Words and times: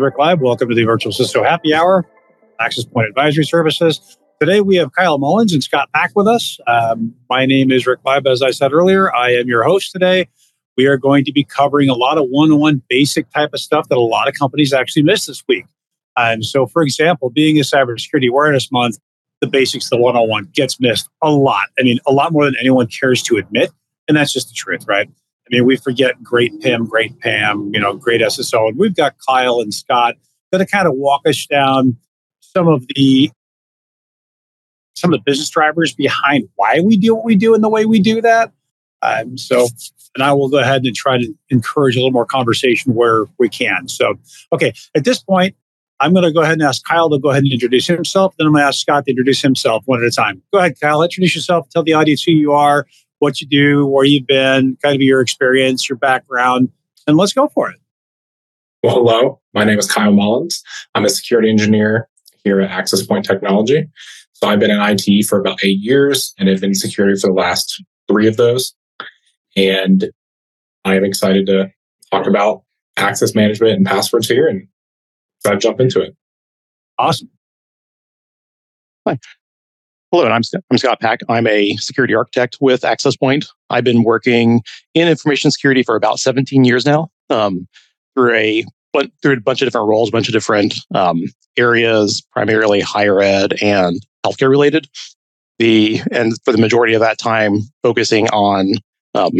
Rick 0.00 0.18
Live. 0.18 0.40
Welcome 0.40 0.68
to 0.68 0.74
the 0.74 0.84
Virtual 0.84 1.12
CISO 1.12 1.44
Happy 1.44 1.74
Hour, 1.74 2.06
Access 2.58 2.84
Point 2.84 3.08
Advisory 3.08 3.44
Services. 3.44 4.18
Today 4.40 4.62
we 4.62 4.76
have 4.76 4.92
Kyle 4.92 5.18
Mullins 5.18 5.52
and 5.52 5.62
Scott 5.62 5.90
Pack 5.94 6.12
with 6.14 6.26
us. 6.26 6.58
Um, 6.66 7.14
my 7.28 7.44
name 7.44 7.70
is 7.70 7.86
Rick 7.86 8.00
Live. 8.04 8.26
As 8.26 8.40
I 8.40 8.50
said 8.50 8.72
earlier, 8.72 9.14
I 9.14 9.32
am 9.32 9.46
your 9.46 9.62
host 9.62 9.92
today. 9.92 10.28
We 10.76 10.86
are 10.86 10.96
going 10.96 11.26
to 11.26 11.32
be 11.32 11.44
covering 11.44 11.90
a 11.90 11.94
lot 11.94 12.16
of 12.16 12.24
one-on-one 12.30 12.82
basic 12.88 13.30
type 13.30 13.50
of 13.52 13.60
stuff 13.60 13.88
that 13.88 13.98
a 13.98 14.00
lot 14.00 14.28
of 14.28 14.34
companies 14.34 14.72
actually 14.72 15.02
miss 15.02 15.26
this 15.26 15.44
week. 15.46 15.66
And 16.16 16.44
so, 16.44 16.66
for 16.66 16.82
example, 16.82 17.28
being 17.28 17.58
a 17.58 17.62
cybersecurity 17.62 18.30
awareness 18.30 18.72
month, 18.72 18.98
the 19.40 19.46
basics, 19.46 19.90
the 19.90 19.98
one-on-one 19.98 20.50
gets 20.54 20.80
missed 20.80 21.08
a 21.22 21.30
lot. 21.30 21.68
I 21.78 21.82
mean, 21.82 21.98
a 22.06 22.12
lot 22.12 22.32
more 22.32 22.46
than 22.46 22.56
anyone 22.58 22.86
cares 22.86 23.22
to 23.24 23.36
admit, 23.36 23.70
and 24.08 24.16
that's 24.16 24.32
just 24.32 24.48
the 24.48 24.54
truth, 24.54 24.86
right? 24.88 25.10
I 25.50 25.56
mean, 25.56 25.66
we 25.66 25.76
forget 25.76 26.22
great 26.22 26.60
PIM, 26.60 26.86
great 26.86 27.18
PAM, 27.20 27.70
you 27.74 27.80
know, 27.80 27.94
great 27.94 28.20
SSO. 28.20 28.68
And 28.68 28.78
we've 28.78 28.94
got 28.94 29.16
Kyle 29.26 29.60
and 29.60 29.74
Scott 29.74 30.14
going 30.52 30.64
to 30.64 30.70
kind 30.70 30.86
of 30.86 30.94
walk 30.94 31.22
us 31.26 31.46
down 31.46 31.96
some 32.40 32.68
of 32.68 32.86
the 32.94 33.30
some 34.94 35.12
of 35.12 35.20
the 35.20 35.24
business 35.24 35.48
drivers 35.48 35.94
behind 35.94 36.48
why 36.56 36.80
we 36.80 36.96
do 36.96 37.14
what 37.14 37.24
we 37.24 37.34
do 37.34 37.54
and 37.54 37.64
the 37.64 37.68
way 37.68 37.86
we 37.86 38.00
do 38.00 38.20
that. 38.20 38.52
Um, 39.02 39.38
so, 39.38 39.66
and 40.14 40.22
I 40.22 40.32
will 40.34 40.48
go 40.48 40.58
ahead 40.58 40.84
and 40.84 40.94
try 40.94 41.16
to 41.16 41.34
encourage 41.48 41.96
a 41.96 42.00
little 42.00 42.10
more 42.10 42.26
conversation 42.26 42.94
where 42.94 43.24
we 43.38 43.48
can. 43.48 43.88
So, 43.88 44.18
okay, 44.52 44.74
at 44.94 45.04
this 45.04 45.22
point, 45.22 45.56
I'm 46.00 46.12
going 46.12 46.24
to 46.24 46.32
go 46.32 46.42
ahead 46.42 46.54
and 46.54 46.62
ask 46.62 46.84
Kyle 46.84 47.08
to 47.10 47.18
go 47.18 47.30
ahead 47.30 47.44
and 47.44 47.52
introduce 47.52 47.86
himself. 47.86 48.34
Then 48.36 48.46
I'm 48.46 48.52
going 48.52 48.62
to 48.62 48.68
ask 48.68 48.80
Scott 48.80 49.04
to 49.06 49.10
introduce 49.10 49.40
himself 49.40 49.84
one 49.86 50.02
at 50.02 50.06
a 50.06 50.10
time. 50.10 50.42
Go 50.52 50.58
ahead, 50.58 50.78
Kyle. 50.80 51.02
Introduce 51.02 51.34
yourself. 51.34 51.68
Tell 51.70 51.82
the 51.82 51.94
audience 51.94 52.22
who 52.22 52.32
you 52.32 52.52
are, 52.52 52.86
what 53.20 53.40
you 53.40 53.46
do, 53.46 53.86
where 53.86 54.04
you've 54.04 54.26
been, 54.26 54.76
kind 54.82 54.96
of 54.96 55.00
your 55.00 55.20
experience, 55.20 55.88
your 55.88 55.96
background, 55.96 56.68
and 57.06 57.16
let's 57.16 57.32
go 57.32 57.48
for 57.48 57.70
it. 57.70 57.78
Well, 58.82 58.94
hello. 58.94 59.40
My 59.54 59.64
name 59.64 59.78
is 59.78 59.90
Kyle 59.90 60.12
Mullins. 60.12 60.62
I'm 60.94 61.04
a 61.04 61.10
security 61.10 61.48
engineer 61.50 62.08
here 62.44 62.60
at 62.60 62.70
Access 62.70 63.06
Point 63.06 63.24
Technology. 63.24 63.88
So 64.32 64.48
I've 64.48 64.58
been 64.58 64.70
in 64.70 64.80
IT 64.80 65.26
for 65.26 65.38
about 65.38 65.62
eight 65.62 65.78
years 65.80 66.34
and 66.38 66.48
have 66.48 66.60
been 66.60 66.70
in 66.70 66.74
security 66.74 67.18
for 67.20 67.28
the 67.28 67.34
last 67.34 67.82
three 68.08 68.26
of 68.26 68.38
those. 68.38 68.74
And 69.54 70.10
I 70.84 70.96
am 70.96 71.04
excited 71.04 71.46
to 71.46 71.70
talk 72.10 72.26
about 72.26 72.62
access 72.96 73.34
management 73.34 73.72
and 73.74 73.86
passwords 73.86 74.28
here 74.28 74.48
and 74.48 74.66
so 75.40 75.52
I 75.52 75.56
jump 75.56 75.80
into 75.80 76.00
it. 76.00 76.14
Awesome. 76.98 77.30
Hi. 79.06 79.18
Hello, 80.12 80.26
I'm, 80.26 80.42
I'm 80.72 80.78
Scott 80.78 80.98
Pack. 80.98 81.20
I'm 81.28 81.46
a 81.46 81.76
security 81.76 82.16
architect 82.16 82.56
with 82.60 82.84
Access 82.84 83.16
Point. 83.16 83.46
I've 83.70 83.84
been 83.84 84.02
working 84.02 84.60
in 84.92 85.06
information 85.06 85.52
security 85.52 85.84
for 85.84 85.94
about 85.94 86.18
17 86.18 86.64
years 86.64 86.84
now 86.84 87.12
um, 87.30 87.68
through 88.16 88.34
a 88.34 88.64
through 89.22 89.34
a 89.34 89.40
bunch 89.40 89.62
of 89.62 89.66
different 89.66 89.86
roles, 89.86 90.08
a 90.08 90.12
bunch 90.12 90.26
of 90.26 90.32
different 90.32 90.74
um, 90.96 91.22
areas, 91.56 92.22
primarily 92.32 92.80
higher 92.80 93.20
ed 93.20 93.52
and 93.62 94.04
healthcare 94.26 94.50
related. 94.50 94.88
The 95.60 96.00
and 96.10 96.32
for 96.44 96.50
the 96.50 96.58
majority 96.58 96.94
of 96.94 97.00
that 97.00 97.18
time, 97.18 97.60
focusing 97.84 98.26
on 98.30 98.72
um, 99.14 99.30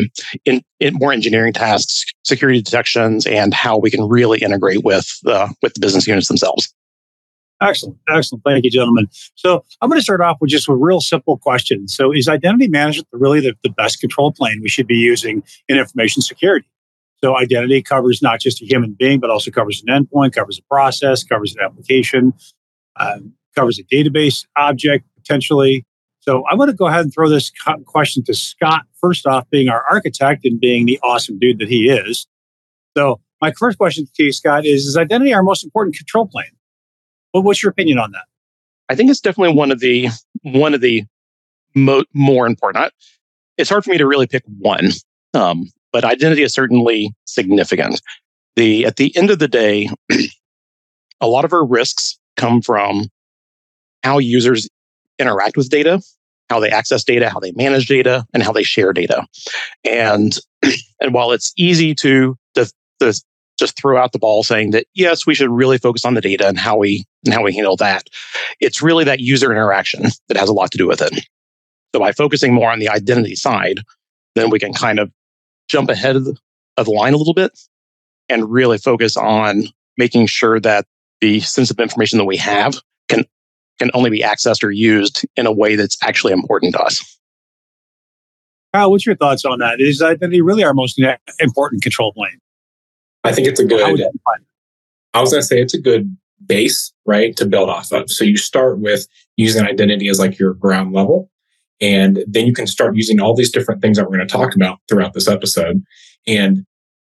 in, 0.45 0.63
in, 0.79 0.95
more 0.95 1.13
engineering 1.13 1.53
tasks, 1.53 2.05
security 2.23 2.63
detections, 2.63 3.27
and 3.27 3.53
how 3.53 3.77
we 3.77 3.91
can 3.91 4.09
really 4.09 4.39
integrate 4.39 4.85
with 4.85 5.11
uh, 5.27 5.49
with 5.63 5.75
the 5.75 5.81
business 5.81 6.07
units 6.07 6.29
themselves. 6.29 6.73
Excellent. 7.61 7.99
Excellent. 8.09 8.43
Thank 8.45 8.65
you, 8.65 8.71
gentlemen. 8.71 9.09
So 9.35 9.65
I'm 9.81 9.91
going 9.91 9.99
to 9.99 10.03
start 10.03 10.21
off 10.23 10.39
with 10.41 10.51
just 10.51 10.69
a 10.69 10.75
real 10.75 11.01
simple 11.01 11.37
question. 11.37 11.89
So 11.89 12.13
is 12.13 12.27
identity 12.27 12.69
management 12.69 13.09
really 13.13 13.41
the, 13.41 13.55
the 13.63 13.71
best 13.71 14.01
control 14.01 14.33
plane 14.33 14.61
we 14.63 14.69
should 14.69 14.87
be 14.87 14.97
using 14.97 15.43
in 15.69 15.79
information 15.79 16.23
security? 16.23 16.67
So 17.23 17.37
identity 17.37 17.83
covers 17.83 18.23
not 18.23 18.41
just 18.41 18.63
a 18.63 18.65
human 18.65 18.97
being, 18.99 19.21
but 19.21 19.29
also 19.29 19.51
covers 19.51 19.83
an 19.87 19.93
endpoint, 19.95 20.33
covers 20.33 20.59
a 20.59 20.63
process, 20.63 21.23
covers 21.23 21.55
an 21.55 21.63
application, 21.63 22.33
um, 22.97 23.35
covers 23.55 23.79
a 23.79 23.85
database 23.85 24.47
object 24.57 25.05
potentially. 25.17 25.85
So 26.21 26.45
I'm 26.49 26.57
going 26.57 26.71
to 26.71 26.77
go 26.77 26.87
ahead 26.87 27.03
and 27.03 27.13
throw 27.13 27.29
this 27.29 27.51
question 27.87 28.25
to 28.25 28.35
Scott. 28.35 28.83
First 29.01 29.27
off, 29.27 29.49
being 29.51 29.69
our 29.69 29.85
architect 29.91 30.45
and 30.45 30.59
being 30.59 30.87
the 30.87 30.99
awesome 31.03 31.39
dude 31.39 31.59
that 31.59 31.69
he 31.69 31.91
is. 31.91 32.27
So 32.97 33.21
my 33.41 33.53
first 33.53 33.79
question 33.79 34.07
to 34.15 34.25
you, 34.25 34.33
Scott, 34.33 34.67
is: 34.67 34.87
Is 34.87 34.97
identity 34.97 35.33
our 35.33 35.43
most 35.43 35.65
important 35.65 35.97
control 35.97 36.27
plane? 36.27 36.51
What's 37.33 37.63
your 37.63 37.71
opinion 37.71 37.99
on 37.99 38.13
that? 38.13 38.25
I 38.89 38.95
think 38.95 39.11
it's 39.11 39.21
definitely 39.21 39.55
one 39.55 39.71
of 39.71 39.81
the 39.81 40.09
one 40.43 40.75
of 40.75 40.81
the 40.81 41.05
mo- 41.75 42.05
more 42.13 42.47
important. 42.47 42.93
It's 43.57 43.71
hard 43.71 43.85
for 43.85 43.91
me 43.91 43.99
to 43.99 44.07
really 44.07 44.27
pick 44.27 44.43
one, 44.59 44.91
um, 45.35 45.71
but 45.93 46.05
identity 46.05 46.43
is 46.43 46.53
certainly 46.53 47.15
significant. 47.25 48.01
The 48.57 48.87
at 48.87 48.97
the 48.97 49.17
end 49.17 49.31
of 49.31 49.39
the 49.39 49.49
day, 49.49 49.89
a 51.21 51.29
lot 51.29 51.45
of 51.45 51.53
our 51.53 51.65
risks 51.65 52.19
come 52.37 52.63
from 52.63 53.09
how 54.03 54.19
users 54.19 54.69
interact 55.19 55.57
with 55.57 55.69
data, 55.69 56.03
how 56.49 56.59
they 56.59 56.71
access 56.71 57.05
data, 57.05 57.31
how 57.31 57.39
they 57.39 57.53
manage 57.53 57.87
data, 57.87 58.27
and 58.35 58.43
how 58.43 58.53
they 58.53 58.63
share 58.63 58.93
data. 58.93 59.27
And 59.89 60.37
and 61.01 61.15
while 61.15 61.33
it's 61.33 61.53
easy 61.57 61.95
to 61.97 62.37
the, 62.55 62.73
to 62.99 63.23
just 63.61 63.79
throw 63.81 64.03
out 64.03 64.13
the 64.13 64.19
ball 64.19 64.43
saying 64.43 64.73
that 64.73 64.87
yes, 64.95 65.27
we 65.27 65.35
should 65.35 65.51
really 65.51 65.79
focus 65.79 66.05
on 66.05 66.15
the 66.15 66.21
data 66.21 66.49
and 66.49 66.59
how 66.59 66.77
we 66.77 67.05
and 67.25 67.33
how 67.33 67.45
we 67.45 67.55
handle 67.55 67.77
that. 67.77 68.09
It's 68.59 68.83
really 68.83 69.05
that 69.05 69.21
user 69.21 69.53
interaction 69.53 70.05
that 70.29 70.37
has 70.37 70.49
a 70.49 70.53
lot 70.53 70.73
to 70.73 70.79
do 70.79 70.89
with 70.89 71.01
it. 71.01 71.27
So 71.95 72.01
by 72.01 72.13
focusing 72.13 72.55
more 72.55 72.71
on 72.71 72.79
the 72.79 72.89
identity 72.89 73.37
side, 73.37 73.81
then 74.35 74.51
we 74.51 74.59
can 74.59 74.73
kind 74.73 74.99
of 74.99 75.13
jump 75.69 75.91
ahead 75.91 76.17
of 76.17 76.25
the, 76.25 76.37
of 76.77 76.87
the 76.87 76.93
line 76.93 77.15
a 77.15 77.17
little 77.17 77.35
bit 77.35 77.59
and 78.29 78.51
really 78.51 78.79
focus 78.79 79.17
on 79.17 79.65
making 79.97 80.27
sure 80.27 80.59
that 80.61 80.87
the 81.21 81.41
sensitive 81.41 81.81
information 81.81 82.19
that 82.19 82.25
we 82.25 82.37
have 82.37 82.81
can 83.09 83.25
can 83.79 83.91
only 83.95 84.11
be 84.11 84.21
accessed 84.21 84.63
or 84.63 84.71
used 84.71 85.27
in 85.37 85.47
a 85.47 85.53
way 85.53 85.77
that's 85.77 85.97
actually 86.03 86.33
important 86.33 86.75
to 86.75 86.81
us. 86.81 87.19
Kyle, 88.73 88.91
what's 88.91 89.05
your 89.05 89.17
thoughts 89.17 89.45
on 89.45 89.59
that? 89.59 89.81
Is 89.81 90.01
identity 90.01 90.41
really 90.41 90.63
our 90.63 90.75
most 90.75 91.01
important 91.41 91.83
control 91.83 92.13
plane? 92.13 92.39
I 93.25 93.33
think 93.33 93.49
it's 93.49 93.61
a 93.61 93.65
good. 93.65 93.81
I 95.13 95.21
was 95.21 95.31
going 95.31 95.43
to 95.43 95.47
say 95.47 95.61
it's 95.61 95.75
a 95.75 95.81
good 95.81 96.17
base, 96.47 96.93
right, 97.07 97.37
to 97.37 97.47
build 97.47 97.69
off 97.69 97.93
of. 97.93 98.11
So 98.11 98.25
you 98.25 98.37
start 98.37 98.79
with 98.79 99.07
using 99.37 99.65
identity 99.65 100.09
as 100.09 100.19
like 100.19 100.39
your 100.39 100.55
ground 100.55 100.93
level, 100.93 101.31
and 101.81 102.25
then 102.27 102.47
you 102.47 102.53
can 102.53 102.67
start 102.67 102.97
using 102.97 103.21
all 103.21 103.35
these 103.35 103.51
different 103.51 103.83
things 103.83 103.97
that 103.97 104.05
we're 104.05 104.17
going 104.17 104.27
to 104.29 104.33
talk 104.33 104.55
about 104.55 104.79
throughout 104.89 105.13
this 105.13 105.29
episode, 105.29 105.83
and 106.27 106.65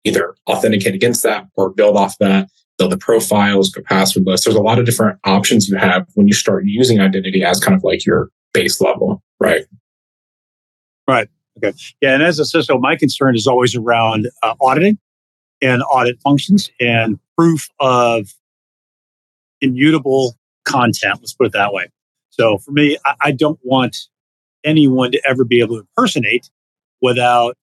either 0.04 0.34
authenticate 0.48 0.94
against 0.94 1.22
that 1.22 1.46
or 1.56 1.70
build 1.70 1.96
off 1.96 2.16
that. 2.18 2.48
Build 2.78 2.92
the 2.92 2.96
profiles, 2.96 3.70
go 3.70 3.82
password 3.82 4.24
list. 4.26 4.44
There's 4.44 4.56
a 4.56 4.62
lot 4.62 4.78
of 4.78 4.86
different 4.86 5.18
options 5.24 5.68
you 5.68 5.76
have 5.76 6.06
when 6.14 6.26
you 6.26 6.32
start 6.32 6.64
using 6.64 6.98
identity 6.98 7.44
as 7.44 7.60
kind 7.60 7.76
of 7.76 7.84
like 7.84 8.06
your 8.06 8.30
base 8.54 8.80
level, 8.80 9.22
right? 9.38 9.66
Right. 11.06 11.28
Okay. 11.58 11.76
Yeah. 12.00 12.14
And 12.14 12.22
as 12.22 12.38
a 12.38 12.44
CISO, 12.44 12.80
my 12.80 12.96
concern 12.96 13.36
is 13.36 13.46
always 13.46 13.74
around 13.76 14.30
uh, 14.42 14.54
auditing 14.62 14.98
and 15.62 15.82
audit 15.82 16.20
functions 16.20 16.70
and 16.80 17.18
proof 17.36 17.68
of 17.80 18.34
immutable 19.60 20.36
content. 20.64 21.18
Let's 21.20 21.34
put 21.34 21.46
it 21.46 21.52
that 21.52 21.72
way. 21.72 21.90
So 22.30 22.58
for 22.58 22.72
me, 22.72 22.96
I, 23.04 23.14
I 23.20 23.32
don't 23.32 23.58
want 23.62 23.96
anyone 24.64 25.10
to 25.12 25.22
ever 25.28 25.44
be 25.44 25.60
able 25.60 25.76
to 25.76 25.80
impersonate 25.80 26.50
without 27.00 27.56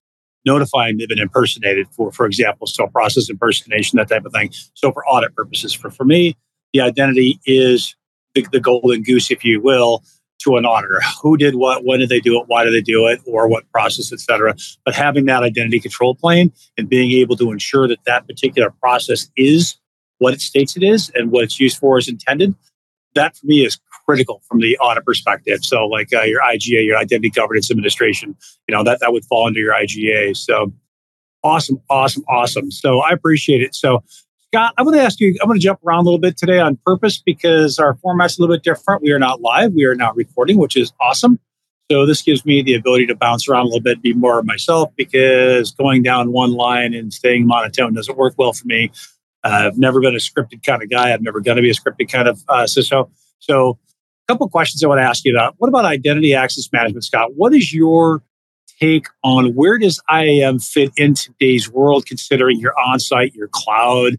notifying 0.45 0.97
they've 0.97 1.07
been 1.07 1.19
impersonated 1.19 1.87
for, 1.91 2.11
for 2.11 2.25
example, 2.25 2.67
so 2.67 2.87
process 2.87 3.29
impersonation, 3.29 3.97
that 3.97 4.09
type 4.09 4.25
of 4.25 4.31
thing. 4.31 4.51
So 4.73 4.91
for 4.91 5.05
audit 5.07 5.35
purposes, 5.35 5.73
for, 5.73 5.89
for 5.89 6.05
me, 6.05 6.35
the 6.73 6.81
identity 6.81 7.39
is 7.45 7.95
the, 8.33 8.45
the 8.51 8.59
golden 8.59 9.03
goose, 9.03 9.29
if 9.29 9.43
you 9.43 9.61
will, 9.61 10.03
to 10.39 10.57
an 10.57 10.65
auditor. 10.65 11.01
Who 11.21 11.37
did 11.37 11.55
what? 11.55 11.83
When 11.83 11.99
did 11.99 12.09
they 12.09 12.19
do 12.19 12.39
it? 12.39 12.45
Why 12.47 12.63
did 12.63 12.73
they 12.73 12.81
do 12.81 13.07
it? 13.07 13.21
Or 13.25 13.47
what 13.47 13.69
process, 13.71 14.13
et 14.13 14.19
cetera. 14.19 14.55
But 14.85 14.95
having 14.95 15.25
that 15.25 15.43
identity 15.43 15.79
control 15.79 16.15
plane 16.15 16.51
and 16.77 16.87
being 16.87 17.11
able 17.11 17.35
to 17.37 17.51
ensure 17.51 17.87
that 17.87 17.99
that 18.05 18.27
particular 18.27 18.69
process 18.69 19.29
is 19.35 19.77
what 20.19 20.33
it 20.33 20.41
states 20.41 20.75
it 20.75 20.83
is 20.83 21.11
and 21.15 21.31
what 21.31 21.43
it's 21.43 21.59
used 21.59 21.77
for 21.77 21.97
is 21.97 22.07
intended, 22.07 22.55
that 23.15 23.35
for 23.37 23.45
me 23.45 23.65
is 23.65 23.79
critical 24.05 24.41
from 24.47 24.59
the 24.59 24.77
audit 24.77 25.05
perspective. 25.05 25.59
So, 25.63 25.85
like 25.85 26.13
uh, 26.13 26.21
your 26.21 26.41
IGA, 26.41 26.85
your 26.85 26.97
Identity 26.97 27.29
Governance 27.29 27.69
Administration, 27.69 28.35
you 28.67 28.75
know 28.75 28.83
that 28.83 28.99
that 29.01 29.11
would 29.11 29.25
fall 29.25 29.47
under 29.47 29.59
your 29.59 29.73
IGA. 29.73 30.35
So, 30.35 30.73
awesome, 31.43 31.81
awesome, 31.89 32.23
awesome. 32.29 32.71
So, 32.71 32.99
I 33.01 33.09
appreciate 33.09 33.61
it. 33.61 33.75
So, 33.75 34.03
Scott, 34.53 34.73
I'm 34.77 34.85
going 34.85 34.97
to 34.97 35.03
ask 35.03 35.19
you, 35.19 35.35
I'm 35.41 35.47
going 35.47 35.59
to 35.59 35.63
jump 35.63 35.81
around 35.85 35.99
a 35.99 36.03
little 36.03 36.19
bit 36.19 36.37
today 36.37 36.59
on 36.59 36.77
purpose 36.85 37.21
because 37.21 37.79
our 37.79 37.95
format's 37.95 38.37
a 38.37 38.41
little 38.41 38.55
bit 38.55 38.63
different. 38.63 39.01
We 39.01 39.11
are 39.11 39.19
not 39.19 39.41
live, 39.41 39.73
we 39.73 39.83
are 39.83 39.95
not 39.95 40.15
recording, 40.15 40.57
which 40.57 40.77
is 40.77 40.93
awesome. 41.01 41.39
So 41.91 42.05
this 42.05 42.21
gives 42.21 42.45
me 42.45 42.61
the 42.61 42.73
ability 42.73 43.07
to 43.07 43.15
bounce 43.15 43.49
around 43.49 43.63
a 43.63 43.65
little 43.65 43.81
bit, 43.81 44.01
be 44.01 44.13
more 44.13 44.41
myself 44.43 44.91
because 44.95 45.71
going 45.71 46.01
down 46.01 46.31
one 46.31 46.53
line 46.53 46.93
and 46.93 47.13
staying 47.13 47.45
monotone 47.45 47.93
doesn't 47.93 48.17
work 48.17 48.35
well 48.37 48.53
for 48.53 48.65
me. 48.65 48.89
Uh, 49.43 49.63
I've 49.67 49.77
never 49.77 49.99
been 49.99 50.15
a 50.15 50.17
scripted 50.17 50.63
kind 50.65 50.81
of 50.81 50.89
guy. 50.89 51.11
I'm 51.11 51.23
never 51.23 51.41
going 51.41 51.57
to 51.57 51.61
be 51.61 51.69
a 51.69 51.73
scripted 51.73 52.09
kind 52.09 52.29
of 52.29 52.41
uh, 52.47 52.63
CISO. 52.63 53.09
So 53.39 53.77
a 54.27 54.33
couple 54.33 54.47
questions 54.47 54.81
I 54.81 54.87
want 54.87 54.99
to 54.99 55.03
ask 55.03 55.25
you 55.25 55.35
about. 55.35 55.55
What 55.57 55.67
about 55.67 55.83
identity 55.83 56.33
access 56.33 56.69
management, 56.71 57.03
Scott? 57.03 57.35
What 57.35 57.53
is 57.53 57.73
your 57.73 58.23
take 58.79 59.07
on 59.25 59.55
where 59.55 59.77
does 59.77 60.01
IAM 60.09 60.59
fit 60.59 60.91
in 60.95 61.15
today's 61.15 61.69
world, 61.69 62.05
considering 62.05 62.59
your 62.59 62.77
on-site, 62.79 63.33
your 63.33 63.49
cloud, 63.49 64.17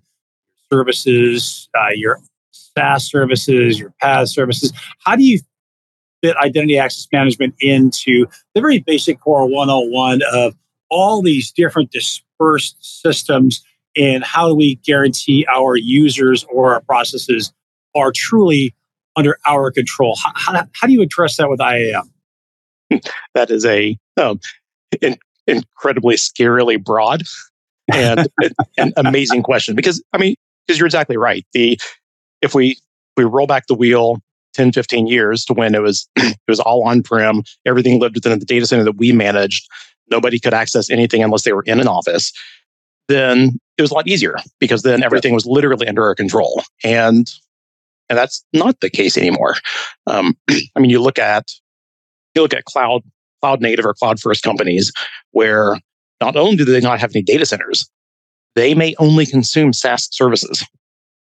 services, 0.72 1.68
uh, 1.74 1.90
your 1.94 2.18
SaaS 2.50 3.08
services, 3.08 3.78
your 3.78 3.92
PaaS 4.02 4.28
services. 4.28 4.72
How 5.04 5.16
do 5.16 5.24
you 5.24 5.40
fit 6.22 6.36
identity 6.36 6.78
access 6.78 7.06
management 7.12 7.54
into 7.60 8.26
the 8.54 8.60
very 8.60 8.80
basic 8.80 9.20
core 9.20 9.46
101 9.46 10.22
of 10.32 10.54
all 10.90 11.22
these 11.22 11.52
different 11.52 11.90
dispersed 11.90 12.76
systems 12.80 13.62
and 13.96 14.22
how 14.24 14.48
do 14.48 14.54
we 14.54 14.76
guarantee 14.76 15.46
our 15.52 15.76
users 15.76 16.44
or 16.44 16.74
our 16.74 16.80
processes 16.80 17.52
are 17.94 18.12
truly 18.14 18.74
under 19.16 19.38
our 19.46 19.70
control? 19.70 20.16
How, 20.22 20.32
how, 20.34 20.64
how 20.72 20.86
do 20.86 20.92
you 20.92 21.02
address 21.02 21.36
that 21.36 21.50
with 21.50 21.60
IAM? 21.60 22.10
That 23.34 23.50
is 23.50 23.66
a 23.66 23.98
um, 24.16 24.40
in, 25.02 25.16
incredibly 25.46 26.16
scarily 26.16 26.82
broad 26.82 27.22
and 27.92 28.28
an 28.78 28.92
amazing 28.96 29.42
question 29.42 29.74
because 29.74 30.02
I 30.12 30.18
mean 30.18 30.36
because 30.68 30.78
you're 30.78 30.86
exactly 30.86 31.16
right. 31.16 31.44
The 31.52 31.80
if 32.42 32.54
we 32.54 32.78
we 33.16 33.24
roll 33.24 33.46
back 33.46 33.66
the 33.66 33.74
wheel 33.74 34.20
10, 34.54 34.72
15 34.72 35.06
years 35.06 35.44
to 35.46 35.54
when 35.54 35.74
it 35.74 35.82
was 35.82 36.08
it 36.16 36.36
was 36.46 36.60
all 36.60 36.86
on-prem, 36.86 37.42
everything 37.66 37.98
lived 37.98 38.14
within 38.14 38.38
the 38.38 38.44
data 38.44 38.66
center 38.66 38.84
that 38.84 38.96
we 38.96 39.12
managed. 39.12 39.66
Nobody 40.10 40.38
could 40.38 40.54
access 40.54 40.90
anything 40.90 41.22
unless 41.22 41.42
they 41.42 41.52
were 41.52 41.64
in 41.64 41.80
an 41.80 41.88
office. 41.88 42.32
Then 43.08 43.58
it 43.76 43.82
was 43.82 43.90
a 43.90 43.94
lot 43.94 44.06
easier 44.06 44.36
because 44.60 44.82
then 44.82 45.02
everything 45.02 45.34
was 45.34 45.46
literally 45.46 45.88
under 45.88 46.04
our 46.04 46.14
control. 46.14 46.62
And 46.84 47.30
and 48.10 48.18
that's 48.18 48.44
not 48.52 48.80
the 48.80 48.90
case 48.90 49.16
anymore. 49.18 49.56
Um, 50.06 50.36
I 50.50 50.80
mean, 50.80 50.90
you 50.90 51.00
look 51.00 51.18
at 51.18 51.50
you 52.34 52.42
look 52.42 52.54
at 52.54 52.64
cloud 52.66 53.02
cloud 53.40 53.60
native 53.60 53.86
or 53.86 53.94
cloud 53.94 54.20
first 54.20 54.42
companies 54.42 54.92
where 55.30 55.78
not 56.20 56.36
only 56.36 56.56
do 56.56 56.64
they 56.64 56.80
not 56.80 57.00
have 57.00 57.14
any 57.14 57.22
data 57.22 57.46
centers, 57.46 57.88
they 58.58 58.74
may 58.74 58.92
only 58.98 59.24
consume 59.24 59.72
SaaS 59.72 60.08
services 60.10 60.64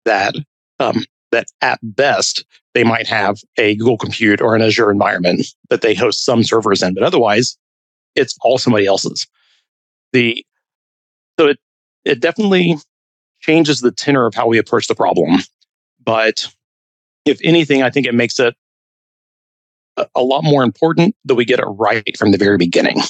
that 0.07 0.35
um, 0.81 1.05
that 1.31 1.49
at 1.61 1.79
best 1.83 2.47
they 2.73 2.85
might 2.85 3.07
have 3.07 3.37
a 3.59 3.77
Google 3.77 3.99
Compute 3.99 4.41
or 4.41 4.57
an 4.57 4.63
Azure 4.63 4.91
environment 4.91 5.47
that 5.69 5.83
they 5.83 5.95
host 5.95 6.25
some 6.25 6.43
servers 6.43 6.83
in, 6.83 6.95
but 6.95 7.03
otherwise 7.03 7.59
it's 8.15 8.35
all 8.41 8.57
somebody 8.57 8.87
else's. 8.87 9.27
The 10.15 10.43
so 11.39 11.49
it 11.49 11.59
it 12.07 12.21
definitely 12.21 12.79
changes 13.41 13.81
the 13.81 13.93
tenor 13.93 14.25
of 14.25 14.35
how 14.35 14.47
we 14.47 14.57
approach 14.57 14.89
the 14.89 14.95
problem. 14.95 15.41
But 16.03 16.49
if 17.27 17.39
anything, 17.45 17.83
I 17.83 17.91
think 17.91 18.07
it 18.07 18.15
makes 18.15 18.41
it 18.41 18.57
a, 20.15 20.23
lot 20.23 20.45
more 20.45 20.63
important 20.63 21.15
that 21.27 21.35
we 21.35 21.45
get 21.45 21.59
it 21.59 21.67
right 21.67 22.17
from 22.17 22.31
the 22.31 22.39
very 22.39 22.57
beginning. 22.57 23.01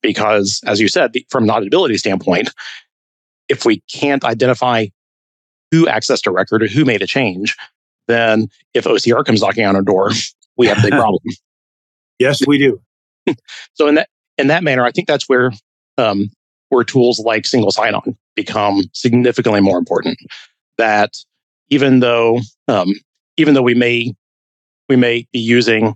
Because 0.00 0.62
as 0.64 0.80
you 0.80 0.88
said, 0.88 1.14
from 1.28 1.44
an 1.44 1.50
auditability 1.50 1.98
standpoint, 1.98 2.50
if 3.48 3.64
we 3.64 3.80
can't 3.92 4.24
identify 4.24 4.86
who 5.70 5.86
accessed 5.86 6.26
a 6.26 6.30
record 6.30 6.62
or 6.62 6.66
who 6.66 6.84
made 6.84 7.02
a 7.02 7.06
change, 7.06 7.56
then 8.06 8.48
if 8.74 8.84
OCR 8.84 9.24
comes 9.24 9.40
knocking 9.40 9.66
on 9.66 9.76
our 9.76 9.82
door, 9.82 10.10
we 10.56 10.66
have 10.66 10.78
a 10.78 10.82
big 10.82 10.92
problem. 10.92 11.22
yes, 12.18 12.40
we 12.46 12.58
do. 12.58 12.80
so 13.74 13.86
in 13.86 13.96
that 13.96 14.08
in 14.38 14.46
that 14.46 14.62
manner, 14.62 14.84
I 14.84 14.90
think 14.90 15.08
that's 15.08 15.28
where 15.28 15.52
um, 15.98 16.30
where 16.70 16.84
tools 16.84 17.18
like 17.20 17.46
single 17.46 17.70
sign-on 17.70 18.16
become 18.34 18.84
significantly 18.92 19.60
more 19.60 19.78
important. 19.78 20.18
That 20.78 21.14
even 21.70 22.00
though 22.00 22.40
um, 22.68 22.92
even 23.36 23.54
though 23.54 23.62
we 23.62 23.74
may 23.74 24.14
we 24.88 24.96
may 24.96 25.26
be 25.32 25.38
using 25.38 25.94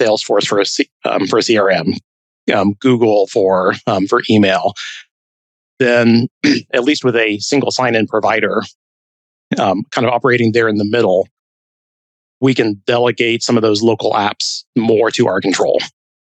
Salesforce 0.00 0.46
for 0.46 0.58
a 0.58 0.66
C, 0.66 0.88
um, 1.04 1.26
for 1.26 1.38
a 1.38 1.42
CRM, 1.42 1.98
um, 2.54 2.74
Google 2.74 3.26
for 3.26 3.74
um, 3.86 4.06
for 4.06 4.22
email, 4.30 4.74
then 5.82 6.28
at 6.72 6.84
least 6.84 7.04
with 7.04 7.16
a 7.16 7.38
single 7.38 7.70
sign-in 7.70 8.06
provider, 8.06 8.62
um, 9.58 9.84
kind 9.90 10.06
of 10.06 10.12
operating 10.12 10.52
there 10.52 10.68
in 10.68 10.76
the 10.76 10.84
middle, 10.84 11.28
we 12.40 12.54
can 12.54 12.74
delegate 12.86 13.42
some 13.42 13.56
of 13.56 13.62
those 13.62 13.82
local 13.82 14.12
apps 14.12 14.64
more 14.76 15.10
to 15.12 15.28
our 15.28 15.40
control. 15.40 15.80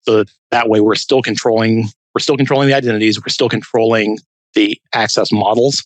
So 0.01 0.17
that, 0.17 0.31
that 0.51 0.69
way 0.69 0.79
we're 0.79 0.95
still 0.95 1.21
controlling, 1.21 1.85
we're 2.13 2.21
still 2.21 2.37
controlling 2.37 2.67
the 2.67 2.73
identities, 2.73 3.19
we're 3.19 3.29
still 3.29 3.49
controlling 3.49 4.17
the 4.55 4.79
access 4.93 5.31
models, 5.31 5.85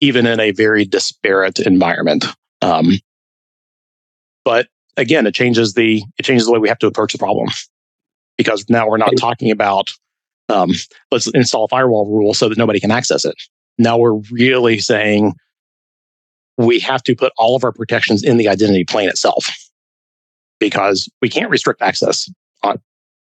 even 0.00 0.26
in 0.26 0.40
a 0.40 0.50
very 0.50 0.84
disparate 0.84 1.60
environment. 1.60 2.24
Um, 2.62 2.98
but 4.44 4.68
again, 4.96 5.26
it 5.26 5.34
changes 5.34 5.74
the 5.74 6.02
it 6.18 6.24
changes 6.24 6.46
the 6.46 6.52
way 6.52 6.58
we 6.58 6.68
have 6.68 6.78
to 6.80 6.86
approach 6.86 7.12
the 7.12 7.18
problem 7.18 7.48
because 8.36 8.64
now 8.68 8.88
we're 8.88 8.96
not 8.96 9.12
talking 9.18 9.50
about 9.50 9.92
um, 10.50 10.70
let's 11.10 11.28
install 11.28 11.64
a 11.64 11.68
firewall 11.68 12.06
rule 12.06 12.34
so 12.34 12.48
that 12.48 12.58
nobody 12.58 12.80
can 12.80 12.90
access 12.90 13.24
it. 13.24 13.34
Now 13.78 13.96
we're 13.96 14.20
really 14.30 14.78
saying 14.78 15.34
we 16.58 16.78
have 16.80 17.02
to 17.04 17.14
put 17.14 17.32
all 17.38 17.56
of 17.56 17.64
our 17.64 17.72
protections 17.72 18.22
in 18.22 18.36
the 18.36 18.48
identity 18.48 18.84
plane 18.84 19.08
itself 19.08 19.46
because 20.58 21.08
we 21.22 21.28
can't 21.28 21.50
restrict 21.50 21.80
access 21.80 22.28
on 22.62 22.80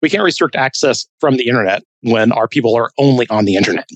we 0.02 0.10
can't 0.10 0.24
restrict 0.24 0.56
access 0.56 1.08
from 1.20 1.38
the 1.38 1.48
internet 1.48 1.84
when 2.02 2.32
our 2.32 2.48
people 2.48 2.76
are 2.76 2.92
only 3.00 3.28
on 3.30 3.46
the 3.46 3.56
internet. 3.56 3.90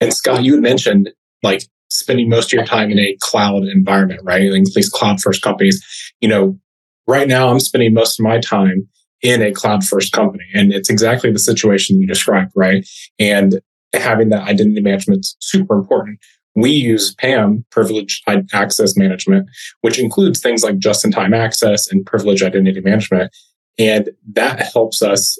And 0.00 0.12
Scott, 0.12 0.44
you 0.44 0.60
mentioned 0.60 1.10
like 1.42 1.62
spending 1.90 2.28
most 2.28 2.46
of 2.46 2.52
your 2.52 2.66
time 2.66 2.90
in 2.90 2.98
a 2.98 3.16
cloud 3.20 3.64
environment, 3.64 4.20
right? 4.24 4.42
At 4.42 4.52
least 4.52 4.92
cloud 4.92 5.20
first 5.20 5.42
companies. 5.42 5.84
You 6.20 6.28
know, 6.28 6.58
right 7.06 7.28
now 7.28 7.48
I'm 7.48 7.60
spending 7.60 7.94
most 7.94 8.18
of 8.18 8.24
my 8.24 8.40
time 8.40 8.88
in 9.22 9.42
a 9.42 9.52
cloud 9.52 9.84
first 9.84 10.12
company. 10.12 10.44
And 10.54 10.72
it's 10.72 10.90
exactly 10.90 11.32
the 11.32 11.38
situation 11.38 12.00
you 12.00 12.06
described, 12.06 12.52
right? 12.54 12.88
And 13.18 13.60
having 13.94 14.28
that 14.30 14.46
identity 14.48 14.80
management 14.80 15.20
is 15.20 15.36
super 15.40 15.74
important. 15.74 16.18
We 16.54 16.70
use 16.70 17.14
PAM, 17.14 17.64
privileged 17.70 18.24
access 18.52 18.96
management, 18.96 19.48
which 19.82 19.98
includes 19.98 20.40
things 20.40 20.62
like 20.62 20.78
just 20.78 21.04
in 21.04 21.10
time 21.10 21.34
access 21.34 21.90
and 21.90 22.04
privileged 22.04 22.42
identity 22.42 22.80
management. 22.80 23.34
And 23.78 24.10
that 24.32 24.72
helps 24.72 25.02
us 25.02 25.38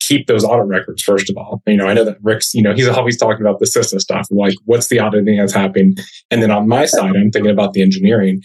keep 0.00 0.26
those 0.26 0.44
audit 0.44 0.66
records, 0.66 1.02
first 1.02 1.28
of 1.28 1.36
all. 1.36 1.62
You 1.66 1.76
know, 1.76 1.86
I 1.86 1.92
know 1.92 2.04
that 2.04 2.16
Rick's, 2.22 2.54
you 2.54 2.62
know, 2.62 2.72
he's 2.72 2.88
always 2.88 3.18
talking 3.18 3.42
about 3.44 3.58
the 3.58 3.66
system 3.66 3.98
stuff, 4.00 4.26
like 4.30 4.54
what's 4.64 4.88
the 4.88 4.98
auditing 4.98 5.38
that's 5.38 5.52
happening. 5.52 5.96
And 6.30 6.42
then 6.42 6.50
on 6.50 6.66
my 6.66 6.86
side, 6.86 7.14
I'm 7.14 7.30
thinking 7.30 7.50
about 7.50 7.74
the 7.74 7.82
engineering, 7.82 8.42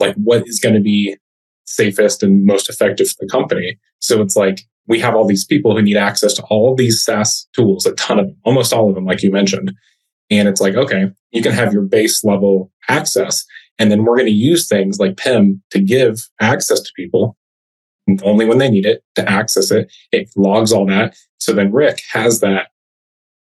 like 0.00 0.16
what 0.16 0.42
is 0.48 0.58
going 0.58 0.74
to 0.74 0.80
be 0.80 1.16
safest 1.64 2.22
and 2.22 2.44
most 2.44 2.68
effective 2.68 3.08
for 3.08 3.16
the 3.20 3.28
company. 3.28 3.78
So 4.00 4.20
it's 4.20 4.36
like 4.36 4.60
we 4.86 5.00
have 5.00 5.14
all 5.14 5.26
these 5.26 5.44
people 5.44 5.74
who 5.74 5.82
need 5.82 5.96
access 5.96 6.34
to 6.34 6.42
all 6.44 6.72
of 6.72 6.78
these 6.78 7.02
SaaS 7.02 7.46
tools, 7.54 7.86
a 7.86 7.94
ton 7.94 8.18
of 8.18 8.34
almost 8.44 8.72
all 8.72 8.88
of 8.88 8.94
them, 8.94 9.04
like 9.04 9.22
you 9.22 9.30
mentioned. 9.30 9.72
And 10.30 10.48
it's 10.48 10.60
like, 10.60 10.74
okay, 10.74 11.10
you 11.32 11.42
can 11.42 11.52
have 11.52 11.72
your 11.72 11.82
base 11.82 12.24
level 12.24 12.70
access. 12.88 13.44
And 13.78 13.90
then 13.90 14.04
we're 14.04 14.16
going 14.16 14.26
to 14.26 14.32
use 14.32 14.68
things 14.68 14.98
like 14.98 15.16
PIM 15.16 15.62
to 15.70 15.80
give 15.80 16.28
access 16.40 16.80
to 16.80 16.92
people 16.96 17.36
only 18.22 18.44
when 18.44 18.58
they 18.58 18.70
need 18.70 18.86
it 18.86 19.02
to 19.14 19.28
access 19.28 19.70
it. 19.70 19.92
It 20.12 20.30
logs 20.36 20.72
all 20.72 20.86
that. 20.86 21.16
So 21.40 21.52
then 21.52 21.72
Rick 21.72 22.02
has 22.10 22.40
that, 22.40 22.68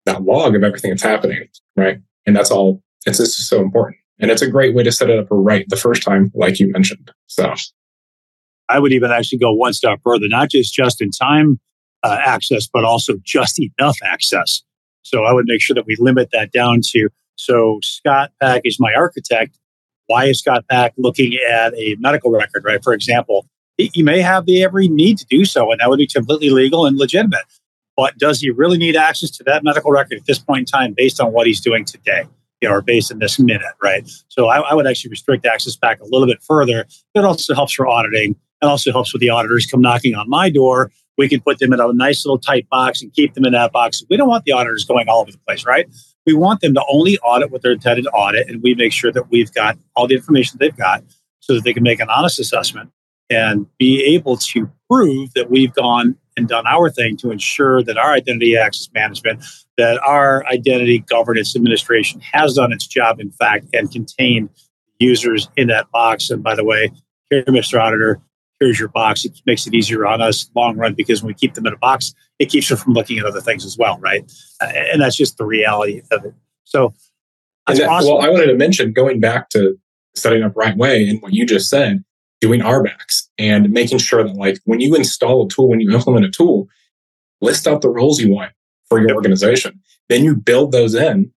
that 0.05 0.23
log 0.23 0.55
of 0.55 0.63
everything 0.63 0.91
that's 0.91 1.03
happening. 1.03 1.47
Right. 1.75 1.99
And 2.25 2.35
that's 2.35 2.51
all. 2.51 2.81
It's 3.05 3.17
just 3.17 3.49
so 3.49 3.59
important. 3.59 3.97
And 4.19 4.31
it's 4.31 4.41
a 4.41 4.49
great 4.49 4.75
way 4.75 4.83
to 4.83 4.91
set 4.91 5.09
it 5.09 5.19
up 5.19 5.27
right 5.29 5.65
the 5.67 5.75
first 5.75 6.03
time, 6.03 6.31
like 6.33 6.59
you 6.59 6.71
mentioned. 6.71 7.11
So 7.27 7.53
I 8.69 8.79
would 8.79 8.93
even 8.93 9.11
actually 9.11 9.39
go 9.39 9.51
one 9.53 9.73
step 9.73 9.99
further, 10.03 10.27
not 10.27 10.49
just 10.49 10.73
just 10.73 11.01
in 11.01 11.11
time 11.11 11.59
uh, 12.03 12.17
access, 12.23 12.67
but 12.71 12.83
also 12.83 13.15
just 13.23 13.59
enough 13.59 13.97
access. 14.03 14.63
So 15.03 15.23
I 15.23 15.33
would 15.33 15.45
make 15.47 15.61
sure 15.61 15.73
that 15.75 15.85
we 15.85 15.95
limit 15.99 16.29
that 16.31 16.51
down 16.51 16.81
to. 16.91 17.09
So 17.35 17.79
Scott 17.81 18.31
Pack 18.41 18.61
is 18.63 18.79
my 18.79 18.93
architect. 18.93 19.57
Why 20.07 20.25
is 20.25 20.39
Scott 20.39 20.65
Pack 20.69 20.93
looking 20.97 21.37
at 21.49 21.73
a 21.75 21.95
medical 21.99 22.31
record, 22.31 22.63
right? 22.65 22.83
For 22.83 22.93
example, 22.93 23.47
he 23.77 24.03
may 24.03 24.21
have 24.21 24.45
the 24.45 24.63
every 24.63 24.87
need 24.87 25.17
to 25.17 25.25
do 25.25 25.45
so, 25.45 25.71
and 25.71 25.79
that 25.79 25.89
would 25.89 25.97
be 25.97 26.07
completely 26.07 26.49
legal 26.49 26.85
and 26.85 26.97
legitimate. 26.97 27.45
But 27.95 28.17
does 28.17 28.41
he 28.41 28.49
really 28.49 28.77
need 28.77 28.95
access 28.95 29.31
to 29.31 29.43
that 29.45 29.63
medical 29.63 29.91
record 29.91 30.19
at 30.19 30.25
this 30.25 30.39
point 30.39 30.59
in 30.59 30.65
time 30.65 30.93
based 30.95 31.19
on 31.19 31.31
what 31.31 31.47
he's 31.47 31.61
doing 31.61 31.85
today? 31.85 32.25
You 32.61 32.69
know, 32.69 32.75
or 32.75 32.81
based 32.81 33.11
in 33.11 33.19
this 33.19 33.39
minute, 33.39 33.73
right? 33.81 34.09
So 34.29 34.47
I, 34.47 34.59
I 34.59 34.73
would 34.73 34.87
actually 34.87 35.11
restrict 35.11 35.45
access 35.45 35.75
back 35.75 35.99
a 35.99 36.05
little 36.05 36.27
bit 36.27 36.41
further. 36.41 36.85
It 37.13 37.25
also 37.25 37.53
helps 37.53 37.73
for 37.73 37.87
auditing. 37.87 38.35
It 38.63 38.67
also 38.67 38.93
helps 38.93 39.11
with 39.11 39.19
the 39.19 39.29
auditors 39.29 39.65
come 39.65 39.81
knocking 39.81 40.15
on 40.15 40.29
my 40.29 40.49
door. 40.49 40.89
We 41.17 41.27
can 41.27 41.41
put 41.41 41.59
them 41.59 41.73
in 41.73 41.81
a 41.81 41.91
nice 41.91 42.25
little 42.25 42.39
tight 42.39 42.67
box 42.69 43.01
and 43.01 43.13
keep 43.13 43.33
them 43.33 43.45
in 43.45 43.51
that 43.51 43.73
box. 43.73 44.03
We 44.09 44.15
don't 44.15 44.29
want 44.29 44.45
the 44.45 44.53
auditors 44.53 44.85
going 44.85 45.09
all 45.09 45.19
over 45.19 45.31
the 45.31 45.37
place, 45.39 45.65
right? 45.65 45.85
We 46.25 46.33
want 46.33 46.61
them 46.61 46.73
to 46.75 46.83
only 46.89 47.17
audit 47.19 47.51
what 47.51 47.61
they're 47.61 47.73
intended 47.73 48.03
to 48.03 48.11
audit, 48.11 48.49
and 48.49 48.63
we 48.63 48.73
make 48.73 48.93
sure 48.93 49.11
that 49.11 49.29
we've 49.29 49.53
got 49.53 49.77
all 49.97 50.07
the 50.07 50.15
information 50.15 50.57
they've 50.59 50.75
got 50.75 51.03
so 51.41 51.53
that 51.55 51.65
they 51.65 51.73
can 51.73 51.83
make 51.83 51.99
an 51.99 52.09
honest 52.09 52.39
assessment 52.39 52.89
and 53.29 53.67
be 53.77 54.01
able 54.01 54.37
to 54.37 54.71
prove 54.89 55.33
that 55.33 55.49
we've 55.49 55.73
gone 55.73 56.15
and 56.37 56.47
done 56.47 56.65
our 56.65 56.89
thing 56.89 57.17
to 57.17 57.31
ensure 57.31 57.83
that 57.83 57.97
our 57.97 58.13
identity 58.13 58.55
access 58.55 58.87
management, 58.93 59.43
that 59.77 60.01
our 60.03 60.45
identity 60.47 60.99
governance 60.99 61.53
administration 61.53 62.21
has 62.21 62.53
done 62.53 62.71
its 62.71 62.87
job, 62.87 63.19
in 63.19 63.29
fact, 63.31 63.65
and 63.73 63.91
contained 63.91 64.49
users 64.99 65.49
in 65.57 65.67
that 65.67 65.91
box. 65.91 66.29
And 66.29 66.41
by 66.41 66.55
the 66.55 66.63
way, 66.63 66.91
here, 67.29 67.43
Mr. 67.43 67.79
Auditor, 67.81 68.21
here's 68.59 68.79
your 68.79 68.89
box. 68.89 69.25
It 69.25 69.39
makes 69.45 69.67
it 69.67 69.73
easier 69.73 70.05
on 70.05 70.21
us 70.21 70.49
long 70.55 70.77
run 70.77 70.93
because 70.93 71.21
when 71.21 71.27
we 71.27 71.33
keep 71.33 71.53
them 71.53 71.65
in 71.65 71.73
a 71.73 71.77
box, 71.77 72.13
it 72.39 72.45
keeps 72.45 72.69
them 72.69 72.77
from 72.77 72.93
looking 72.93 73.17
at 73.19 73.25
other 73.25 73.41
things 73.41 73.65
as 73.65 73.77
well, 73.77 73.97
right? 73.99 74.23
And 74.61 75.01
that's 75.01 75.15
just 75.15 75.37
the 75.37 75.45
reality 75.45 76.01
of 76.11 76.25
it. 76.25 76.33
So 76.63 76.93
that, 77.67 77.81
awesome. 77.81 78.09
Well, 78.09 78.21
I 78.21 78.29
wanted 78.29 78.47
to 78.47 78.55
mention 78.55 78.93
going 78.93 79.19
back 79.19 79.49
to 79.49 79.75
setting 80.15 80.43
up 80.43 80.53
right 80.55 80.77
way 80.77 81.07
and 81.07 81.21
what 81.21 81.33
you 81.33 81.45
just 81.45 81.69
said, 81.69 82.03
doing 82.41 82.61
RBACs 82.61 83.29
and 83.37 83.69
making 83.71 83.97
sure 83.97 84.23
that 84.23 84.35
like 84.35 84.57
when 84.65 84.79
you 84.79 84.95
install 84.95 85.45
a 85.45 85.49
tool, 85.49 85.69
when 85.69 85.79
you 85.79 85.91
implement 85.91 86.25
a 86.25 86.31
tool, 86.31 86.67
list 87.41 87.67
out 87.67 87.81
the 87.81 87.89
roles 87.89 88.19
you 88.19 88.31
want 88.31 88.51
for 88.87 88.99
your 88.99 89.15
organization. 89.15 89.79
Then 90.09 90.23
you 90.23 90.35
build 90.35 90.71
those 90.71 90.93
in 90.93 91.31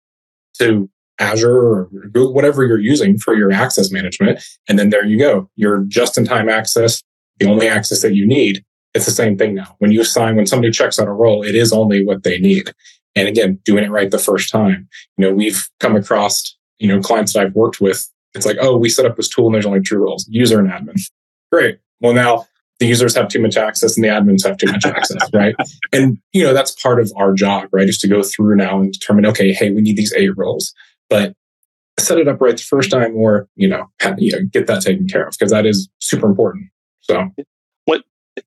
to 0.59 0.89
Azure 1.19 1.57
or 1.57 1.89
Google, 2.11 2.33
whatever 2.33 2.65
you're 2.65 2.79
using 2.79 3.17
for 3.17 3.35
your 3.35 3.51
access 3.51 3.91
management. 3.91 4.43
And 4.67 4.79
then 4.79 4.89
there 4.89 5.05
you 5.05 5.17
go. 5.17 5.49
Your 5.55 5.83
just 5.87 6.17
in 6.17 6.25
time 6.25 6.49
access, 6.49 7.03
the 7.39 7.47
only 7.47 7.67
access 7.67 8.01
that 8.01 8.15
you 8.15 8.25
need. 8.25 8.63
It's 8.93 9.05
the 9.05 9.11
same 9.11 9.37
thing 9.37 9.55
now. 9.55 9.75
When 9.79 9.91
you 9.91 10.01
assign, 10.01 10.35
when 10.35 10.45
somebody 10.45 10.71
checks 10.71 10.99
out 10.99 11.07
a 11.07 11.11
role, 11.11 11.43
it 11.43 11.55
is 11.55 11.73
only 11.73 12.05
what 12.05 12.23
they 12.23 12.39
need. 12.39 12.71
And 13.15 13.27
again, 13.27 13.59
doing 13.63 13.83
it 13.83 13.91
right 13.91 14.09
the 14.09 14.19
first 14.19 14.51
time. 14.51 14.87
You 15.17 15.25
know, 15.25 15.33
we've 15.33 15.67
come 15.79 15.95
across, 15.95 16.55
you 16.79 16.87
know, 16.87 16.99
clients 16.99 17.33
that 17.33 17.43
I've 17.43 17.55
worked 17.55 17.81
with. 17.81 18.07
It's 18.35 18.45
like, 18.45 18.57
oh, 18.59 18.77
we 18.77 18.89
set 18.89 19.05
up 19.05 19.15
this 19.15 19.29
tool 19.29 19.47
and 19.47 19.55
there's 19.55 19.65
only 19.65 19.81
two 19.81 19.97
roles, 19.97 20.27
user 20.29 20.59
and 20.59 20.69
admin. 20.69 20.99
Great. 21.51 21.79
Well, 22.01 22.13
now 22.13 22.47
the 22.79 22.87
users 22.87 23.15
have 23.15 23.27
too 23.27 23.39
much 23.39 23.55
access 23.55 23.95
and 23.95 24.03
the 24.03 24.09
admins 24.09 24.45
have 24.45 24.57
too 24.57 24.71
much 24.71 24.85
access, 24.85 25.21
right? 25.33 25.55
And, 25.91 26.17
you 26.33 26.43
know, 26.43 26.53
that's 26.53 26.71
part 26.71 26.99
of 26.99 27.11
our 27.15 27.33
job, 27.33 27.69
right? 27.71 27.87
Is 27.87 27.99
to 27.99 28.07
go 28.07 28.23
through 28.23 28.55
now 28.55 28.79
and 28.79 28.91
determine, 28.91 29.25
okay, 29.27 29.53
hey, 29.53 29.71
we 29.71 29.81
need 29.81 29.97
these 29.97 30.13
eight 30.13 30.35
roles, 30.35 30.73
but 31.13 31.35
set 31.99 32.17
it 32.17 32.27
up 32.27 32.41
right 32.41 32.57
the 32.57 32.63
first 32.63 32.89
time 32.89 33.15
or, 33.15 33.47
you 33.55 33.67
know, 33.67 33.85
get 33.99 34.65
that 34.65 34.81
taken 34.81 35.07
care 35.07 35.27
of 35.27 35.35
because 35.37 35.51
that 35.51 35.63
is 35.63 35.87
super 35.99 36.25
important. 36.25 36.65
So 37.01 37.29
what 37.85 38.01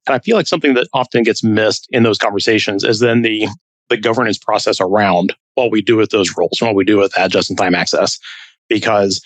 I 0.08 0.18
feel 0.18 0.36
like 0.36 0.48
something 0.48 0.74
that 0.74 0.88
often 0.92 1.22
gets 1.22 1.44
missed 1.44 1.86
in 1.92 2.02
those 2.02 2.18
conversations 2.18 2.82
is 2.82 2.98
then 2.98 3.22
the 3.22 3.46
the 3.88 3.96
governance 3.96 4.36
process 4.36 4.80
around 4.80 5.32
what 5.54 5.70
we 5.70 5.80
do 5.80 5.96
with 5.96 6.10
those 6.10 6.36
roles 6.36 6.58
and 6.60 6.66
what 6.66 6.74
we 6.74 6.84
do 6.84 6.98
with 6.98 7.12
that 7.12 7.30
just 7.30 7.48
in 7.50 7.56
time 7.56 7.72
access. 7.72 8.18
Because 8.68 9.24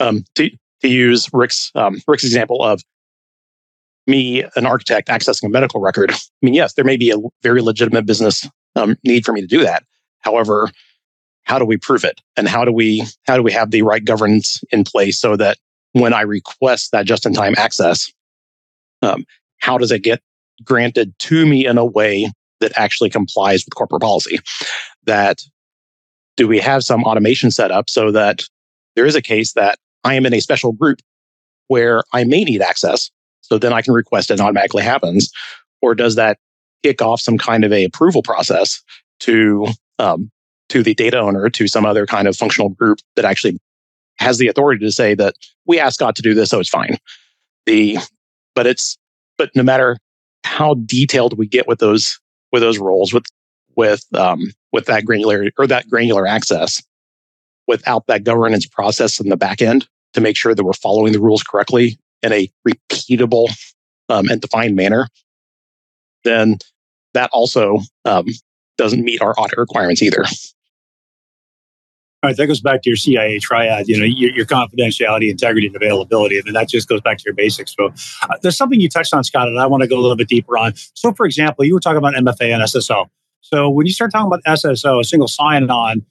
um, 0.00 0.24
to, 0.34 0.50
to 0.80 0.88
use 0.88 1.30
Rick's 1.32 1.70
um, 1.76 2.02
Rick's 2.08 2.24
example 2.24 2.60
of 2.60 2.82
me, 4.08 4.42
an 4.56 4.66
architect 4.66 5.06
accessing 5.06 5.44
a 5.44 5.48
medical 5.48 5.80
record, 5.80 6.10
I 6.10 6.16
mean, 6.42 6.54
yes, 6.54 6.74
there 6.74 6.84
may 6.84 6.96
be 6.96 7.12
a 7.12 7.18
very 7.44 7.62
legitimate 7.62 8.04
business 8.04 8.48
um, 8.74 8.98
need 9.04 9.24
for 9.24 9.32
me 9.32 9.42
to 9.42 9.46
do 9.46 9.62
that. 9.62 9.84
However, 10.18 10.72
how 11.44 11.58
do 11.58 11.64
we 11.64 11.76
prove 11.76 12.04
it, 12.04 12.20
and 12.36 12.48
how 12.48 12.64
do 12.64 12.72
we 12.72 13.04
how 13.26 13.36
do 13.36 13.42
we 13.42 13.52
have 13.52 13.70
the 13.70 13.82
right 13.82 14.04
governance 14.04 14.62
in 14.70 14.84
place 14.84 15.18
so 15.18 15.36
that 15.36 15.58
when 15.92 16.12
I 16.12 16.22
request 16.22 16.90
that 16.92 17.06
just 17.06 17.26
in 17.26 17.32
time 17.32 17.54
access, 17.56 18.12
um, 19.02 19.24
how 19.58 19.78
does 19.78 19.92
it 19.92 20.02
get 20.02 20.20
granted 20.64 21.14
to 21.18 21.46
me 21.46 21.66
in 21.66 21.78
a 21.78 21.84
way 21.84 22.30
that 22.60 22.72
actually 22.76 23.10
complies 23.10 23.64
with 23.64 23.74
corporate 23.74 24.02
policy? 24.02 24.38
That 25.04 25.42
do 26.36 26.48
we 26.48 26.58
have 26.58 26.82
some 26.82 27.04
automation 27.04 27.50
set 27.50 27.70
up 27.70 27.88
so 27.88 28.10
that 28.10 28.42
there 28.96 29.06
is 29.06 29.14
a 29.14 29.22
case 29.22 29.52
that 29.52 29.78
I 30.02 30.14
am 30.14 30.26
in 30.26 30.34
a 30.34 30.40
special 30.40 30.72
group 30.72 31.00
where 31.68 32.02
I 32.12 32.24
may 32.24 32.44
need 32.44 32.62
access 32.62 33.10
so 33.40 33.58
then 33.58 33.72
I 33.72 33.82
can 33.82 33.92
request 33.92 34.30
it 34.30 34.34
and 34.34 34.42
automatically 34.42 34.82
happens. 34.82 35.30
Or 35.82 35.94
does 35.94 36.14
that 36.14 36.38
kick 36.82 37.02
off 37.02 37.20
some 37.20 37.38
kind 37.38 37.64
of 37.64 37.72
a 37.72 37.84
approval 37.84 38.22
process 38.22 38.82
to 39.20 39.66
um, 39.98 40.30
to 40.74 40.82
the 40.82 40.94
data 40.94 41.20
owner, 41.20 41.48
to 41.48 41.68
some 41.68 41.86
other 41.86 42.04
kind 42.04 42.26
of 42.26 42.36
functional 42.36 42.68
group 42.68 42.98
that 43.14 43.24
actually 43.24 43.56
has 44.18 44.38
the 44.38 44.48
authority 44.48 44.84
to 44.84 44.90
say 44.90 45.14
that 45.14 45.36
we 45.66 45.78
asked 45.78 45.94
Scott 45.94 46.16
to 46.16 46.22
do 46.22 46.34
this, 46.34 46.50
so 46.50 46.58
it's 46.58 46.68
fine. 46.68 46.98
The 47.66 47.98
but 48.56 48.66
it's 48.66 48.98
but 49.38 49.50
no 49.54 49.62
matter 49.62 49.96
how 50.42 50.74
detailed 50.74 51.38
we 51.38 51.46
get 51.46 51.68
with 51.68 51.78
those 51.78 52.18
with 52.50 52.60
those 52.60 52.78
roles 52.78 53.12
with 53.12 53.24
with 53.76 54.04
um, 54.16 54.52
with 54.72 54.86
that 54.86 55.04
granular 55.04 55.48
or 55.58 55.68
that 55.68 55.88
granular 55.88 56.26
access, 56.26 56.82
without 57.68 58.08
that 58.08 58.24
governance 58.24 58.66
process 58.66 59.20
in 59.20 59.28
the 59.28 59.36
back 59.36 59.62
end 59.62 59.86
to 60.14 60.20
make 60.20 60.36
sure 60.36 60.56
that 60.56 60.64
we're 60.64 60.72
following 60.72 61.12
the 61.12 61.20
rules 61.20 61.44
correctly 61.44 61.96
in 62.24 62.32
a 62.32 62.50
repeatable 62.66 63.48
um, 64.08 64.28
and 64.28 64.40
defined 64.40 64.74
manner, 64.74 65.06
then 66.24 66.58
that 67.12 67.30
also 67.32 67.78
um, 68.04 68.26
doesn't 68.76 69.04
meet 69.04 69.22
our 69.22 69.34
audit 69.38 69.56
requirements 69.56 70.02
either. 70.02 70.24
All 72.24 72.28
right, 72.28 72.36
that 72.38 72.46
goes 72.46 72.62
back 72.62 72.80
to 72.80 72.88
your 72.88 72.96
CIA 72.96 73.38
triad. 73.38 73.86
You 73.86 73.98
know, 73.98 74.06
your, 74.06 74.32
your 74.32 74.46
confidentiality, 74.46 75.28
integrity, 75.30 75.66
and 75.66 75.76
availability. 75.76 76.38
and 76.38 76.56
that 76.56 76.70
just 76.70 76.88
goes 76.88 77.02
back 77.02 77.18
to 77.18 77.24
your 77.26 77.34
basics. 77.34 77.74
So, 77.76 77.92
uh, 78.22 78.38
there's 78.40 78.56
something 78.56 78.80
you 78.80 78.88
touched 78.88 79.12
on, 79.12 79.22
Scott, 79.24 79.46
and 79.46 79.60
I 79.60 79.66
want 79.66 79.82
to 79.82 79.86
go 79.86 79.98
a 79.98 80.00
little 80.00 80.16
bit 80.16 80.28
deeper 80.28 80.56
on. 80.56 80.72
So, 80.94 81.12
for 81.12 81.26
example, 81.26 81.66
you 81.66 81.74
were 81.74 81.80
talking 81.80 81.98
about 81.98 82.14
MFA 82.14 82.54
and 82.54 82.62
SSO. 82.62 83.10
So, 83.42 83.68
when 83.68 83.84
you 83.84 83.92
start 83.92 84.10
talking 84.10 84.26
about 84.26 84.42
SSO, 84.44 85.00
a 85.00 85.04
single 85.04 85.28
sign-on, 85.28 86.06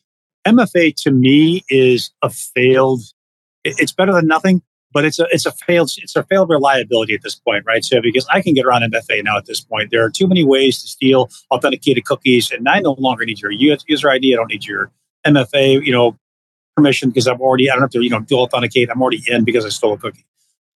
MFA 0.46 0.94
to 1.02 1.10
me 1.10 1.64
is 1.68 2.12
a 2.22 2.30
failed. 2.30 3.02
It's 3.64 3.92
better 3.92 4.14
than 4.14 4.28
nothing, 4.28 4.62
but 4.92 5.06
it's 5.06 5.18
a 5.18 5.26
it's 5.32 5.48
a 5.48 5.52
failed 5.52 5.90
it's 5.98 6.16
a 6.16 6.22
failed 6.22 6.52
reliability 6.52 7.16
at 7.16 7.24
this 7.24 7.34
point, 7.34 7.66
right? 7.66 7.84
So 7.84 8.04
because 8.04 8.28
I 8.32 8.44
can 8.44 8.54
get 8.54 8.68
around 8.68 8.84
MFA 8.84 9.24
now 9.24 9.36
at 9.36 9.48
this 9.48 9.62
point, 9.62 9.90
there 9.90 10.06
are 10.06 10.12
too 10.12 10.28
many 10.28 10.46
ways 10.46 10.80
to 10.84 10.88
steal 10.88 11.32
authenticated 11.50 12.06
cookies, 12.06 12.52
and 12.52 12.70
I 12.70 12.82
no 12.82 12.92
longer 13.00 13.26
need 13.26 13.42
your 13.42 13.52
user 13.52 14.12
ID. 14.12 14.36
I 14.36 14.38
don't 14.38 14.52
need 14.52 14.68
your 14.68 14.92
MFA, 15.26 15.86
you 15.86 15.92
know, 15.92 16.18
permission 16.76 17.10
because 17.10 17.28
I'm 17.28 17.40
already 17.40 17.70
I 17.70 17.74
don't 17.74 17.84
have 17.84 17.92
to 17.92 18.02
you 18.02 18.10
know 18.10 18.20
dual 18.20 18.44
authenticate. 18.44 18.90
I'm 18.90 19.02
already 19.02 19.24
in 19.28 19.44
because 19.44 19.66
I 19.66 19.70
stole 19.70 19.94
a 19.94 19.98
cookie. 19.98 20.26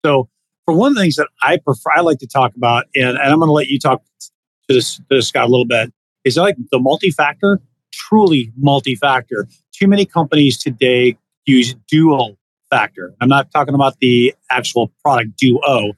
So 0.06 0.30
for 0.68 0.76
one 0.76 0.92
of 0.92 0.96
the 0.96 1.02
things 1.02 1.16
that 1.16 1.30
I 1.42 1.58
prefer, 1.58 1.92
I 1.96 2.02
like 2.02 2.20
to 2.20 2.28
talk 2.28 2.56
about, 2.56 2.86
and, 2.94 3.18
and 3.18 3.20
I'm 3.20 3.40
going 3.40 3.48
to 3.48 3.54
let 3.54 3.68
you 3.68 3.80
talk 3.80 4.04
to 4.20 4.30
this, 4.68 4.98
to 4.98 5.04
this 5.10 5.32
guy 5.32 5.44
a 5.44 5.48
little 5.48 5.66
bit, 5.66 5.94
is 6.26 6.38
I 6.38 6.42
like 6.42 6.58
the 6.72 6.80
multi-factor, 6.80 7.62
truly 7.94 8.52
multi-factor. 8.58 9.48
Too 9.72 9.88
many 9.88 10.06
companies 10.06 10.58
today 10.58 11.18
use 11.46 11.74
dual 11.88 12.38
factor. 12.70 13.16
I'm 13.22 13.30
not 13.30 13.50
talking 13.52 13.76
about 13.76 13.98
the 14.02 14.36
actual 14.52 14.92
product 15.02 15.38
duo. 15.38 15.94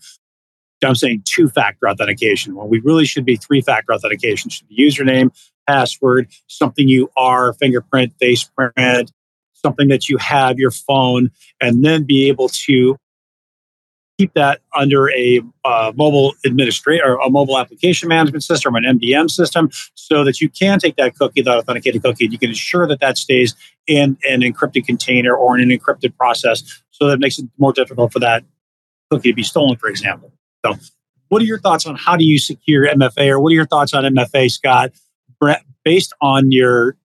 I'm 0.83 0.95
saying 0.95 1.23
two 1.25 1.49
factor 1.49 1.89
authentication. 1.89 2.55
Well, 2.55 2.67
we 2.67 2.79
really 2.79 3.05
should 3.05 3.25
be 3.25 3.37
three 3.37 3.61
factor 3.61 3.91
authentication. 3.91 4.51
Should 4.51 4.67
be 4.69 4.77
username, 4.77 5.31
password, 5.69 6.27
something 6.47 6.87
you 6.87 7.11
are, 7.15 7.53
fingerprint, 7.53 8.13
face 8.19 8.43
print, 8.43 9.11
something 9.53 9.89
that 9.89 10.09
you 10.09 10.17
have, 10.17 10.57
your 10.57 10.71
phone, 10.71 11.31
and 11.61 11.83
then 11.83 12.03
be 12.03 12.27
able 12.27 12.49
to 12.49 12.97
keep 14.17 14.33
that 14.33 14.59
under 14.75 15.09
a 15.11 15.41
uh, 15.63 15.93
mobile 15.95 16.33
administrator 16.45 17.05
or 17.05 17.25
a 17.25 17.29
mobile 17.29 17.57
application 17.57 18.09
management 18.09 18.43
system, 18.43 18.75
an 18.75 18.83
MDM 18.83 19.29
system, 19.29 19.69
so 19.93 20.25
that 20.25 20.41
you 20.41 20.49
can 20.49 20.77
take 20.79 20.97
that 20.97 21.15
cookie, 21.15 21.41
that 21.41 21.57
authenticated 21.57 22.03
cookie, 22.03 22.25
and 22.25 22.33
you 22.33 22.39
can 22.39 22.49
ensure 22.49 22.85
that 22.87 22.99
that 22.99 23.17
stays 23.17 23.55
in 23.87 24.17
an 24.27 24.41
encrypted 24.41 24.85
container 24.85 25.33
or 25.33 25.57
in 25.57 25.71
an 25.71 25.77
encrypted 25.77 26.15
process, 26.17 26.83
so 26.91 27.07
that 27.07 27.19
makes 27.19 27.39
it 27.39 27.45
more 27.57 27.71
difficult 27.71 28.11
for 28.11 28.19
that 28.19 28.43
cookie 29.09 29.29
to 29.29 29.35
be 29.35 29.43
stolen, 29.43 29.77
for 29.77 29.87
example. 29.87 30.33
So, 30.65 30.75
what 31.29 31.41
are 31.41 31.45
your 31.45 31.59
thoughts 31.59 31.85
on 31.85 31.95
how 31.95 32.17
do 32.17 32.25
you 32.25 32.39
secure 32.39 32.87
MFA, 32.87 33.29
or 33.29 33.39
what 33.39 33.51
are 33.51 33.55
your 33.55 33.67
thoughts 33.67 33.93
on 33.93 34.03
MFA, 34.03 34.51
Scott, 34.51 34.91
based 35.83 36.13
on 36.21 36.51
your 36.51 36.95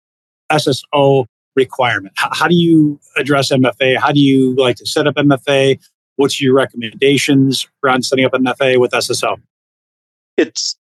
SSO 0.50 1.26
requirement? 1.56 2.14
How, 2.16 2.30
how 2.32 2.48
do 2.48 2.54
you 2.54 3.00
address 3.16 3.50
MFA? 3.50 3.98
How 3.98 4.12
do 4.12 4.20
you 4.20 4.54
like 4.56 4.76
to 4.76 4.86
set 4.86 5.06
up 5.06 5.14
MFA? 5.16 5.78
What's 6.16 6.40
your 6.40 6.54
recommendations 6.54 7.66
around 7.84 8.04
setting 8.04 8.24
up 8.24 8.32
MFA 8.32 8.78
with 8.78 8.92
SSO? 8.92 9.40
It's 10.36 10.76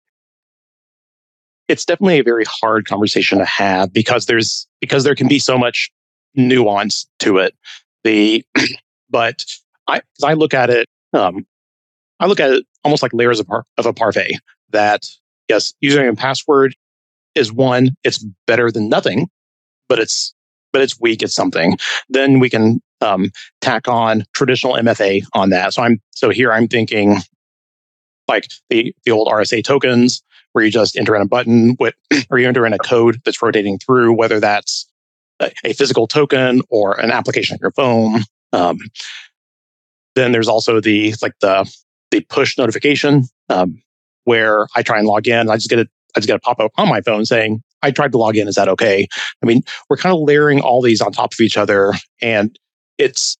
it's 1.70 1.86
definitely 1.86 2.20
a 2.20 2.24
very 2.24 2.44
hard 2.46 2.86
conversation 2.86 3.40
to 3.40 3.46
have 3.46 3.94
because 3.94 4.26
there's 4.26 4.68
because 4.82 5.04
there 5.04 5.16
can 5.16 5.28
be 5.28 5.40
so 5.40 5.58
much 5.58 5.92
nuance 6.36 7.08
to 7.20 7.38
it. 7.38 7.56
The 8.04 8.46
but 9.10 9.46
I 9.88 10.02
I 10.24 10.34
look 10.34 10.54
at 10.54 10.70
it 10.70 10.88
um, 11.14 11.46
I 12.20 12.26
look 12.26 12.40
at 12.40 12.52
it 12.52 12.66
almost 12.84 13.04
like 13.04 13.14
layers 13.14 13.40
of, 13.40 13.48
par- 13.48 13.66
of 13.78 13.86
a 13.86 13.94
parfait. 13.94 14.40
That 14.70 15.08
yes, 15.50 15.74
username 15.84 16.10
and 16.10 16.18
password 16.18 16.76
is 17.36 17.52
one. 17.52 17.92
It's 18.04 18.26
better 18.48 18.72
than 18.72 18.90
nothing, 18.90 19.30
but 19.90 20.00
it's 20.00 20.34
but 20.72 20.82
it's 20.82 21.00
weak 21.00 21.22
at 21.22 21.32
something. 21.32 21.78
Then 22.10 22.40
we 22.40 22.50
can 22.50 22.82
um, 23.02 23.32
tack 23.62 23.88
on 23.88 24.26
traditional 24.34 24.74
MFA 24.74 25.24
on 25.34 25.50
that. 25.52 25.74
So 25.74 25.84
I'm 25.84 26.02
so 26.12 26.30
here 26.30 26.52
I'm 26.52 26.68
thinking 26.68 27.18
like 28.28 28.48
the 28.70 28.96
the 29.06 29.12
old 29.12 29.28
RSA 29.28 29.64
tokens 29.64 30.24
where 30.54 30.64
you 30.64 30.72
just 30.72 30.98
enter 30.98 31.16
in 31.16 31.22
a 31.22 31.28
button 31.28 31.76
with, 31.80 31.96
or 32.30 32.40
you 32.40 32.48
enter 32.48 32.66
in 32.66 32.74
a 32.74 32.78
code 32.78 33.20
that's 33.26 33.42
rotating 33.42 33.80
through, 33.80 34.14
whether 34.14 34.40
that's 34.40 34.88
a, 35.40 35.52
a 35.64 35.74
physical 35.74 36.08
token 36.08 36.62
or 36.70 37.00
an 37.00 37.12
application 37.12 37.56
on 37.56 37.60
your 37.62 37.72
phone. 37.72 38.22
Um, 38.54 38.78
then 40.16 40.32
there's 40.32 40.48
also 40.48 40.80
the 40.80 41.16
like 41.22 41.34
the 41.40 41.72
the 42.12 42.22
push 42.22 42.58
notification 42.58 43.24
um, 43.50 43.82
where 44.26 44.68
I 44.76 44.84
try 44.84 45.00
and 45.00 45.08
log 45.08 45.28
in. 45.28 45.50
I 45.50 45.56
just 45.56 45.70
get 45.70 45.80
a 45.80 45.90
I 46.16 46.20
just 46.20 46.28
get 46.28 46.36
a 46.36 46.40
pop 46.40 46.60
up 46.60 46.72
on 46.78 46.90
my 46.90 47.02
phone 47.02 47.26
saying 47.26 47.62
I 47.82 47.92
tried 47.92 48.12
to 48.12 48.18
log 48.18 48.38
in. 48.38 48.48
Is 48.48 48.56
that 48.56 48.70
okay? 48.70 49.08
I 49.42 49.46
mean, 49.46 49.64
we're 49.90 49.98
kind 49.98 50.16
of 50.16 50.22
layering 50.22 50.62
all 50.62 50.82
these 50.82 51.02
on 51.02 51.12
top 51.12 51.34
of 51.34 51.40
each 51.40 51.58
other, 51.58 51.94
and 52.22 52.58
it's 52.98 53.38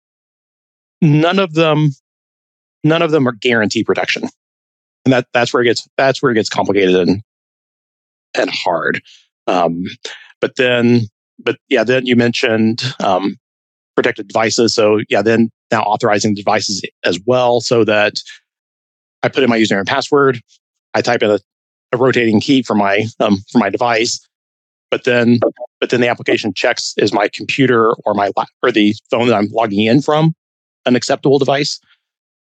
none 1.02 1.40
of 1.40 1.54
them 1.54 1.92
none 2.84 3.02
of 3.02 3.12
them 3.12 3.28
are 3.28 3.34
guarantee 3.34 3.84
protection 3.84 4.24
and 5.06 5.14
that 5.14 5.28
that's 5.34 5.54
where 5.54 5.62
it 5.62 5.66
gets 5.66 5.88
that's 5.98 6.22
where 6.22 6.32
it 6.32 6.36
gets 6.36 6.50
complicated 6.50 6.96
and 6.96 7.22
and 8.34 8.50
hard 8.50 9.02
um, 9.48 9.84
but 10.40 10.56
then 10.56 11.02
but 11.40 11.58
yeah, 11.70 11.84
then 11.84 12.06
you 12.06 12.16
mentioned 12.16 12.84
um, 13.00 13.38
protected 13.96 14.28
devices. 14.28 14.74
So 14.74 15.00
yeah, 15.10 15.22
then 15.22 15.52
now 15.72 15.82
authorizing 15.84 16.34
the 16.34 16.42
devices 16.42 16.84
as 17.04 17.20
well, 17.26 17.62
so 17.62 17.84
that 17.84 18.22
I 19.24 19.30
put 19.30 19.44
in 19.44 19.50
my 19.50 19.60
username 19.60 19.80
and 19.80 19.88
password. 19.88 20.42
I 20.94 21.02
type 21.02 21.24
in 21.24 21.32
a, 21.32 21.40
a 21.94 21.98
rotating 21.98 22.42
key 22.42 22.64
for 22.64 22.76
my 22.76 23.06
um, 23.20 23.38
for 23.52 23.60
my 23.60 23.70
device, 23.70 24.20
but 24.92 25.06
then 25.06 25.40
but 25.80 25.90
then 25.90 26.02
the 26.02 26.10
application 26.10 26.54
checks 26.54 26.94
is 26.98 27.14
my 27.14 27.30
computer 27.30 27.94
or 28.06 28.14
my 28.14 28.32
or 28.62 28.72
the 28.72 28.96
phone 29.10 29.28
that 29.28 29.36
I'm 29.36 29.48
logging 29.48 29.86
in 29.86 30.02
from 30.02 30.36
an 30.86 30.96
acceptable 30.96 31.40
device. 31.40 31.80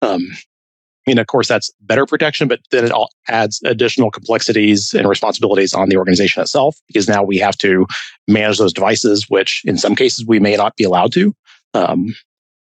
Um, 0.02 0.22
I 0.32 1.10
mean, 1.10 1.18
of 1.18 1.26
course, 1.26 1.48
that's 1.48 1.72
better 1.80 2.04
protection, 2.04 2.48
but 2.48 2.60
then 2.70 2.84
it 2.84 2.90
all 2.90 3.10
adds 3.28 3.62
additional 3.64 4.10
complexities 4.10 4.92
and 4.92 5.08
responsibilities 5.08 5.72
on 5.72 5.88
the 5.88 5.96
organization 5.96 6.42
itself 6.42 6.76
because 6.86 7.08
now 7.08 7.22
we 7.22 7.38
have 7.38 7.56
to 7.58 7.86
manage 8.26 8.58
those 8.58 8.74
devices, 8.74 9.24
which 9.28 9.62
in 9.64 9.78
some 9.78 9.96
cases 9.96 10.26
we 10.26 10.38
may 10.38 10.54
not 10.54 10.76
be 10.76 10.84
allowed 10.84 11.12
to. 11.12 11.34
Um, 11.72 12.14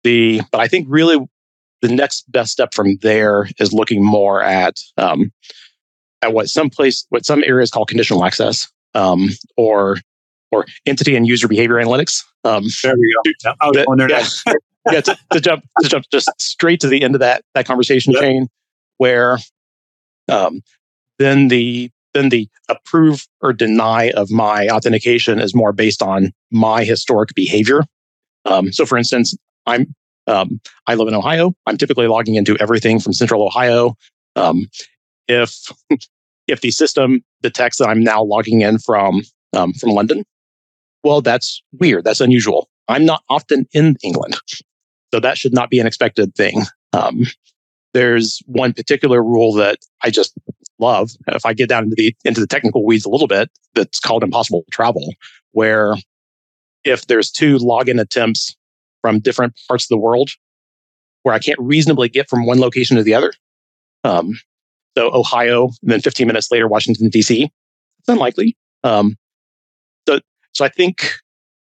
the 0.03 0.41
but 0.51 0.61
I 0.61 0.67
think 0.67 0.87
really 0.89 1.17
the 1.81 1.89
next 1.89 2.31
best 2.31 2.51
step 2.51 2.73
from 2.73 2.97
there 3.01 3.49
is 3.59 3.73
looking 3.73 4.03
more 4.03 4.41
at 4.41 4.79
um, 4.97 5.31
at 6.21 6.33
what 6.33 6.49
some 6.49 6.69
place 6.69 7.05
what 7.09 7.25
some 7.25 7.43
areas 7.45 7.71
call 7.71 7.85
conditional 7.85 8.23
access 8.25 8.71
um, 8.93 9.29
or 9.57 9.97
or 10.51 10.65
entity 10.85 11.15
and 11.15 11.27
user 11.27 11.47
behavior 11.47 11.75
analytics. 11.75 12.23
Um, 12.43 12.65
there 12.83 12.95
we 12.95 13.15
go. 13.43 13.53
I 13.61 13.67
was 13.67 13.75
that, 13.75 14.33
yeah, 14.85 14.93
yeah, 14.93 15.01
to, 15.01 15.17
to, 15.31 15.39
jump 15.39 15.65
to 15.81 15.89
jump 15.89 16.05
just 16.11 16.29
straight 16.39 16.79
to 16.81 16.87
the 16.87 17.03
end 17.03 17.15
of 17.15 17.19
that 17.19 17.43
that 17.53 17.65
conversation 17.65 18.13
yep. 18.13 18.21
chain, 18.21 18.47
where 18.97 19.37
um, 20.29 20.61
then 21.19 21.47
the 21.47 21.91
then 22.13 22.29
the 22.29 22.49
approve 22.67 23.27
or 23.41 23.53
deny 23.53 24.11
of 24.11 24.31
my 24.31 24.67
authentication 24.67 25.39
is 25.39 25.55
more 25.55 25.71
based 25.71 26.01
on 26.01 26.31
my 26.51 26.83
historic 26.83 27.33
behavior. 27.35 27.83
Um, 28.45 28.73
so, 28.73 28.85
for 28.85 28.97
instance, 28.97 29.35
I'm 29.65 29.93
um, 30.27 30.59
I 30.87 30.95
live 30.95 31.07
in 31.07 31.15
Ohio. 31.15 31.53
I'm 31.67 31.77
typically 31.77 32.07
logging 32.07 32.35
into 32.35 32.57
everything 32.57 32.99
from 32.99 33.13
Central 33.13 33.45
Ohio. 33.45 33.95
Um, 34.35 34.67
if 35.31 35.71
if 36.47 36.61
the 36.61 36.71
system 36.71 37.23
detects 37.41 37.77
that 37.77 37.89
I'm 37.89 38.03
now 38.03 38.23
logging 38.23 38.61
in 38.61 38.79
from 38.79 39.21
um, 39.53 39.73
from 39.73 39.91
London, 39.91 40.25
well, 41.03 41.21
that's 41.21 41.61
weird. 41.79 42.03
That's 42.03 42.21
unusual. 42.21 42.69
I'm 42.87 43.05
not 43.05 43.23
often 43.29 43.67
in 43.73 43.97
England. 44.03 44.35
So 45.13 45.19
that 45.19 45.37
should 45.37 45.53
not 45.53 45.69
be 45.69 45.79
an 45.79 45.87
expected 45.87 46.35
thing. 46.35 46.63
Um, 46.93 47.25
there's 47.93 48.41
one 48.45 48.73
particular 48.73 49.21
rule 49.21 49.53
that 49.53 49.79
I 50.03 50.09
just 50.09 50.33
love. 50.79 51.11
If 51.27 51.45
I 51.45 51.53
get 51.53 51.69
down 51.69 51.83
into 51.83 51.95
the 51.95 52.15
into 52.23 52.39
the 52.39 52.47
technical 52.47 52.85
weeds 52.85 53.05
a 53.05 53.09
little 53.09 53.27
bit, 53.27 53.49
that's 53.75 53.99
called 53.99 54.23
impossible 54.23 54.63
travel, 54.71 55.13
where 55.51 55.95
if 56.83 57.07
there's 57.07 57.31
two 57.31 57.57
login 57.57 57.99
attempts 57.99 58.55
from 59.01 59.19
different 59.19 59.59
parts 59.67 59.85
of 59.85 59.89
the 59.89 59.97
world, 59.97 60.31
where 61.23 61.35
I 61.35 61.39
can't 61.39 61.59
reasonably 61.59 62.09
get 62.09 62.29
from 62.29 62.45
one 62.45 62.59
location 62.59 62.97
to 62.97 63.03
the 63.03 63.13
other, 63.13 63.33
um, 64.03 64.39
so 64.97 65.13
Ohio, 65.13 65.65
and 65.81 65.91
then 65.91 66.01
15 66.01 66.27
minutes 66.27 66.51
later, 66.51 66.67
Washington 66.67 67.09
D.C. 67.09 67.43
It's 67.43 68.09
unlikely. 68.09 68.57
Um, 68.83 69.15
so, 70.07 70.19
so 70.53 70.65
I 70.65 70.69
think 70.69 71.11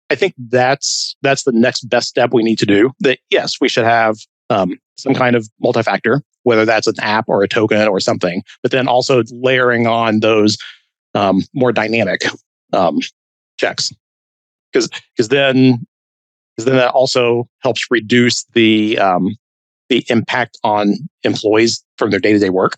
I 0.09 0.15
think 0.15 0.33
that's 0.37 1.15
that's 1.21 1.43
the 1.43 1.51
next 1.51 1.89
best 1.89 2.09
step 2.09 2.33
we 2.33 2.43
need 2.43 2.59
to 2.59 2.65
do. 2.65 2.91
That 2.99 3.19
yes, 3.29 3.59
we 3.59 3.69
should 3.69 3.85
have 3.85 4.17
um, 4.49 4.77
some 4.97 5.13
kind 5.13 5.35
of 5.35 5.47
multi-factor, 5.59 6.21
whether 6.43 6.65
that's 6.65 6.87
an 6.87 6.99
app 6.99 7.25
or 7.27 7.43
a 7.43 7.47
token 7.47 7.87
or 7.87 7.99
something, 7.99 8.43
but 8.61 8.71
then 8.71 8.87
also 8.87 9.23
layering 9.31 9.87
on 9.87 10.19
those 10.19 10.57
um, 11.13 11.43
more 11.53 11.71
dynamic 11.71 12.23
um, 12.73 12.99
checks, 13.57 13.91
because 14.71 14.89
because 15.15 15.29
then 15.29 15.85
because 16.55 16.65
then 16.65 16.75
that 16.75 16.91
also 16.91 17.47
helps 17.59 17.89
reduce 17.89 18.43
the 18.53 18.99
um, 18.99 19.35
the 19.89 20.05
impact 20.09 20.57
on 20.63 20.95
employees 21.23 21.83
from 21.97 22.11
their 22.11 22.19
day 22.19 22.33
to 22.33 22.39
day 22.39 22.49
work. 22.49 22.77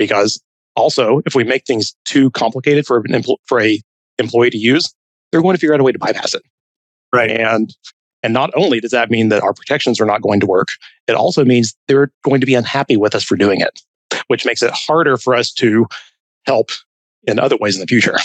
Because 0.00 0.42
also, 0.76 1.20
if 1.26 1.34
we 1.34 1.44
make 1.44 1.66
things 1.66 1.94
too 2.06 2.30
complicated 2.30 2.86
for 2.86 2.96
an 3.00 3.12
empl- 3.12 3.36
for 3.44 3.60
a 3.60 3.80
employee 4.18 4.48
to 4.48 4.56
use, 4.56 4.92
they're 5.30 5.42
going 5.42 5.54
to 5.54 5.60
figure 5.60 5.74
out 5.74 5.80
a 5.80 5.84
way 5.84 5.92
to 5.92 5.98
bypass 5.98 6.34
it. 6.34 6.42
Right. 7.12 7.30
And 7.30 7.76
and 8.22 8.32
not 8.32 8.50
only 8.56 8.80
does 8.80 8.92
that 8.92 9.10
mean 9.10 9.28
that 9.28 9.42
our 9.42 9.52
protections 9.52 10.00
are 10.00 10.06
not 10.06 10.22
going 10.22 10.40
to 10.40 10.46
work, 10.46 10.68
it 11.06 11.14
also 11.14 11.44
means 11.44 11.76
they're 11.86 12.10
going 12.24 12.40
to 12.40 12.46
be 12.46 12.54
unhappy 12.54 12.96
with 12.96 13.14
us 13.14 13.22
for 13.22 13.36
doing 13.36 13.60
it, 13.60 13.82
which 14.28 14.46
makes 14.46 14.62
it 14.62 14.70
harder 14.72 15.18
for 15.18 15.34
us 15.34 15.52
to 15.52 15.86
help 16.46 16.70
in 17.24 17.38
other 17.38 17.58
ways 17.60 17.76
in 17.76 17.82
the 17.82 17.86
future. 17.86 18.16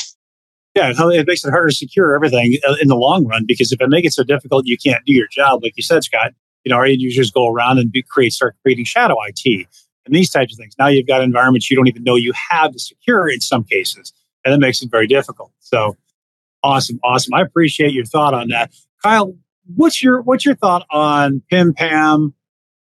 Yeah, 0.75 0.93
it 0.93 1.27
makes 1.27 1.43
it 1.43 1.51
harder 1.51 1.69
to 1.69 1.75
secure 1.75 2.15
everything 2.15 2.57
uh, 2.67 2.75
in 2.81 2.87
the 2.87 2.95
long 2.95 3.25
run 3.25 3.45
because 3.45 3.71
if 3.73 3.81
I 3.81 3.85
make 3.87 4.05
it 4.05 4.13
so 4.13 4.23
difficult 4.23 4.65
you 4.65 4.77
can't 4.77 5.03
do 5.05 5.13
your 5.13 5.27
job, 5.29 5.63
like 5.63 5.73
you 5.75 5.83
said, 5.83 6.03
Scott, 6.03 6.33
you 6.63 6.69
know, 6.69 6.77
our 6.77 6.85
end 6.85 7.01
users 7.01 7.31
go 7.31 7.47
around 7.47 7.79
and 7.79 7.91
be, 7.91 8.01
create, 8.01 8.33
start 8.33 8.55
creating 8.61 8.85
shadow 8.85 9.15
IT 9.25 9.67
and 10.05 10.15
these 10.15 10.29
types 10.29 10.53
of 10.53 10.59
things. 10.59 10.75
Now 10.77 10.87
you've 10.87 11.07
got 11.07 11.21
environments 11.21 11.69
you 11.69 11.75
don't 11.75 11.87
even 11.87 12.03
know 12.03 12.15
you 12.15 12.33
have 12.49 12.71
to 12.71 12.79
secure 12.79 13.29
in 13.29 13.41
some 13.41 13.63
cases, 13.63 14.13
and 14.43 14.53
it 14.53 14.59
makes 14.59 14.81
it 14.81 14.89
very 14.91 15.07
difficult. 15.07 15.51
So 15.59 15.95
Awesome, 16.65 16.99
awesome. 17.03 17.31
I 17.35 17.41
appreciate 17.41 17.93
your 17.93 18.05
thought 18.05 18.33
on 18.33 18.47
that, 18.47 18.71
Kyle. 19.03 19.35
What's 19.75 20.01
your 20.01 20.23
what's 20.23 20.45
your 20.45 20.55
thought 20.55 20.83
on 20.89 21.43
PIM 21.51 21.75
PAM 21.75 22.33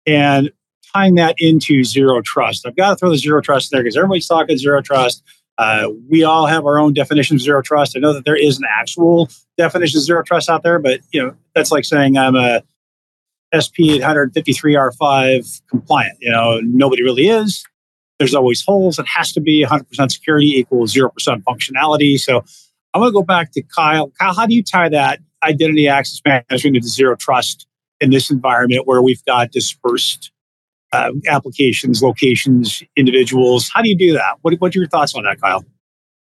and 0.07 0.51
tying 0.95 1.17
that 1.17 1.35
into 1.37 1.85
zero 1.85 2.23
trust? 2.23 2.67
I've 2.67 2.77
got 2.77 2.91
to 2.91 2.97
throw 2.97 3.11
the 3.11 3.19
zero 3.19 3.43
trust 3.43 3.71
there 3.71 3.83
because 3.83 3.95
everybody's 3.95 4.27
talking 4.27 4.57
zero 4.57 4.81
trust. 4.81 5.23
Uh, 5.59 5.91
we 6.09 6.25
all 6.25 6.47
have 6.47 6.65
our 6.65 6.79
own 6.79 6.95
definition 6.95 7.37
of 7.37 7.43
zero 7.43 7.61
trust. 7.61 7.95
I 7.95 8.01
know 8.01 8.15
that 8.15 8.25
there 8.25 8.37
is 8.37 8.57
an 8.57 8.65
actual 8.75 9.29
definition 9.59 9.99
of 9.99 10.05
zero 10.05 10.23
trust 10.23 10.49
out 10.49 10.63
there, 10.63 10.79
but 10.79 11.01
you 11.13 11.23
know 11.23 11.35
that's 11.55 11.71
like 11.71 11.85
saying 11.85 12.17
I'm 12.17 12.37
a 12.37 12.63
SP 13.55 14.03
853R5 14.03 15.63
compliant. 15.69 16.19
You 16.21 16.31
know, 16.31 16.61
nobody 16.63 17.03
really 17.03 17.29
is. 17.29 17.65
There's 18.19 18.35
always 18.35 18.63
holes. 18.63 18.99
It 18.99 19.07
has 19.07 19.33
to 19.33 19.41
be 19.41 19.65
100% 19.65 20.11
security 20.11 20.59
equals 20.59 20.95
0% 20.95 21.11
functionality. 21.43 22.19
So 22.19 22.45
I'm 22.93 23.01
going 23.01 23.11
to 23.11 23.15
go 23.15 23.23
back 23.23 23.53
to 23.53 23.63
Kyle. 23.63 24.13
Kyle, 24.21 24.35
how 24.35 24.47
do 24.47 24.55
you 24.55 24.63
tie 24.63 24.89
that 24.89 25.21
identity 25.43 25.89
access 25.89 26.21
management 26.25 26.77
into 26.77 26.89
zero 26.89 27.17
trust 27.17 27.67
in 28.01 28.11
this 28.11 28.31
environment 28.31 28.87
where 28.87 29.03
we've 29.03 29.25
got 29.25 29.51
dispersed 29.51 30.31
uh, 30.93 31.11
applications, 31.29 32.03
locations, 32.03 32.83
individuals? 32.97 33.71
How 33.75 33.83
do 33.83 33.89
you 33.89 33.99
do 33.99 34.13
that? 34.13 34.37
What, 34.43 34.55
what 34.61 34.75
are 34.75 34.79
your 34.79 34.89
thoughts 34.89 35.15
on 35.15 35.25
that, 35.25 35.41
Kyle? 35.41 35.65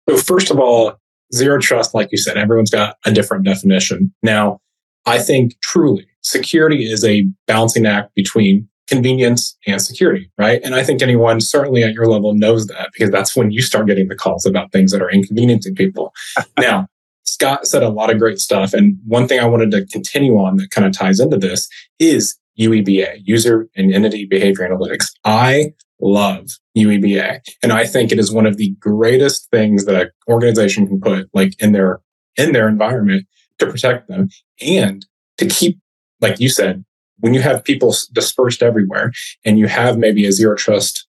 So, 0.08 0.18
first 0.18 0.50
of 0.50 0.58
all, 0.58 0.98
zero 1.34 1.58
trust, 1.58 1.94
like 1.94 2.08
you 2.12 2.18
said, 2.18 2.36
everyone's 2.36 2.70
got 2.70 2.96
a 3.06 3.12
different 3.12 3.44
definition. 3.44 4.12
Now, 4.22 4.60
I 5.06 5.18
think 5.18 5.58
truly 5.62 6.06
security 6.28 6.90
is 6.90 7.04
a 7.04 7.26
balancing 7.46 7.86
act 7.86 8.14
between 8.14 8.68
convenience 8.86 9.56
and 9.66 9.80
security, 9.82 10.30
right? 10.38 10.60
And 10.62 10.74
I 10.74 10.82
think 10.82 11.02
anyone 11.02 11.40
certainly 11.40 11.82
at 11.82 11.92
your 11.92 12.06
level 12.06 12.34
knows 12.34 12.66
that 12.68 12.90
because 12.92 13.10
that's 13.10 13.36
when 13.36 13.50
you 13.50 13.60
start 13.60 13.86
getting 13.86 14.08
the 14.08 14.16
calls 14.16 14.46
about 14.46 14.72
things 14.72 14.92
that 14.92 15.02
are 15.02 15.10
inconveniencing 15.10 15.74
people. 15.74 16.12
now, 16.58 16.86
Scott 17.24 17.66
said 17.66 17.82
a 17.82 17.90
lot 17.90 18.10
of 18.10 18.18
great 18.18 18.38
stuff. 18.38 18.72
And 18.72 18.98
one 19.06 19.28
thing 19.28 19.40
I 19.40 19.44
wanted 19.44 19.70
to 19.72 19.86
continue 19.86 20.38
on 20.38 20.56
that 20.56 20.70
kind 20.70 20.86
of 20.86 20.92
ties 20.92 21.20
into 21.20 21.36
this 21.36 21.68
is 21.98 22.38
UEBA, 22.58 23.20
User 23.24 23.68
and 23.76 23.92
Entity 23.92 24.24
Behavior 24.24 24.68
Analytics. 24.68 25.06
I 25.24 25.74
love 26.00 26.46
UEBA. 26.76 27.40
And 27.62 27.72
I 27.72 27.84
think 27.84 28.10
it 28.10 28.18
is 28.18 28.32
one 28.32 28.46
of 28.46 28.56
the 28.56 28.70
greatest 28.80 29.50
things 29.50 29.84
that 29.84 30.02
an 30.02 30.10
organization 30.28 30.86
can 30.86 31.00
put 31.00 31.28
like 31.34 31.60
in 31.60 31.72
their 31.72 32.00
in 32.36 32.52
their 32.52 32.68
environment 32.68 33.26
to 33.58 33.66
protect 33.66 34.08
them 34.08 34.28
and 34.60 35.04
to 35.38 35.46
keep, 35.46 35.78
like 36.20 36.40
you 36.40 36.48
said, 36.48 36.84
when 37.20 37.34
you 37.34 37.40
have 37.40 37.64
people 37.64 37.94
dispersed 38.12 38.62
everywhere 38.62 39.12
and 39.44 39.58
you 39.58 39.66
have 39.66 39.98
maybe 39.98 40.26
a 40.26 40.32
zero 40.32 40.56
trust 40.56 41.06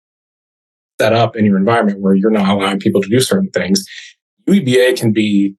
set 0.99 1.13
up 1.13 1.35
in 1.35 1.45
your 1.45 1.57
environment 1.57 2.01
where 2.01 2.13
you're 2.13 2.29
not 2.29 2.49
allowing 2.49 2.79
people 2.79 3.01
to 3.01 3.09
do 3.09 3.19
certain 3.19 3.49
things, 3.51 3.85
UEBA 4.47 4.97
can 4.97 5.11
be 5.13 5.55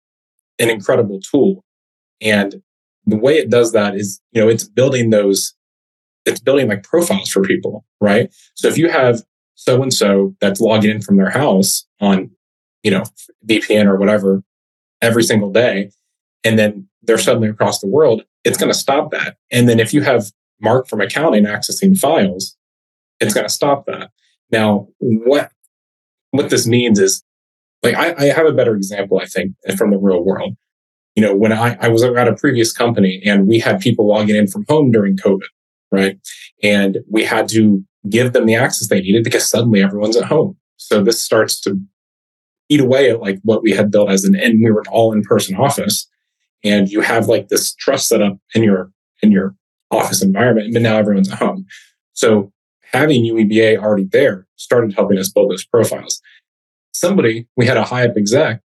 an 0.58 0.70
incredible 0.70 1.20
tool. 1.20 1.64
And 2.20 2.62
the 3.06 3.16
way 3.16 3.38
it 3.38 3.50
does 3.50 3.72
that 3.72 3.94
is, 3.94 4.20
you 4.32 4.42
know, 4.42 4.48
it's 4.48 4.64
building 4.64 5.10
those, 5.10 5.54
it's 6.24 6.40
building 6.40 6.68
like 6.68 6.82
profiles 6.82 7.30
for 7.30 7.42
people, 7.42 7.84
right? 8.00 8.32
So 8.54 8.68
if 8.68 8.78
you 8.78 8.88
have 8.88 9.22
so 9.54 9.82
and 9.82 9.92
so 9.92 10.34
that's 10.40 10.60
logging 10.60 10.90
in 10.90 11.00
from 11.00 11.16
their 11.16 11.30
house 11.30 11.86
on, 12.00 12.30
you 12.82 12.90
know, 12.90 13.04
VPN 13.46 13.86
or 13.86 13.96
whatever 13.96 14.42
every 15.00 15.22
single 15.22 15.50
day, 15.50 15.90
and 16.44 16.58
then 16.58 16.88
they're 17.02 17.18
suddenly 17.18 17.48
across 17.48 17.80
the 17.80 17.88
world, 17.88 18.24
it's 18.44 18.58
going 18.58 18.70
to 18.70 18.78
stop 18.78 19.10
that. 19.10 19.36
And 19.50 19.68
then 19.68 19.80
if 19.80 19.92
you 19.92 20.02
have 20.02 20.30
Mark 20.60 20.88
from 20.88 21.00
accounting 21.00 21.44
accessing 21.44 21.98
files, 21.98 22.56
it's 23.20 23.34
going 23.34 23.46
to 23.46 23.52
stop 23.52 23.86
that. 23.86 24.10
Now, 24.50 24.88
what 24.98 25.50
what 26.30 26.50
this 26.50 26.66
means 26.66 26.98
is, 26.98 27.22
like, 27.82 27.94
I, 27.94 28.14
I, 28.18 28.24
have 28.26 28.46
a 28.46 28.52
better 28.52 28.74
example, 28.74 29.20
I 29.20 29.26
think, 29.26 29.54
from 29.76 29.90
the 29.90 29.98
real 29.98 30.24
world. 30.24 30.56
You 31.14 31.22
know, 31.22 31.34
when 31.34 31.52
I, 31.52 31.76
I 31.80 31.88
was 31.88 32.02
at 32.02 32.28
a 32.28 32.34
previous 32.34 32.72
company 32.72 33.22
and 33.24 33.46
we 33.46 33.60
had 33.60 33.80
people 33.80 34.08
logging 34.08 34.34
in 34.34 34.48
from 34.48 34.64
home 34.68 34.90
during 34.90 35.16
COVID, 35.16 35.46
right? 35.92 36.18
And 36.62 36.98
we 37.08 37.22
had 37.24 37.48
to 37.50 37.84
give 38.08 38.32
them 38.32 38.46
the 38.46 38.56
access 38.56 38.88
they 38.88 39.00
needed 39.00 39.22
because 39.22 39.48
suddenly 39.48 39.80
everyone's 39.80 40.16
at 40.16 40.24
home. 40.24 40.56
So 40.76 41.04
this 41.04 41.22
starts 41.22 41.60
to 41.60 41.78
eat 42.68 42.80
away 42.80 43.10
at 43.10 43.20
like 43.20 43.38
what 43.44 43.62
we 43.62 43.70
had 43.70 43.92
built 43.92 44.10
as 44.10 44.24
an, 44.24 44.34
and 44.34 44.60
we 44.62 44.72
were 44.72 44.82
all 44.90 45.12
in 45.12 45.22
person 45.22 45.54
office 45.54 46.08
and 46.64 46.88
you 46.88 47.00
have 47.02 47.28
like 47.28 47.48
this 47.48 47.74
trust 47.74 48.08
set 48.08 48.22
up 48.22 48.38
in 48.54 48.62
your 48.62 48.90
in 49.22 49.30
your 49.30 49.54
office 49.90 50.22
environment, 50.22 50.72
but 50.72 50.82
now 50.82 50.96
everyone's 50.96 51.30
at 51.30 51.38
home. 51.38 51.66
So 52.14 52.52
having 52.92 53.24
UEBA 53.24 53.78
already 53.78 54.04
there 54.04 54.46
started 54.56 54.94
helping 54.94 55.18
us 55.18 55.28
build 55.28 55.50
those 55.50 55.64
profiles. 55.64 56.20
Somebody, 56.92 57.46
we 57.56 57.66
had 57.66 57.76
a 57.76 57.84
high 57.84 58.06
up 58.06 58.16
exec 58.16 58.60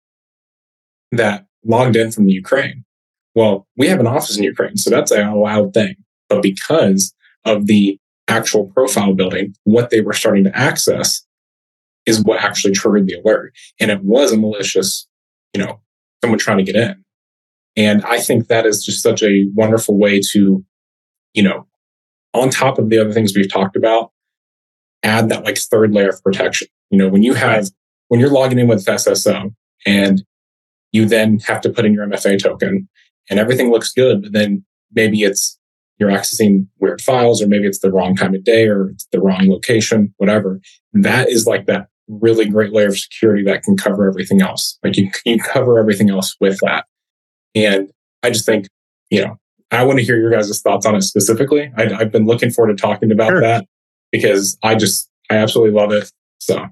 that 1.13 1.47
logged 1.65 1.97
in 1.97 2.13
from 2.13 2.27
the 2.27 2.33
Ukraine. 2.33 2.85
Well, 3.35 3.67
we 3.77 3.89
have 3.89 4.01
an 4.01 4.07
office 4.07 4.37
in 4.37 4.45
Ukraine, 4.45 4.77
so 4.77 4.91
that's 4.91 5.11
a 5.11 5.29
allowed 5.29 5.75
thing. 5.75 5.97
But 6.29 6.43
because 6.43 7.15
of 7.45 7.67
the 7.67 7.99
actual 8.29 8.67
profile 8.67 9.15
building, 9.15 9.55
what 9.65 9.91
they 9.91 10.01
were 10.01 10.13
starting 10.13 10.45
to 10.45 10.57
access 10.57 11.25
is 12.05 12.23
what 12.23 12.43
actually 12.43 12.75
triggered 12.75 13.07
the 13.07 13.21
alert. 13.21 13.55
And 13.81 13.91
it 13.91 14.03
was 14.03 14.33
a 14.33 14.37
malicious, 14.37 15.07
you 15.55 15.65
know, 15.65 15.81
someone 16.23 16.39
trying 16.39 16.59
to 16.59 16.65
get 16.65 16.77
in. 16.77 17.05
And 17.77 18.05
I 18.05 18.19
think 18.19 18.49
that 18.49 18.67
is 18.67 18.85
just 18.85 19.03
such 19.03 19.23
a 19.23 19.47
wonderful 19.55 19.99
way 19.99 20.21
to, 20.33 20.65
you 21.35 21.43
know, 21.43 21.67
on 22.35 22.51
top 22.51 22.79
of 22.79 22.91
the 22.91 22.99
other 22.99 23.13
things 23.13 23.35
we've 23.35 23.51
talked 23.51 23.77
about, 23.77 24.11
add 25.03 25.29
that 25.29 25.45
like 25.45 25.59
third 25.59 25.93
layer 25.93 26.11
of 26.11 26.23
protection. 26.23 26.69
You 26.91 26.99
know, 26.99 27.09
when 27.09 27.23
you 27.23 27.35
have, 27.35 27.69
when 28.09 28.21
you're 28.21 28.31
logging 28.31 28.59
in 28.59 28.69
with 28.69 28.85
SSO 28.85 29.55
and 29.87 30.23
you 30.93 31.07
then 31.07 31.39
have 31.41 31.61
to 31.63 31.71
put 31.71 31.85
in 31.85 31.93
your 31.93 32.07
MFA 32.07 32.43
token 32.43 32.89
and 33.31 33.39
everything 33.39 33.71
looks 33.71 33.93
good, 33.93 34.23
but 34.23 34.33
then 34.33 34.65
maybe 34.93 35.23
it's 35.23 35.59
you're 35.99 36.11
accessing 36.11 36.67
weird 36.79 37.01
files 37.01 37.43
or 37.43 37.49
maybe 37.49 37.67
it's 37.67 37.81
the 37.81 37.91
wrong 37.91 38.15
time 38.15 38.35
of 38.35 38.45
day 38.45 38.69
or 38.69 38.91
it's 38.91 39.07
the 39.11 39.21
wrong 39.21 39.51
location, 39.51 40.15
whatever. 40.19 40.61
That 40.93 41.29
is 41.29 41.47
like 41.47 41.67
that 41.67 41.89
really 42.09 42.47
great 42.47 42.73
layer 42.73 42.89
of 42.89 42.99
security 42.99 43.43
that 43.45 43.63
can 43.63 43.77
cover 43.77 44.09
everything 44.09 44.41
else. 44.41 44.79
Like 44.83 44.97
you 44.97 45.11
can 45.11 45.39
cover 45.39 45.79
everything 45.79 46.09
else 46.09 46.37
with 46.41 46.59
that. 46.63 46.87
And 47.55 47.91
I 48.23 48.31
just 48.31 48.47
think, 48.47 48.69
you 49.11 49.25
know, 49.25 49.39
I 49.71 49.85
want 49.85 49.99
to 49.99 50.05
hear 50.05 50.19
your 50.19 50.31
guys' 50.31 50.61
thoughts 50.61 50.87
on 50.87 50.95
it 50.95 51.03
specifically. 51.03 51.71
I, 51.77 51.89
have 51.95 52.11
been 52.11 52.27
looking 52.27 52.51
forward 52.51 52.77
to 52.77 52.81
talking 52.81 53.11
about 53.11 53.29
sure. 53.29 53.41
that 53.41 53.67
because 54.11 54.57
I 54.63 54.75
just, 54.75 55.11
I 55.31 55.37
absolutely 55.37 55.79
love 55.79 55.93
it. 55.93 56.11
So, 56.39 56.67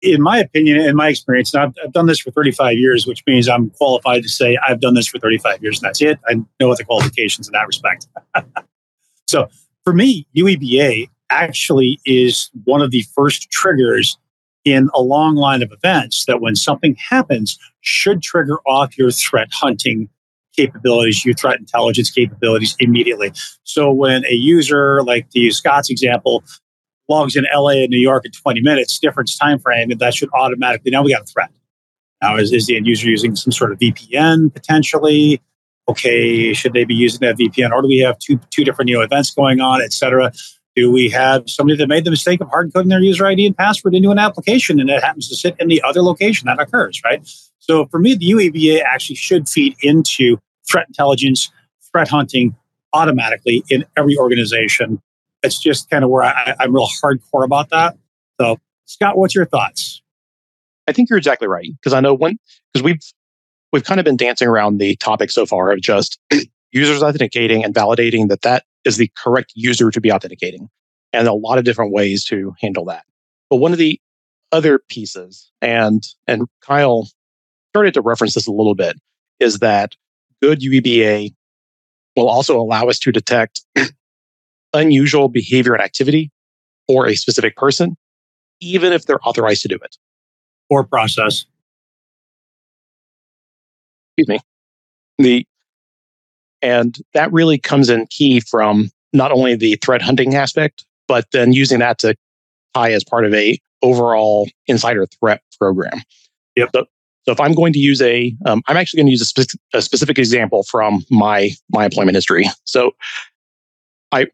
in 0.00 0.22
my 0.22 0.38
opinion, 0.38 0.80
in 0.80 0.96
my 0.96 1.08
experience, 1.08 1.54
and 1.54 1.62
I've, 1.62 1.74
I've 1.84 1.92
done 1.92 2.06
this 2.06 2.18
for 2.18 2.30
35 2.30 2.76
years, 2.76 3.06
which 3.06 3.22
means 3.26 3.48
I'm 3.48 3.70
qualified 3.70 4.22
to 4.22 4.28
say 4.28 4.56
I've 4.66 4.80
done 4.80 4.94
this 4.94 5.08
for 5.08 5.18
35 5.18 5.62
years 5.62 5.80
and 5.80 5.88
that's 5.88 6.00
it. 6.00 6.18
I 6.26 6.34
know 6.60 6.74
the 6.74 6.84
qualifications 6.84 7.48
in 7.48 7.52
that 7.52 7.66
respect. 7.66 8.06
so, 9.28 9.48
for 9.84 9.92
me, 9.92 10.26
UEBA 10.36 11.08
actually 11.30 12.00
is 12.04 12.50
one 12.64 12.82
of 12.82 12.90
the 12.90 13.04
first 13.14 13.50
triggers 13.50 14.18
in 14.64 14.90
a 14.94 15.00
long 15.00 15.36
line 15.36 15.62
of 15.62 15.72
events 15.72 16.24
that 16.26 16.40
when 16.40 16.56
something 16.56 16.96
happens 16.96 17.58
should 17.80 18.22
trigger 18.22 18.58
off 18.66 18.98
your 18.98 19.10
threat 19.10 19.48
hunting 19.52 20.08
capabilities, 20.56 21.24
your 21.24 21.34
threat 21.34 21.58
intelligence 21.58 22.10
capabilities 22.10 22.74
immediately. 22.80 23.32
So 23.62 23.92
when 23.92 24.24
a 24.26 24.34
user, 24.34 25.02
like 25.04 25.30
the 25.30 25.50
Scott's 25.50 25.90
example, 25.90 26.42
logs 27.08 27.36
in 27.36 27.46
LA 27.54 27.82
and 27.82 27.90
New 27.90 27.98
York 27.98 28.24
in 28.24 28.32
20 28.32 28.60
minutes, 28.60 28.98
difference 28.98 29.36
time 29.36 29.58
frame, 29.58 29.90
and 29.90 30.00
that 30.00 30.14
should 30.14 30.28
automatically 30.34 30.90
now 30.90 31.02
we 31.02 31.12
got 31.12 31.22
a 31.22 31.26
threat. 31.26 31.50
Now 32.20 32.36
is, 32.36 32.52
is 32.52 32.66
the 32.66 32.76
end 32.76 32.86
user 32.86 33.08
using 33.08 33.36
some 33.36 33.52
sort 33.52 33.72
of 33.72 33.78
VPN 33.78 34.52
potentially? 34.52 35.40
Okay, 35.88 36.52
should 36.52 36.74
they 36.74 36.84
be 36.84 36.94
using 36.94 37.20
that 37.20 37.38
VPN, 37.38 37.70
or 37.70 37.80
do 37.80 37.88
we 37.88 37.98
have 37.98 38.18
two 38.18 38.38
two 38.50 38.64
different 38.64 38.90
you 38.90 38.96
know 38.96 39.02
events 39.02 39.30
going 39.30 39.60
on, 39.60 39.80
et 39.80 39.92
cetera? 39.92 40.32
Do 40.78 40.92
we 40.92 41.08
have 41.08 41.50
somebody 41.50 41.76
that 41.78 41.88
made 41.88 42.04
the 42.04 42.10
mistake 42.10 42.40
of 42.40 42.48
hard 42.50 42.72
coding 42.72 42.88
their 42.88 43.00
user 43.00 43.26
ID 43.26 43.44
and 43.46 43.56
password 43.56 43.96
into 43.96 44.12
an 44.12 44.18
application 44.20 44.78
and 44.78 44.88
it 44.88 45.02
happens 45.02 45.28
to 45.28 45.34
sit 45.34 45.56
in 45.58 45.66
the 45.66 45.82
other 45.82 46.02
location 46.02 46.46
that 46.46 46.60
occurs, 46.60 47.00
right? 47.04 47.20
So 47.58 47.86
for 47.86 47.98
me, 47.98 48.14
the 48.14 48.30
UEBA 48.30 48.84
actually 48.84 49.16
should 49.16 49.48
feed 49.48 49.74
into 49.82 50.38
threat 50.70 50.86
intelligence, 50.86 51.50
threat 51.90 52.06
hunting 52.06 52.54
automatically 52.92 53.64
in 53.68 53.86
every 53.96 54.16
organization. 54.16 55.02
It's 55.42 55.58
just 55.58 55.90
kind 55.90 56.04
of 56.04 56.10
where 56.10 56.22
I, 56.22 56.54
I'm 56.60 56.72
real 56.72 56.88
hardcore 57.02 57.44
about 57.44 57.70
that. 57.70 57.96
So, 58.40 58.58
Scott, 58.84 59.18
what's 59.18 59.34
your 59.34 59.46
thoughts? 59.46 60.00
I 60.86 60.92
think 60.92 61.10
you're 61.10 61.18
exactly 61.18 61.48
right 61.48 61.72
because 61.72 61.92
I 61.92 61.98
know 61.98 62.14
when 62.14 62.38
because 62.72 62.84
we've 62.84 63.00
we've 63.72 63.82
kind 63.82 63.98
of 63.98 64.04
been 64.04 64.16
dancing 64.16 64.46
around 64.46 64.78
the 64.78 64.94
topic 64.94 65.32
so 65.32 65.44
far 65.44 65.72
of 65.72 65.80
just 65.80 66.20
users 66.70 67.02
authenticating 67.02 67.64
and 67.64 67.74
validating 67.74 68.28
that 68.28 68.42
that 68.42 68.62
is 68.88 68.96
the 68.96 69.10
correct 69.16 69.52
user 69.54 69.90
to 69.90 70.00
be 70.00 70.10
authenticating 70.10 70.68
and 71.12 71.28
a 71.28 71.34
lot 71.34 71.58
of 71.58 71.64
different 71.64 71.92
ways 71.92 72.24
to 72.24 72.54
handle 72.60 72.84
that. 72.86 73.04
But 73.50 73.56
one 73.56 73.72
of 73.72 73.78
the 73.78 74.00
other 74.50 74.80
pieces, 74.88 75.50
and 75.62 76.02
and 76.26 76.48
Kyle 76.62 77.08
started 77.72 77.94
to 77.94 78.00
reference 78.00 78.34
this 78.34 78.46
a 78.46 78.52
little 78.52 78.74
bit, 78.74 78.96
is 79.38 79.58
that 79.58 79.94
good 80.42 80.60
UEBA 80.60 81.34
will 82.16 82.28
also 82.28 82.58
allow 82.58 82.88
us 82.88 82.98
to 83.00 83.12
detect 83.12 83.62
unusual 84.72 85.28
behavior 85.28 85.74
and 85.74 85.82
activity 85.82 86.30
for 86.86 87.06
a 87.06 87.14
specific 87.14 87.56
person, 87.56 87.96
even 88.60 88.92
if 88.92 89.06
they're 89.06 89.20
authorized 89.24 89.62
to 89.62 89.68
do 89.68 89.76
it. 89.76 89.96
Or 90.70 90.84
process. 90.84 91.46
Excuse 94.16 94.28
me. 94.28 94.40
The 95.18 95.46
and 96.62 96.98
that 97.14 97.32
really 97.32 97.58
comes 97.58 97.88
in 97.88 98.06
key 98.08 98.40
from 98.40 98.90
not 99.12 99.32
only 99.32 99.54
the 99.54 99.76
threat 99.76 100.02
hunting 100.02 100.34
aspect, 100.34 100.84
but 101.06 101.26
then 101.32 101.52
using 101.52 101.78
that 101.78 101.98
to 101.98 102.14
tie 102.74 102.92
as 102.92 103.04
part 103.04 103.24
of 103.24 103.32
a 103.34 103.58
overall 103.82 104.48
insider 104.66 105.06
threat 105.06 105.42
program. 105.58 106.02
Yep. 106.56 106.70
So, 106.74 106.86
so 107.24 107.32
if 107.32 107.40
I'm 107.40 107.52
going 107.52 107.72
to 107.72 107.78
use 107.78 108.00
a, 108.02 108.34
am 108.46 108.62
um, 108.68 108.76
actually 108.76 108.98
going 108.98 109.06
to 109.06 109.12
use 109.12 109.22
a, 109.22 109.24
spe- 109.24 109.58
a, 109.74 109.82
specific 109.82 110.18
example 110.18 110.64
from 110.64 111.04
my 111.10 111.50
my 111.70 111.84
employment 111.84 112.16
history. 112.16 112.46
So 112.64 112.92
I, 114.12 114.26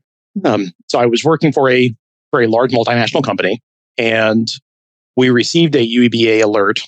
um, 0.44 0.72
so 0.88 0.98
I 0.98 1.06
was 1.06 1.24
working 1.24 1.52
for 1.52 1.70
a 1.70 1.94
very 2.32 2.46
large 2.46 2.72
multinational 2.72 3.22
company, 3.22 3.60
and 3.98 4.52
we 5.16 5.30
received 5.30 5.74
a 5.74 5.86
UEBA 5.86 6.42
alert 6.42 6.80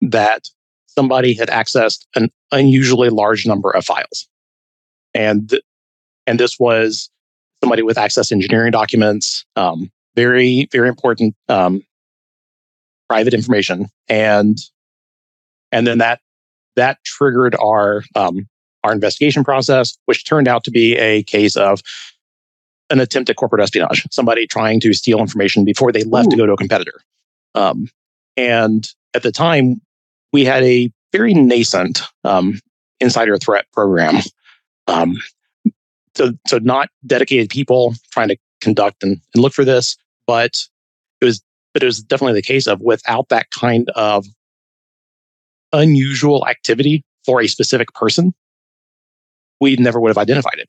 that 0.00 0.48
somebody 0.86 1.34
had 1.34 1.48
accessed 1.48 2.06
an 2.14 2.30
unusually 2.50 3.08
large 3.08 3.46
number 3.46 3.70
of 3.70 3.84
files 3.84 4.28
and 5.14 5.60
and 6.26 6.38
this 6.38 6.58
was 6.58 7.10
somebody 7.62 7.82
with 7.82 7.98
access 7.98 8.32
engineering 8.32 8.72
documents, 8.72 9.44
um, 9.56 9.90
very 10.16 10.68
very 10.72 10.88
important 10.88 11.34
um, 11.48 11.82
private 13.08 13.34
information, 13.34 13.86
and 14.08 14.58
and 15.70 15.86
then 15.86 15.98
that 15.98 16.20
that 16.76 16.98
triggered 17.04 17.54
our 17.56 18.02
um, 18.14 18.46
our 18.84 18.92
investigation 18.92 19.44
process, 19.44 19.96
which 20.06 20.24
turned 20.24 20.48
out 20.48 20.64
to 20.64 20.70
be 20.70 20.96
a 20.96 21.22
case 21.22 21.56
of 21.56 21.82
an 22.90 23.00
attempt 23.00 23.30
at 23.30 23.36
corporate 23.36 23.62
espionage, 23.62 24.06
somebody 24.10 24.46
trying 24.46 24.80
to 24.80 24.92
steal 24.92 25.18
information 25.18 25.64
before 25.64 25.92
they 25.92 26.04
left 26.04 26.28
Ooh. 26.28 26.30
to 26.30 26.36
go 26.36 26.46
to 26.46 26.52
a 26.52 26.56
competitor. 26.56 27.00
Um, 27.54 27.88
and 28.36 28.88
at 29.14 29.22
the 29.22 29.32
time, 29.32 29.80
we 30.32 30.44
had 30.44 30.62
a 30.62 30.90
very 31.12 31.34
nascent 31.34 32.02
um, 32.24 32.60
insider 33.00 33.36
threat 33.38 33.66
program 33.72 34.16
um, 34.92 35.16
so, 36.14 36.32
so 36.46 36.58
not 36.58 36.88
dedicated 37.06 37.48
people 37.48 37.94
trying 38.10 38.28
to 38.28 38.36
conduct 38.60 39.02
and, 39.02 39.20
and 39.34 39.42
look 39.42 39.52
for 39.52 39.64
this, 39.64 39.96
but 40.26 40.58
it 41.20 41.24
was, 41.24 41.42
but 41.72 41.82
it 41.82 41.86
was 41.86 42.02
definitely 42.02 42.34
the 42.34 42.46
case 42.46 42.66
of 42.66 42.80
without 42.80 43.28
that 43.30 43.50
kind 43.50 43.88
of 43.90 44.26
unusual 45.72 46.46
activity 46.46 47.02
for 47.24 47.40
a 47.40 47.46
specific 47.46 47.92
person, 47.94 48.34
we 49.60 49.76
never 49.76 50.00
would 50.00 50.10
have 50.10 50.18
identified 50.18 50.58
it. 50.58 50.68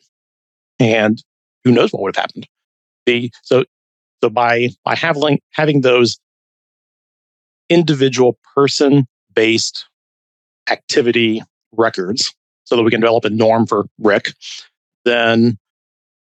And 0.80 1.22
who 1.64 1.72
knows 1.72 1.92
what 1.92 2.02
would 2.02 2.16
have 2.16 2.24
happened. 2.24 2.48
The, 3.06 3.32
so, 3.44 3.66
so 4.22 4.30
by, 4.30 4.70
by 4.86 4.96
having, 4.96 5.40
having 5.52 5.82
those 5.82 6.20
individual 7.70 8.38
person 8.56 9.08
based 9.36 9.86
activity 10.70 11.42
records 11.74 12.34
so 12.66 12.76
that 12.76 12.84
we 12.84 12.92
can 12.92 13.02
develop 13.02 13.26
a 13.26 13.30
norm 13.30 13.66
for 13.66 13.86
Rick, 14.00 14.34
then 15.06 15.58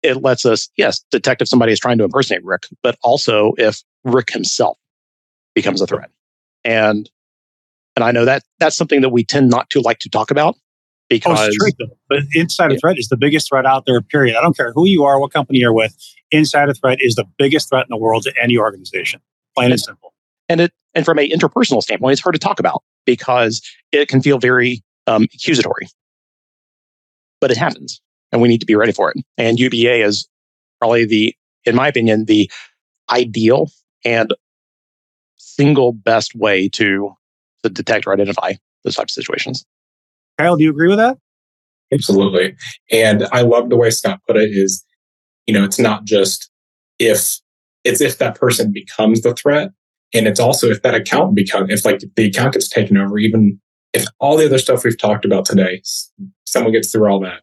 it 0.03 0.21
lets 0.21 0.45
us, 0.45 0.69
yes, 0.77 1.03
detect 1.11 1.41
if 1.41 1.47
somebody 1.47 1.71
is 1.71 1.79
trying 1.79 1.97
to 1.99 2.03
impersonate 2.03 2.43
Rick, 2.43 2.67
but 2.81 2.97
also 3.03 3.53
if 3.57 3.83
Rick 4.03 4.31
himself 4.31 4.77
becomes 5.53 5.81
a 5.81 5.87
threat. 5.87 6.09
And 6.63 7.09
and 7.95 8.05
I 8.05 8.11
know 8.11 8.23
that 8.25 8.43
that's 8.59 8.75
something 8.75 9.01
that 9.01 9.09
we 9.09 9.23
tend 9.23 9.49
not 9.49 9.69
to 9.71 9.81
like 9.81 9.99
to 9.99 10.09
talk 10.09 10.31
about 10.31 10.55
because 11.09 11.37
oh, 11.39 11.51
straight 11.51 11.75
though. 11.77 11.97
But 12.07 12.19
insider 12.33 12.73
yeah. 12.73 12.79
threat 12.79 12.97
is 12.97 13.09
the 13.09 13.17
biggest 13.17 13.49
threat 13.49 13.65
out 13.65 13.85
there, 13.85 14.01
period. 14.01 14.37
I 14.37 14.41
don't 14.41 14.55
care 14.55 14.71
who 14.71 14.87
you 14.87 15.03
are, 15.03 15.19
what 15.19 15.33
company 15.33 15.59
you're 15.59 15.73
with. 15.73 15.93
Insider 16.31 16.73
threat 16.73 16.99
is 17.01 17.15
the 17.15 17.25
biggest 17.37 17.69
threat 17.69 17.85
in 17.85 17.89
the 17.89 17.97
world 17.97 18.23
to 18.23 18.33
any 18.41 18.57
organization. 18.57 19.19
Plain 19.55 19.71
and 19.71 19.79
simple. 19.79 20.13
And 20.47 20.61
it 20.61 20.71
and 20.93 21.05
from 21.05 21.19
a 21.19 21.29
interpersonal 21.29 21.81
standpoint, 21.81 22.13
it's 22.13 22.21
hard 22.21 22.35
to 22.35 22.39
talk 22.39 22.59
about 22.59 22.83
because 23.05 23.61
it 23.91 24.07
can 24.07 24.21
feel 24.21 24.39
very 24.39 24.83
um, 25.07 25.23
accusatory 25.33 25.87
but 27.41 27.51
it 27.51 27.57
happens 27.57 27.99
and 28.31 28.41
we 28.41 28.47
need 28.47 28.59
to 28.61 28.65
be 28.65 28.75
ready 28.75 28.93
for 28.93 29.11
it. 29.11 29.17
And 29.37 29.59
UBA 29.59 30.05
is 30.05 30.27
probably 30.79 31.05
the, 31.05 31.35
in 31.65 31.75
my 31.75 31.87
opinion, 31.87 32.25
the 32.25 32.49
ideal 33.09 33.69
and 34.05 34.33
single 35.37 35.91
best 35.91 36.35
way 36.35 36.69
to, 36.69 37.13
to 37.63 37.69
detect 37.69 38.07
or 38.07 38.13
identify 38.13 38.53
those 38.83 38.95
types 38.95 39.17
of 39.17 39.23
situations. 39.23 39.65
Kyle, 40.37 40.55
do 40.55 40.63
you 40.63 40.69
agree 40.69 40.87
with 40.87 40.97
that? 40.97 41.17
Absolutely. 41.93 42.55
And 42.89 43.27
I 43.33 43.41
love 43.41 43.69
the 43.69 43.75
way 43.75 43.89
Scott 43.89 44.21
put 44.25 44.37
it 44.37 44.51
is, 44.51 44.83
you 45.45 45.53
know, 45.53 45.63
it's 45.63 45.79
not 45.79 46.05
just 46.05 46.49
if 46.99 47.39
it's 47.83 47.99
if 47.99 48.17
that 48.19 48.35
person 48.35 48.71
becomes 48.71 49.21
the 49.21 49.33
threat. 49.33 49.71
And 50.13 50.27
it's 50.27 50.39
also 50.39 50.67
if 50.67 50.81
that 50.83 50.95
account 50.95 51.35
becomes, 51.35 51.69
if 51.69 51.85
like 51.85 52.01
the 52.15 52.25
account 52.25 52.53
gets 52.53 52.69
taken 52.69 52.97
over, 52.97 53.17
even 53.17 53.59
if 53.93 54.05
all 54.19 54.37
the 54.37 54.45
other 54.45 54.57
stuff 54.57 54.83
we've 54.83 54.97
talked 54.97 55.25
about 55.25 55.45
today, 55.45 55.81
someone 56.45 56.71
gets 56.71 56.91
through 56.91 57.09
all 57.09 57.19
that, 57.21 57.41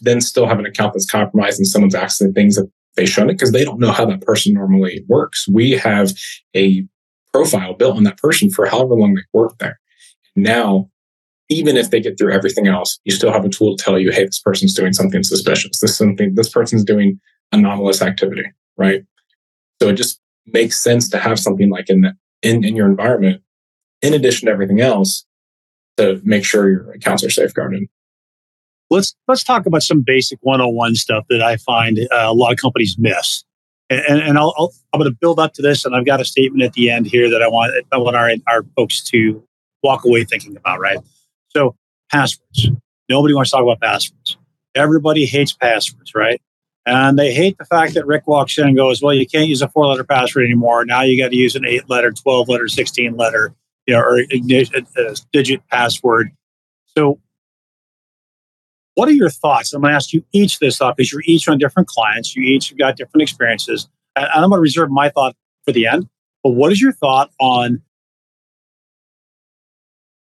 then 0.00 0.20
still 0.20 0.46
have 0.46 0.58
an 0.58 0.66
account 0.66 0.92
that's 0.92 1.10
compromised 1.10 1.58
and 1.58 1.66
someone's 1.66 1.94
accessing 1.94 2.34
things 2.34 2.56
that 2.56 2.70
they 2.96 3.06
shouldn't 3.06 3.38
because 3.38 3.52
they 3.52 3.64
don't 3.64 3.78
know 3.78 3.92
how 3.92 4.04
that 4.04 4.22
person 4.22 4.54
normally 4.54 5.04
works. 5.06 5.46
We 5.48 5.72
have 5.72 6.12
a 6.56 6.84
profile 7.32 7.74
built 7.74 7.96
on 7.96 8.04
that 8.04 8.18
person 8.18 8.50
for 8.50 8.66
however 8.66 8.94
long 8.94 9.14
they've 9.14 9.24
worked 9.32 9.58
there. 9.58 9.78
Now, 10.34 10.90
even 11.48 11.76
if 11.76 11.90
they 11.90 12.00
get 12.00 12.18
through 12.18 12.32
everything 12.32 12.66
else, 12.66 12.98
you 13.04 13.12
still 13.12 13.32
have 13.32 13.44
a 13.44 13.48
tool 13.48 13.76
to 13.76 13.84
tell 13.84 13.98
you, 13.98 14.10
hey, 14.10 14.24
this 14.24 14.40
person's 14.40 14.74
doing 14.74 14.92
something 14.92 15.22
suspicious. 15.22 15.78
This 15.78 15.96
something 15.96 16.34
this 16.34 16.48
person's 16.48 16.84
doing 16.84 17.20
anomalous 17.52 18.02
activity, 18.02 18.44
right? 18.76 19.04
So 19.80 19.88
it 19.88 19.94
just 19.94 20.20
makes 20.46 20.82
sense 20.82 21.08
to 21.10 21.18
have 21.18 21.38
something 21.38 21.70
like 21.70 21.88
in 21.88 22.00
the, 22.00 22.16
in, 22.42 22.64
in 22.64 22.74
your 22.74 22.86
environment, 22.86 23.42
in 24.02 24.14
addition 24.14 24.46
to 24.46 24.52
everything 24.52 24.80
else, 24.80 25.24
to 25.96 26.20
make 26.24 26.44
sure 26.44 26.68
your 26.68 26.92
accounts 26.92 27.24
are 27.24 27.30
safeguarded. 27.30 27.88
Let's 28.90 29.14
let's 29.26 29.42
talk 29.42 29.66
about 29.66 29.82
some 29.82 30.02
basic 30.06 30.38
101 30.42 30.94
stuff 30.94 31.24
that 31.28 31.42
I 31.42 31.56
find 31.56 31.98
uh, 31.98 32.06
a 32.12 32.32
lot 32.32 32.52
of 32.52 32.58
companies 32.58 32.96
miss. 32.98 33.44
And, 33.88 34.20
and, 34.20 34.36
I'll, 34.38 34.52
I'll, 34.58 34.72
I'm 34.92 35.00
going 35.00 35.10
to 35.10 35.16
build 35.20 35.38
up 35.38 35.52
to 35.54 35.62
this, 35.62 35.84
and 35.84 35.94
I've 35.94 36.04
got 36.04 36.20
a 36.20 36.24
statement 36.24 36.64
at 36.64 36.72
the 36.72 36.90
end 36.90 37.06
here 37.06 37.30
that 37.30 37.40
I 37.40 37.48
want 37.48 37.72
I 37.92 37.98
want 37.98 38.16
our 38.16 38.30
our 38.46 38.64
folks 38.76 39.02
to 39.10 39.42
walk 39.82 40.04
away 40.04 40.24
thinking 40.24 40.56
about. 40.56 40.80
Right. 40.80 40.98
So 41.48 41.76
passwords. 42.10 42.70
Nobody 43.08 43.34
wants 43.34 43.50
to 43.50 43.56
talk 43.56 43.62
about 43.62 43.80
passwords. 43.80 44.36
Everybody 44.74 45.24
hates 45.24 45.52
passwords, 45.52 46.14
right? 46.14 46.40
And 46.84 47.18
they 47.18 47.32
hate 47.32 47.58
the 47.58 47.64
fact 47.64 47.94
that 47.94 48.06
Rick 48.06 48.26
walks 48.26 48.58
in 48.58 48.68
and 48.68 48.76
goes, 48.76 49.02
"Well, 49.02 49.14
you 49.14 49.26
can't 49.26 49.48
use 49.48 49.62
a 49.62 49.68
four-letter 49.68 50.04
password 50.04 50.44
anymore. 50.44 50.84
Now 50.84 51.02
you 51.02 51.20
got 51.20 51.30
to 51.30 51.36
use 51.36 51.56
an 51.56 51.64
eight-letter, 51.64 52.12
twelve-letter, 52.12 52.68
sixteen-letter, 52.68 53.54
you 53.86 53.94
know, 53.94 54.00
or 54.00 54.20
a, 54.20 54.26
a 54.32 54.64
uh, 54.74 54.80
uh, 55.00 55.14
digit 55.32 55.66
password." 55.68 56.30
So, 56.96 57.20
what 58.94 59.08
are 59.08 59.12
your 59.12 59.30
thoughts? 59.30 59.72
I'm 59.72 59.82
going 59.82 59.92
to 59.92 59.96
ask 59.96 60.12
you 60.12 60.24
each 60.32 60.58
this 60.58 60.78
thought 60.78 60.96
because 60.96 61.12
you're 61.12 61.22
each 61.24 61.48
on 61.48 61.58
different 61.58 61.88
clients. 61.88 62.34
You 62.34 62.42
each 62.42 62.70
have 62.70 62.78
got 62.78 62.96
different 62.96 63.22
experiences, 63.22 63.88
and 64.16 64.26
I'm 64.26 64.50
going 64.50 64.58
to 64.58 64.62
reserve 64.62 64.90
my 64.90 65.08
thought 65.10 65.36
for 65.64 65.72
the 65.72 65.86
end. 65.86 66.08
But 66.42 66.50
what 66.50 66.72
is 66.72 66.80
your 66.80 66.92
thought 66.92 67.30
on 67.40 67.82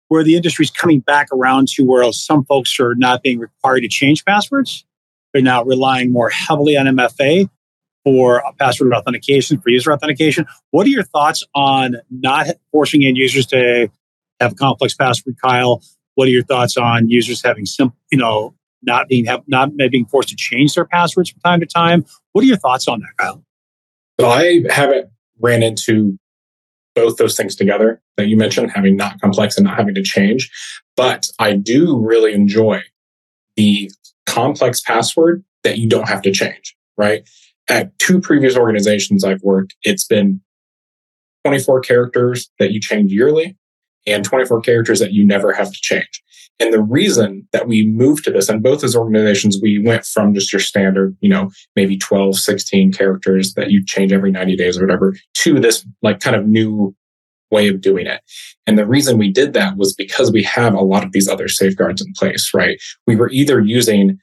where 0.09 0.23
the 0.23 0.37
industry 0.37 0.65
is 0.65 0.71
coming 0.71 1.01
back 1.01 1.29
around 1.33 1.69
to 1.69 1.83
where 1.83 2.11
some 2.13 2.45
folks 2.45 2.79
are 2.79 2.95
not 2.95 3.23
being 3.23 3.39
required 3.39 3.81
to 3.81 3.89
change 3.89 4.25
passwords. 4.25 4.85
They're 5.33 5.43
now 5.43 5.65
relying 5.65 6.13
more 6.13 6.31
heavily 6.31 6.77
on 6.77 6.87
MFA 6.87 7.49
for 8.07 8.41
password 8.57 8.93
authentication, 8.93 9.59
for 9.59 9.71
user 9.71 9.93
authentication. 9.93 10.47
What 10.71 10.87
are 10.87 10.91
your 10.91 11.03
thoughts 11.03 11.43
on 11.57 11.97
not 12.09 12.47
forcing 12.71 13.05
end 13.05 13.17
users 13.17 13.47
to 13.47 13.89
have 14.39 14.53
a 14.53 14.55
complex 14.55 14.95
password, 14.95 15.35
Kyle? 15.43 15.83
What 16.15 16.29
are 16.29 16.31
your 16.31 16.45
thoughts 16.45 16.77
on 16.77 17.09
users 17.11 17.43
having 17.43 17.67
simple, 17.67 17.99
you 18.13 18.19
know, 18.19 18.55
not 18.83 19.09
being 19.09 19.25
have, 19.25 19.43
not 19.49 19.77
being 19.77 20.07
forced 20.07 20.29
to 20.29 20.37
change 20.37 20.75
their 20.75 20.85
passwords 20.85 21.31
from 21.31 21.41
time 21.41 21.59
to 21.59 21.67
time? 21.67 22.05
What 22.31 22.45
are 22.45 22.47
your 22.47 22.57
thoughts 22.59 22.87
on 22.87 23.01
that, 23.01 23.09
Kyle? 23.19 23.43
So 24.21 24.29
I 24.29 24.63
haven't 24.71 25.09
ran 25.41 25.65
into 25.65 26.17
both 26.95 27.17
those 27.17 27.37
things 27.37 27.57
together 27.57 28.01
that 28.17 28.29
you 28.29 28.37
mentioned, 28.37 28.71
having 28.71 28.95
not 28.95 29.21
complex 29.21 29.57
and 29.57 29.67
not 29.67 29.77
having 29.77 29.97
to 29.97 30.03
change. 30.03 30.49
But 30.97 31.29
I 31.41 31.55
do 31.55 31.99
really 31.99 32.35
enjoy 32.35 32.83
the 33.57 33.91
complex 34.27 34.81
password 34.81 35.45
that 35.65 35.79
you 35.79 35.89
don't 35.89 36.09
have 36.09 36.23
to 36.23 36.31
change, 36.31 36.77
right? 36.97 37.29
At 37.69 37.99
two 37.99 38.21
previous 38.21 38.57
organizations 38.57 39.25
I've 39.25 39.43
worked, 39.43 39.75
it's 39.83 40.05
been 40.05 40.41
24 41.45 41.81
characters 41.81 42.51
that 42.59 42.73
you 42.73 42.81
change 42.81 43.13
yearly 43.13 43.57
and 44.07 44.25
24 44.25 44.61
characters 44.61 45.01
that 45.01 45.13
you 45.13 45.25
never 45.27 45.53
have 45.53 45.73
to 45.73 45.79
change. 45.81 46.23
And 46.59 46.73
the 46.73 46.83
reason 46.83 47.47
that 47.53 47.69
we 47.69 47.87
moved 47.87 48.25
to 48.25 48.31
this, 48.31 48.49
and 48.49 48.63
both 48.63 48.81
those 48.81 48.97
organizations, 48.97 49.59
we 49.61 49.79
went 49.79 50.07
from 50.07 50.33
just 50.33 50.53
your 50.53 50.61
standard, 50.61 51.17
you 51.21 51.29
know, 51.29 51.51
maybe 51.75 51.99
12, 51.99 52.37
16 52.37 52.93
characters 52.93 53.55
that 53.55 53.71
you 53.71 53.85
change 53.85 54.13
every 54.13 54.31
90 54.31 54.57
days 54.57 54.79
or 54.79 54.83
whatever, 54.83 55.15
to 55.35 55.61
this 55.61 55.87
like 56.03 56.21
kind 56.21 56.35
of 56.35 56.47
new 56.47 56.95
way 57.51 57.69
of 57.69 57.81
doing 57.81 58.07
it. 58.07 58.23
And 58.67 58.79
the 58.79 58.87
reason 58.87 59.19
we 59.19 59.31
did 59.31 59.53
that 59.53 59.77
was 59.77 59.95
because 59.95 60.33
we 60.33 60.43
have 60.45 60.75
a 60.75 60.81
lot 60.81 61.05
of 61.05 61.13
these 61.13 61.29
other 61.29 61.47
safeguards 61.47 62.01
in 62.01 62.13
place, 62.15 62.53
right? 62.55 62.81
We 63.07 63.17
were 63.17 63.31
either 63.31 63.61
using, 63.61 64.19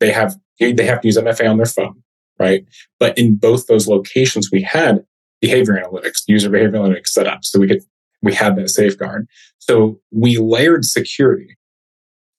they 0.00 0.10
have, 0.10 0.36
they 0.58 0.86
have 0.86 1.02
to 1.02 1.08
use 1.08 1.18
MFA 1.18 1.48
on 1.48 1.58
their 1.58 1.66
phone, 1.66 2.02
right? 2.38 2.64
But 2.98 3.16
in 3.18 3.36
both 3.36 3.66
those 3.66 3.88
locations, 3.88 4.50
we 4.50 4.62
had 4.62 5.04
behavior 5.40 5.80
analytics, 5.82 6.22
user 6.26 6.50
behavior 6.50 6.78
analytics 6.78 7.08
set 7.08 7.26
up. 7.26 7.44
So 7.44 7.58
we 7.58 7.68
could, 7.68 7.82
we 8.22 8.34
had 8.34 8.56
that 8.56 8.70
safeguard. 8.70 9.28
So 9.58 10.00
we 10.10 10.38
layered 10.38 10.84
security 10.84 11.56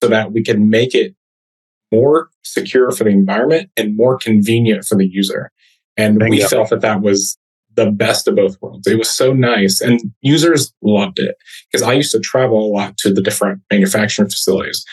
so 0.01 0.10
that 0.10 0.31
we 0.31 0.43
could 0.43 0.60
make 0.60 0.93
it 0.93 1.15
more 1.91 2.29
secure 2.43 2.91
for 2.91 3.03
the 3.03 3.10
environment 3.12 3.69
and 3.77 3.95
more 3.95 4.17
convenient 4.17 4.86
for 4.86 4.95
the 4.95 5.07
user. 5.07 5.51
And 5.95 6.21
we 6.21 6.41
felt 6.41 6.69
that 6.69 6.81
that 6.81 7.01
was 7.01 7.38
the 7.75 7.91
best 7.91 8.27
of 8.27 8.36
both 8.36 8.62
worlds. 8.62 8.88
It 8.88 8.97
was 8.97 9.10
so 9.10 9.33
nice 9.33 9.81
and 9.81 10.01
users 10.21 10.73
loved 10.81 11.19
it 11.19 11.36
because 11.71 11.88
I 11.88 11.93
used 11.93 12.12
to 12.12 12.19
travel 12.19 12.60
a 12.60 12.69
lot 12.71 12.97
to 12.99 13.13
the 13.13 13.21
different 13.21 13.62
manufacturing 13.71 14.29
facilities 14.29 14.83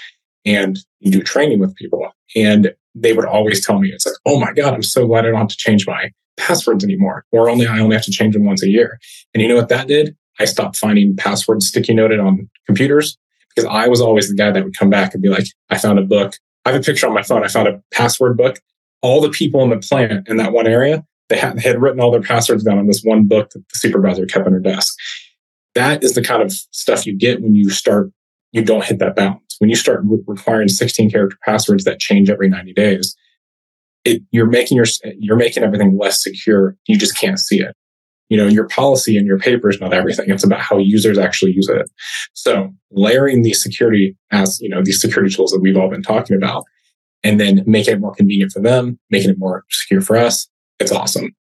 and 0.44 0.78
do 1.02 1.22
training 1.22 1.60
with 1.60 1.74
people. 1.74 2.10
And 2.36 2.74
they 2.94 3.12
would 3.12 3.24
always 3.24 3.64
tell 3.64 3.78
me, 3.78 3.90
it's 3.90 4.06
like, 4.06 4.14
oh 4.26 4.38
my 4.38 4.52
God, 4.52 4.74
I'm 4.74 4.82
so 4.82 5.06
glad 5.06 5.24
I 5.24 5.30
don't 5.30 5.40
have 5.40 5.48
to 5.48 5.56
change 5.56 5.86
my 5.86 6.10
passwords 6.36 6.84
anymore. 6.84 7.24
Or 7.32 7.48
only 7.48 7.66
I 7.66 7.78
only 7.80 7.96
have 7.96 8.04
to 8.04 8.10
change 8.10 8.34
them 8.34 8.44
once 8.44 8.62
a 8.62 8.68
year. 8.68 8.98
And 9.32 9.42
you 9.42 9.48
know 9.48 9.56
what 9.56 9.68
that 9.68 9.88
did? 9.88 10.16
I 10.40 10.44
stopped 10.44 10.76
finding 10.76 11.16
passwords 11.16 11.66
sticky 11.66 11.94
noted 11.94 12.20
on 12.20 12.48
computers 12.66 13.16
because 13.54 13.68
I 13.70 13.88
was 13.88 14.00
always 14.00 14.28
the 14.28 14.34
guy 14.34 14.50
that 14.50 14.64
would 14.64 14.76
come 14.76 14.90
back 14.90 15.14
and 15.14 15.22
be 15.22 15.28
like, 15.28 15.46
I 15.70 15.78
found 15.78 15.98
a 15.98 16.02
book. 16.02 16.34
I 16.64 16.72
have 16.72 16.80
a 16.80 16.84
picture 16.84 17.06
on 17.06 17.14
my 17.14 17.22
phone. 17.22 17.44
I 17.44 17.48
found 17.48 17.68
a 17.68 17.80
password 17.92 18.36
book. 18.36 18.58
All 19.02 19.20
the 19.20 19.30
people 19.30 19.62
in 19.62 19.70
the 19.70 19.78
plant 19.78 20.28
in 20.28 20.38
that 20.38 20.52
one 20.52 20.66
area, 20.66 21.04
they 21.28 21.36
had, 21.36 21.58
they 21.58 21.62
had 21.62 21.80
written 21.80 22.00
all 22.00 22.10
their 22.10 22.22
passwords 22.22 22.64
down 22.64 22.78
on 22.78 22.86
this 22.86 23.02
one 23.02 23.26
book 23.26 23.50
that 23.50 23.62
the 23.68 23.78
supervisor 23.78 24.26
kept 24.26 24.46
on 24.46 24.52
her 24.52 24.60
desk. 24.60 24.94
That 25.74 26.02
is 26.02 26.14
the 26.14 26.22
kind 26.22 26.42
of 26.42 26.52
stuff 26.52 27.06
you 27.06 27.16
get 27.16 27.42
when 27.42 27.54
you 27.54 27.70
start, 27.70 28.10
you 28.52 28.62
don't 28.62 28.84
hit 28.84 28.98
that 29.00 29.14
balance. 29.14 29.43
When 29.58 29.70
you 29.70 29.76
start 29.76 30.00
re- 30.04 30.22
requiring 30.26 30.68
16 30.68 31.10
character 31.10 31.38
passwords 31.44 31.84
that 31.84 32.00
change 32.00 32.30
every 32.30 32.48
90 32.48 32.72
days, 32.72 33.16
it, 34.04 34.22
you're 34.30 34.46
making 34.46 34.76
your, 34.76 34.86
you're 35.18 35.36
making 35.36 35.62
everything 35.62 35.96
less 35.98 36.22
secure. 36.22 36.76
You 36.86 36.98
just 36.98 37.16
can't 37.16 37.38
see 37.38 37.60
it 37.60 37.74
you 38.28 38.36
know, 38.36 38.46
your 38.46 38.66
policy 38.66 39.16
and 39.16 39.26
your 39.26 39.38
paper 39.38 39.68
is 39.68 39.80
not 39.80 39.92
everything. 39.92 40.30
It's 40.30 40.44
about 40.44 40.60
how 40.60 40.78
users 40.78 41.18
actually 41.18 41.52
use 41.52 41.68
it. 41.68 41.90
So 42.32 42.74
layering 42.90 43.42
these 43.42 43.62
security 43.62 44.16
as, 44.30 44.60
you 44.60 44.68
know, 44.68 44.82
these 44.82 45.00
security 45.00 45.34
tools 45.34 45.52
that 45.52 45.60
we've 45.60 45.76
all 45.76 45.90
been 45.90 46.02
talking 46.02 46.36
about 46.36 46.64
and 47.22 47.38
then 47.38 47.62
making 47.66 47.94
it 47.94 48.00
more 48.00 48.14
convenient 48.14 48.52
for 48.52 48.60
them, 48.60 48.98
making 49.10 49.30
it 49.30 49.38
more 49.38 49.64
secure 49.70 50.00
for 50.00 50.16
us. 50.16 50.48
It's 50.80 50.92
awesome. 50.92 51.34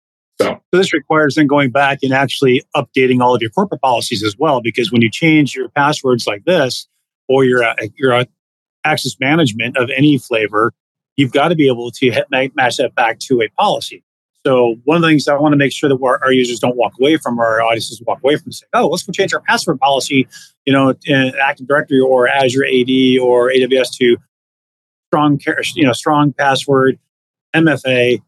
So, 0.41 0.59
so 0.73 0.77
this 0.77 0.91
requires 0.91 1.35
then 1.35 1.47
going 1.47 1.71
back 1.71 1.99
and 2.01 2.13
actually 2.13 2.63
updating 2.75 3.21
all 3.21 3.35
of 3.35 3.41
your 3.41 3.51
corporate 3.51 3.81
policies 3.81 4.23
as 4.23 4.35
well, 4.37 4.59
because 4.59 4.91
when 4.91 5.01
you 5.01 5.09
change 5.09 5.55
your 5.55 5.69
passwords 5.69 6.25
like 6.25 6.45
this, 6.45 6.87
or 7.27 7.43
your 7.45 7.63
uh, 7.63 7.75
your 7.95 8.25
access 8.83 9.15
management 9.19 9.77
of 9.77 9.89
any 9.95 10.17
flavor, 10.17 10.73
you've 11.17 11.31
got 11.31 11.49
to 11.49 11.55
be 11.55 11.67
able 11.67 11.91
to 11.91 12.11
hit, 12.11 12.25
match 12.31 12.77
that 12.77 12.95
back 12.95 13.19
to 13.19 13.41
a 13.41 13.49
policy. 13.49 14.03
So 14.45 14.77
one 14.85 14.97
of 14.97 15.03
the 15.03 15.09
things 15.09 15.27
I 15.27 15.35
want 15.35 15.53
to 15.53 15.57
make 15.57 15.71
sure 15.71 15.87
that 15.87 15.99
our, 16.01 16.31
users 16.31 16.59
don't 16.59 16.75
walk 16.75 16.93
away 16.99 17.17
from, 17.17 17.39
our 17.39 17.61
audiences 17.61 18.01
walk 18.07 18.19
away 18.23 18.37
from, 18.37 18.51
say, 18.51 18.65
oh, 18.73 18.87
let's 18.87 19.03
go 19.03 19.11
change 19.11 19.33
our 19.33 19.41
password 19.41 19.79
policy, 19.79 20.27
you 20.65 20.73
know, 20.73 20.95
in 21.05 21.33
Active 21.39 21.67
Directory 21.67 21.99
or 21.99 22.27
Azure 22.27 22.65
AD 22.65 23.19
or 23.21 23.51
AWS 23.51 23.95
to 23.97 24.17
strong, 25.09 25.39
you 25.75 25.85
know, 25.85 25.93
strong 25.93 26.33
password, 26.33 26.97
MFA, 27.55 28.19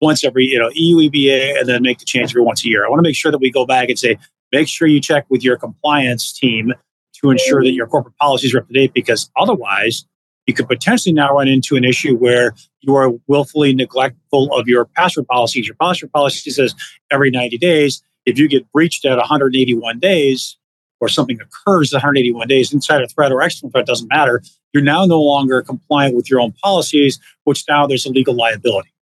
once 0.00 0.24
every, 0.24 0.46
you 0.46 0.58
know, 0.58 0.70
EUEBA, 0.70 1.58
and 1.58 1.68
then 1.68 1.82
make 1.82 1.98
the 1.98 2.06
change 2.06 2.32
every 2.32 2.42
once 2.42 2.64
a 2.64 2.68
year. 2.68 2.86
I 2.86 2.88
want 2.88 3.00
to 3.00 3.08
make 3.08 3.16
sure 3.16 3.30
that 3.30 3.38
we 3.38 3.50
go 3.50 3.66
back 3.66 3.90
and 3.90 3.98
say, 3.98 4.16
make 4.50 4.68
sure 4.68 4.88
you 4.88 5.00
check 5.00 5.26
with 5.28 5.44
your 5.44 5.58
compliance 5.58 6.32
team 6.32 6.72
to 7.20 7.30
ensure 7.30 7.62
that 7.62 7.72
your 7.72 7.86
corporate 7.86 8.16
policies 8.16 8.54
are 8.54 8.58
up 8.58 8.68
to 8.68 8.74
date 8.74 8.92
because 8.92 9.30
otherwise 9.36 10.04
you 10.46 10.54
could 10.54 10.68
potentially 10.68 11.12
now 11.12 11.32
run 11.32 11.48
into 11.48 11.76
an 11.76 11.84
issue 11.84 12.16
where 12.16 12.54
you 12.80 12.94
are 12.94 13.12
willfully 13.26 13.74
neglectful 13.74 14.52
of 14.52 14.68
your 14.68 14.84
password 14.84 15.26
policies. 15.26 15.66
Your 15.66 15.76
password 15.80 16.12
policy 16.12 16.50
says 16.50 16.74
every 17.10 17.30
90 17.30 17.56
days. 17.58 18.02
If 18.26 18.38
you 18.38 18.48
get 18.48 18.70
breached 18.72 19.04
at 19.04 19.16
181 19.16 20.00
days, 20.00 20.58
or 21.04 21.08
something 21.08 21.38
occurs 21.40 21.92
181 21.92 22.48
days 22.48 22.72
inside 22.72 23.02
a 23.02 23.08
threat 23.08 23.30
or 23.30 23.42
external 23.42 23.70
threat 23.70 23.86
doesn't 23.86 24.08
matter. 24.08 24.42
You're 24.72 24.82
now 24.82 25.04
no 25.04 25.20
longer 25.20 25.60
compliant 25.60 26.16
with 26.16 26.30
your 26.30 26.40
own 26.40 26.52
policies, 26.62 27.18
which 27.44 27.64
now 27.68 27.86
there's 27.86 28.06
a 28.06 28.10
legal 28.10 28.34
liability. 28.34 28.93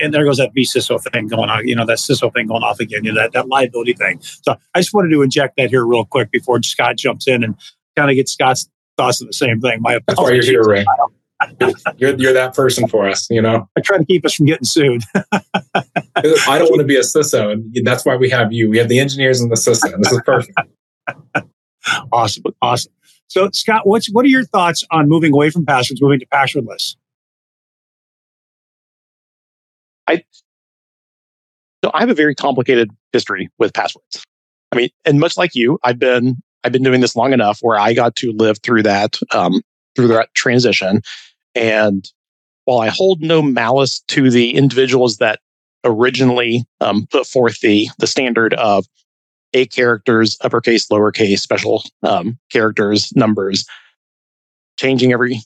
And 0.00 0.14
there 0.14 0.24
goes 0.24 0.38
that 0.38 0.54
vCISO 0.54 1.02
thing 1.12 1.28
going 1.28 1.50
on, 1.50 1.66
you 1.66 1.74
know, 1.74 1.86
that 1.86 1.98
CISO 1.98 2.32
thing 2.32 2.46
going 2.46 2.62
off 2.62 2.80
again, 2.80 3.04
you 3.04 3.12
know, 3.12 3.20
that, 3.20 3.32
that 3.32 3.48
liability 3.48 3.92
thing. 3.92 4.20
So 4.20 4.56
I 4.74 4.80
just 4.80 4.94
wanted 4.94 5.10
to 5.10 5.22
inject 5.22 5.56
that 5.56 5.70
here 5.70 5.84
real 5.84 6.04
quick 6.04 6.30
before 6.30 6.62
Scott 6.62 6.96
jumps 6.96 7.28
in 7.28 7.44
and 7.44 7.56
kind 7.96 8.10
of 8.10 8.16
get 8.16 8.28
Scott's 8.28 8.68
thoughts 8.96 9.20
on 9.20 9.26
the 9.26 9.32
same 9.32 9.60
thing. 9.60 9.80
My 9.80 10.00
That's 10.06 10.20
why 10.20 10.30
you're 10.32 10.44
here, 10.44 10.64
Ray. 10.64 10.84
you're, 11.96 12.14
you're 12.16 12.32
that 12.32 12.54
person 12.54 12.86
for 12.86 13.08
us, 13.08 13.28
you 13.30 13.40
know? 13.40 13.68
I 13.76 13.80
try 13.80 13.98
to 13.98 14.04
keep 14.04 14.24
us 14.26 14.34
from 14.34 14.46
getting 14.46 14.64
sued. 14.64 15.02
I 15.14 16.58
don't 16.58 16.70
want 16.70 16.80
to 16.80 16.84
be 16.84 16.96
a 16.96 17.00
CISO, 17.00 17.52
and 17.52 17.86
that's 17.86 18.04
why 18.04 18.16
we 18.16 18.28
have 18.30 18.52
you. 18.52 18.68
We 18.68 18.78
have 18.78 18.88
the 18.88 18.98
engineers 18.98 19.40
and 19.40 19.50
the 19.50 19.56
CISO. 19.56 19.96
This 20.02 20.12
is 20.12 20.20
perfect. 20.24 20.58
awesome. 22.12 22.44
Awesome. 22.60 22.92
So, 23.28 23.48
Scott, 23.52 23.86
what's 23.86 24.10
what 24.10 24.24
are 24.24 24.28
your 24.28 24.44
thoughts 24.44 24.84
on 24.90 25.08
moving 25.08 25.32
away 25.32 25.50
from 25.50 25.64
passwords, 25.64 26.02
moving 26.02 26.20
to 26.20 26.26
passwordless? 26.26 26.96
I 30.06 30.22
so 31.84 31.90
I 31.94 32.00
have 32.00 32.10
a 32.10 32.14
very 32.14 32.34
complicated 32.34 32.90
history 33.12 33.48
with 33.58 33.72
passwords. 33.72 34.22
I 34.72 34.76
mean, 34.76 34.90
and 35.04 35.18
much 35.18 35.36
like 35.36 35.54
you, 35.54 35.78
I've 35.82 35.98
been 35.98 36.36
I've 36.64 36.72
been 36.72 36.82
doing 36.82 37.00
this 37.00 37.16
long 37.16 37.32
enough 37.32 37.58
where 37.62 37.78
I 37.78 37.94
got 37.94 38.16
to 38.16 38.32
live 38.32 38.58
through 38.62 38.82
that 38.84 39.18
um, 39.32 39.62
through 39.96 40.08
that 40.08 40.32
transition. 40.34 41.02
And 41.54 42.08
while 42.64 42.80
I 42.80 42.88
hold 42.88 43.22
no 43.22 43.42
malice 43.42 44.00
to 44.08 44.30
the 44.30 44.54
individuals 44.54 45.16
that 45.16 45.40
originally 45.84 46.64
um, 46.80 47.06
put 47.10 47.26
forth 47.26 47.60
the 47.60 47.88
the 47.98 48.06
standard 48.06 48.54
of 48.54 48.86
a 49.52 49.66
characters, 49.66 50.36
uppercase, 50.42 50.86
lowercase, 50.88 51.40
special 51.40 51.82
um, 52.02 52.38
characters, 52.50 53.12
numbers, 53.16 53.64
changing 54.76 55.12
every 55.12 55.40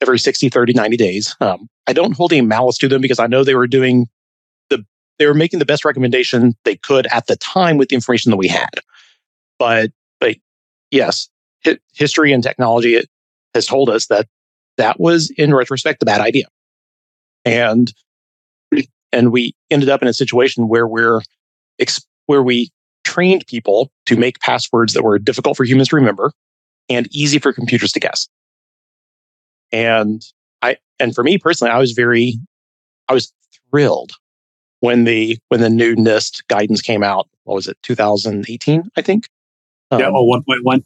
every 0.00 0.18
60, 0.18 0.48
30, 0.48 0.72
90 0.72 0.96
days. 0.96 1.36
Um, 1.40 1.68
I 1.86 1.92
don't 1.92 2.16
hold 2.16 2.32
any 2.32 2.42
malice 2.42 2.78
to 2.78 2.88
them 2.88 3.00
because 3.00 3.18
I 3.18 3.26
know 3.26 3.44
they 3.44 3.54
were 3.54 3.66
doing 3.66 4.08
the 4.68 4.84
they 5.18 5.26
were 5.26 5.34
making 5.34 5.58
the 5.58 5.66
best 5.66 5.84
recommendation 5.84 6.54
they 6.64 6.76
could 6.76 7.06
at 7.08 7.26
the 7.26 7.36
time 7.36 7.76
with 7.76 7.88
the 7.88 7.94
information 7.94 8.30
that 8.30 8.36
we 8.36 8.48
had. 8.48 8.70
But 9.58 9.90
but 10.18 10.36
yes, 10.90 11.28
history 11.94 12.32
and 12.32 12.42
technology 12.42 13.02
has 13.54 13.66
told 13.66 13.90
us 13.90 14.06
that 14.06 14.26
that 14.76 14.98
was 14.98 15.30
in 15.30 15.54
retrospect 15.54 16.02
a 16.02 16.06
bad 16.06 16.20
idea. 16.20 16.46
And 17.44 17.92
and 19.12 19.32
we 19.32 19.54
ended 19.70 19.88
up 19.88 20.02
in 20.02 20.08
a 20.08 20.14
situation 20.14 20.68
where 20.68 20.86
we're 20.86 21.20
where 22.26 22.42
we 22.42 22.70
trained 23.04 23.44
people 23.46 23.90
to 24.06 24.16
make 24.16 24.38
passwords 24.40 24.92
that 24.94 25.02
were 25.02 25.18
difficult 25.18 25.56
for 25.56 25.64
humans 25.64 25.88
to 25.88 25.96
remember 25.96 26.32
and 26.88 27.08
easy 27.10 27.38
for 27.38 27.52
computers 27.52 27.92
to 27.92 28.00
guess. 28.00 28.28
And 29.72 30.24
I 30.62 30.76
and 30.98 31.14
for 31.14 31.24
me 31.24 31.38
personally, 31.38 31.72
I 31.72 31.78
was 31.78 31.92
very 31.92 32.34
I 33.08 33.14
was 33.14 33.32
thrilled 33.70 34.12
when 34.80 35.04
the 35.04 35.38
when 35.48 35.60
the 35.60 35.70
new 35.70 35.94
NIST 35.94 36.46
guidance 36.48 36.82
came 36.82 37.02
out. 37.02 37.28
What 37.44 37.54
was 37.54 37.68
it, 37.68 37.78
2018, 37.82 38.90
I 38.96 39.02
think? 39.02 39.28
Um, 39.90 40.00
yeah, 40.00 40.10
oh, 40.12 40.24
1.1. 40.24 40.84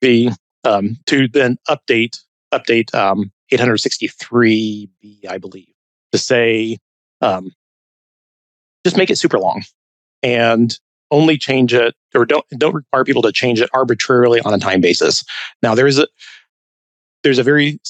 The 0.00 0.30
um, 0.64 0.98
to 1.06 1.28
then 1.28 1.58
update 1.68 2.18
update 2.52 2.94
um, 2.94 3.32
863b, 3.52 4.88
I 5.28 5.38
believe, 5.38 5.72
to 6.12 6.18
say 6.18 6.78
um, 7.20 7.52
just 8.84 8.96
make 8.96 9.10
it 9.10 9.16
super 9.16 9.38
long 9.38 9.64
and 10.22 10.78
only 11.10 11.38
change 11.38 11.72
it 11.72 11.94
or 12.14 12.24
don't 12.24 12.44
don't 12.56 12.74
require 12.74 13.04
people 13.04 13.22
to 13.22 13.32
change 13.32 13.60
it 13.60 13.70
arbitrarily 13.72 14.40
on 14.40 14.54
a 14.54 14.58
time 14.58 14.80
basis. 14.80 15.24
Now 15.62 15.74
there's 15.74 15.98
a 15.98 16.06
there's 17.22 17.38
a 17.38 17.42
very 17.42 17.80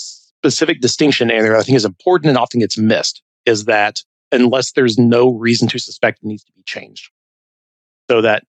specific 0.44 0.83
distinction 0.83 1.28
there 1.28 1.57
I 1.57 1.62
think 1.62 1.74
is 1.74 1.87
important 1.87 2.28
and 2.28 2.37
often 2.37 2.61
gets 2.61 2.76
missed 2.76 3.22
is 3.46 3.64
that 3.64 4.02
unless 4.30 4.72
there's 4.72 4.98
no 4.98 5.33
reason 5.33 5.68
to 5.68 5.78
suspect 5.78 6.18
it 6.22 6.26
needs 6.26 6.44
to 6.44 6.52
be 6.52 6.62
changed. 6.66 7.11
So 8.11 8.20
that 8.20 8.44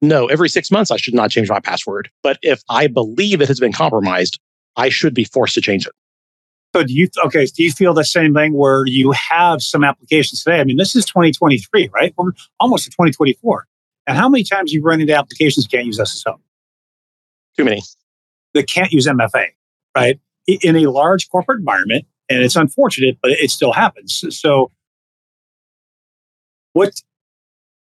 no, 0.00 0.28
every 0.28 0.48
six 0.48 0.70
months 0.70 0.90
I 0.90 0.96
should 0.96 1.12
not 1.12 1.30
change 1.30 1.50
my 1.50 1.60
password. 1.60 2.10
But 2.22 2.38
if 2.40 2.62
I 2.70 2.86
believe 2.86 3.42
it 3.42 3.48
has 3.48 3.60
been 3.60 3.72
compromised, 3.72 4.40
I 4.76 4.88
should 4.88 5.12
be 5.12 5.24
forced 5.24 5.54
to 5.56 5.60
change 5.60 5.86
it. 5.86 5.92
So 6.74 6.84
do 6.84 6.94
you 6.94 7.06
okay? 7.26 7.44
Do 7.44 7.62
you 7.62 7.70
feel 7.70 7.92
the 7.92 8.04
same 8.04 8.32
thing 8.32 8.54
where 8.54 8.86
you 8.86 9.12
have 9.12 9.62
some 9.62 9.84
applications 9.84 10.42
today? 10.42 10.60
I 10.60 10.64
mean, 10.64 10.78
this 10.78 10.96
is 10.96 11.04
2023, 11.04 11.90
right? 11.92 12.14
We're 12.16 12.32
almost 12.60 12.84
to 12.84 12.90
2024. 12.90 13.66
And 14.06 14.16
how 14.16 14.30
many 14.30 14.42
times 14.42 14.72
you 14.72 14.80
run 14.80 15.02
into 15.02 15.14
applications 15.14 15.66
can't 15.66 15.84
use 15.84 15.98
SSO? 15.98 16.38
Too 17.58 17.64
many. 17.64 17.82
That 18.54 18.68
can't 18.68 18.90
use 18.90 19.06
MFA, 19.06 19.48
right? 19.94 20.18
In 20.46 20.76
a 20.76 20.86
large 20.86 21.28
corporate 21.28 21.58
environment, 21.58 22.06
and 22.28 22.42
it's 22.42 22.56
unfortunate, 22.56 23.18
but 23.20 23.32
it 23.32 23.50
still 23.50 23.72
happens. 23.72 24.24
So, 24.30 24.70
what 26.72 27.00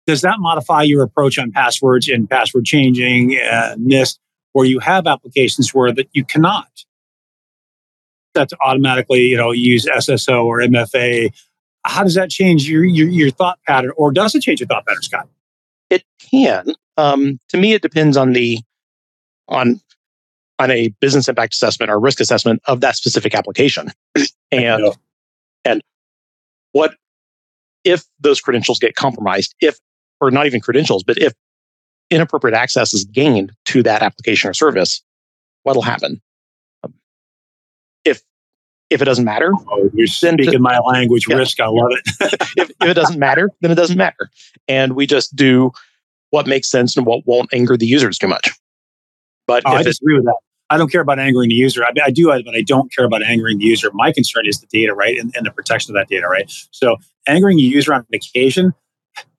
does 0.07 0.23
that 0.23 0.41
modify 0.41 0.83
your 0.83 1.03
approach 1.03 1.39
on 1.39 1.53
passwords 1.53 2.09
and 2.09 2.29
password 2.29 2.65
changing 2.65 3.37
and 3.37 3.87
NIST, 3.87 4.19
where 4.53 4.67
you 4.67 4.81
have 4.81 5.07
applications 5.07 5.73
where 5.73 5.93
that 5.93 6.09
you 6.13 6.25
cannot 6.25 6.67
to 8.35 8.57
automatically, 8.65 9.23
you 9.23 9.37
know, 9.37 9.51
use 9.53 9.87
SSO 9.87 10.45
or 10.45 10.59
MFA? 10.59 11.33
How 11.85 12.03
does 12.03 12.15
that 12.15 12.31
change 12.31 12.69
your, 12.69 12.85
your, 12.85 13.09
your 13.09 13.31
thought 13.31 13.59
pattern, 13.67 13.93
or 13.97 14.13
does 14.13 14.35
it 14.35 14.43
change 14.43 14.61
your 14.61 14.67
thought 14.67 14.87
pattern, 14.87 15.03
Scott? 15.03 15.29
It 15.89 16.05
can. 16.19 16.75
Um, 16.97 17.39
to 17.49 17.57
me, 17.57 17.73
it 17.73 17.83
depends 17.83 18.17
on 18.17 18.33
the 18.33 18.59
on 19.49 19.81
on 20.61 20.71
a 20.71 20.89
business 21.01 21.29
impact 21.29 21.55
assessment 21.55 21.91
or 21.91 21.99
risk 21.99 22.21
assessment 22.21 22.61
of 22.67 22.81
that 22.83 22.95
specific 22.95 23.35
application, 23.35 23.91
and 24.53 24.95
and 25.65 25.83
what 26.73 26.95
if 27.85 28.05
those 28.21 28.41
credentials 28.41 28.79
get 28.79 28.95
compromised? 28.95 29.55
If 29.61 29.79
or 30.21 30.31
not 30.31 30.47
even 30.47 30.61
credentials, 30.61 31.03
but 31.03 31.19
if 31.19 31.33
inappropriate 32.11 32.55
access 32.55 32.93
is 32.93 33.05
gained 33.05 33.53
to 33.67 33.83
that 33.83 34.03
application 34.03 34.51
or 34.51 34.55
service, 34.55 35.03
what'll 35.63 35.83
happen? 35.83 36.21
Um, 36.85 36.95
if 38.05 38.23
if 38.91 39.01
it 39.01 39.07
doesn't 39.07 39.25
matter, 39.25 39.53
oh, 39.55 39.91
you're 39.95 40.07
speaking 40.07 40.53
to, 40.53 40.59
my 40.59 40.79
language. 40.81 41.27
Yeah, 41.29 41.37
risk, 41.37 41.61
I 41.61 41.67
love 41.67 41.93
it. 41.93 42.03
if, 42.57 42.71
if 42.71 42.89
it 42.89 42.95
doesn't 42.95 43.19
matter, 43.19 43.51
then 43.61 43.71
it 43.71 43.77
doesn't 43.77 43.97
matter, 43.97 44.31
and 44.69 44.95
we 44.95 45.07
just 45.07 45.35
do 45.35 45.73
what 46.31 46.47
makes 46.47 46.69
sense 46.69 46.97
and 46.97 47.07
what 47.07 47.27
won't 47.27 47.53
anger 47.53 47.77
the 47.77 47.87
users 47.87 48.19
too 48.19 48.29
much. 48.29 48.51
But 49.47 49.63
oh, 49.67 49.71
I 49.71 49.83
disagree 49.83 50.15
with 50.15 50.25
that. 50.25 50.37
I 50.71 50.79
don't 50.79 50.91
care 50.91 51.01
about 51.01 51.19
angering 51.19 51.49
the 51.49 51.57
user. 51.57 51.85
I, 51.85 51.91
I 52.05 52.11
do, 52.11 52.29
but 52.29 52.55
I 52.55 52.63
don't 52.63 52.95
care 52.95 53.05
about 53.05 53.23
angering 53.23 53.59
the 53.59 53.65
user. 53.65 53.91
My 53.93 54.13
concern 54.13 54.47
is 54.47 54.61
the 54.61 54.67
data, 54.69 54.95
right, 54.95 55.19
and, 55.19 55.35
and 55.37 55.45
the 55.45 55.51
protection 55.51 55.95
of 55.95 56.01
that 56.01 56.09
data, 56.09 56.27
right. 56.29 56.51
So 56.71 56.97
angering 57.27 57.59
a 57.59 57.63
user 57.63 57.93
on 57.93 58.07
occasion 58.15 58.73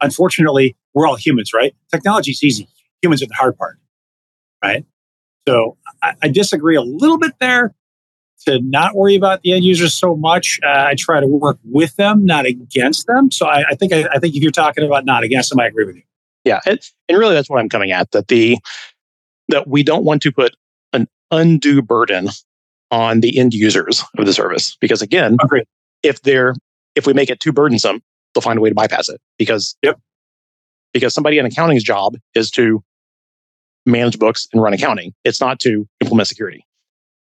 unfortunately, 0.02 0.76
we're 0.94 1.08
all 1.08 1.15
humans, 1.15 1.54
right? 1.54 1.76
Technology 1.91 2.32
is 2.32 2.44
easy. 2.44 2.67
Humans 3.02 3.24
are 3.24 3.28
the 3.28 3.34
hard 3.34 3.58
part, 3.58 3.78
right? 4.63 4.86
So 5.48 5.78
I, 6.02 6.13
I, 6.22 6.28
disagree 6.28 6.76
a 6.76 6.82
little 6.82 7.17
bit 7.17 7.34
there 7.39 7.74
to 8.48 8.60
not 8.62 8.96
worry 8.96 9.15
about 9.15 9.41
the 9.41 9.54
end 9.54 9.63
users 9.63 9.94
so 9.94 10.15
much. 10.15 10.60
Uh, 10.63 10.86
I 10.88 10.96
try 10.96 11.20
to 11.20 11.26
work 11.26 11.58
with 11.63 11.96
them, 11.96 12.26
not 12.26 12.46
against 12.46 13.08
them. 13.08 13.32
So 13.32 13.48
I, 13.48 13.70
I 13.70 13.76
think 13.76 13.91
I, 13.91 14.08
I, 14.13 14.20
think 14.20 14.36
if 14.36 14.44
you're 14.44 14.52
talking 14.52 14.84
about 14.84 15.04
not 15.04 15.24
against 15.24 15.50
them, 15.50 15.60
I 15.60 15.65
agree 15.65 15.86
with 15.86 15.96
you. 15.96 16.04
Yeah, 16.44 16.60
and, 16.65 16.80
really 17.10 17.34
that's 17.34 17.50
what 17.50 17.60
I'm 17.60 17.70
coming 17.70 17.91
at. 17.91 18.12
That 18.12 18.28
the 18.28 18.58
that 19.50 19.67
we 19.67 19.84
don't 19.84 20.04
want 20.04 20.22
to 20.24 20.32
put 20.32 20.56
undue 21.32 21.82
burden 21.82 22.30
on 22.91 23.22
the 23.22 23.38
end 23.38 23.54
users 23.54 24.04
of 24.17 24.26
the 24.26 24.34
service 24.34 24.78
because 24.82 25.02
again, 25.02 25.38
okay. 25.44 25.63
if 26.04 26.22
they're 26.22 26.54
if 26.96 27.08
we 27.08 27.13
make 27.13 27.30
it 27.30 27.39
too 27.39 27.54
burdensome, 27.54 28.02
they'll 28.34 28.41
find 28.41 28.60
a 28.60 28.62
way 28.62 28.70
to 28.70 28.76
bypass 28.76 29.10
it 29.10 29.20
because 29.38 29.76
yep. 29.82 30.00
because 30.94 31.13
somebody 31.13 31.38
in 31.38 31.46
accounting's 31.46 31.84
job 31.84 32.15
is 32.36 32.52
to 32.52 32.84
manage 33.86 34.19
books 34.19 34.48
and 34.54 34.62
run 34.62 34.73
accounting. 34.73 35.13
It's 35.23 35.42
not 35.42 35.60
to 35.62 35.88
implement 36.02 36.27
security, 36.27 36.65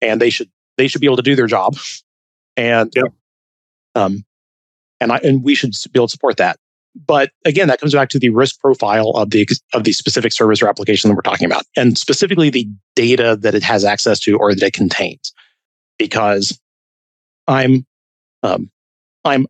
and 0.00 0.20
they 0.20 0.30
should 0.30 0.50
they 0.76 0.88
should 0.88 1.00
be 1.00 1.06
able 1.06 1.16
to 1.16 1.22
do 1.22 1.36
their 1.36 1.46
job, 1.46 1.76
and 2.56 2.92
yep. 2.94 3.06
um, 3.94 4.24
and 5.00 5.12
I 5.12 5.18
and 5.18 5.42
we 5.44 5.54
should 5.54 5.72
be 5.92 5.98
able 5.98 6.08
to 6.08 6.12
support 6.12 6.36
that. 6.38 6.58
But 6.94 7.30
again, 7.44 7.68
that 7.68 7.80
comes 7.80 7.94
back 7.94 8.10
to 8.10 8.18
the 8.18 8.30
risk 8.30 8.60
profile 8.60 9.10
of 9.10 9.30
the 9.30 9.48
of 9.72 9.84
the 9.84 9.92
specific 9.92 10.32
service 10.32 10.60
or 10.60 10.68
application 10.68 11.08
that 11.08 11.14
we're 11.14 11.22
talking 11.22 11.46
about, 11.46 11.64
and 11.76 11.96
specifically 11.96 12.50
the 12.50 12.68
data 12.94 13.36
that 13.40 13.54
it 13.54 13.62
has 13.62 13.84
access 13.84 14.20
to 14.20 14.36
or 14.36 14.54
that 14.54 14.62
it 14.62 14.74
contains. 14.74 15.32
Because 15.98 16.58
I'm 17.48 17.86
um, 18.42 18.70
I'm 19.24 19.46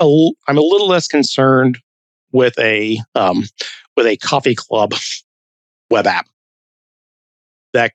a, 0.00 0.30
I'm 0.48 0.56
a 0.58 0.62
little 0.62 0.88
less 0.88 1.06
concerned 1.06 1.78
with 2.32 2.58
a 2.58 2.98
um, 3.14 3.44
with 3.96 4.06
a 4.06 4.16
coffee 4.16 4.54
club 4.54 4.94
web 5.90 6.06
app 6.06 6.26
that 7.72 7.92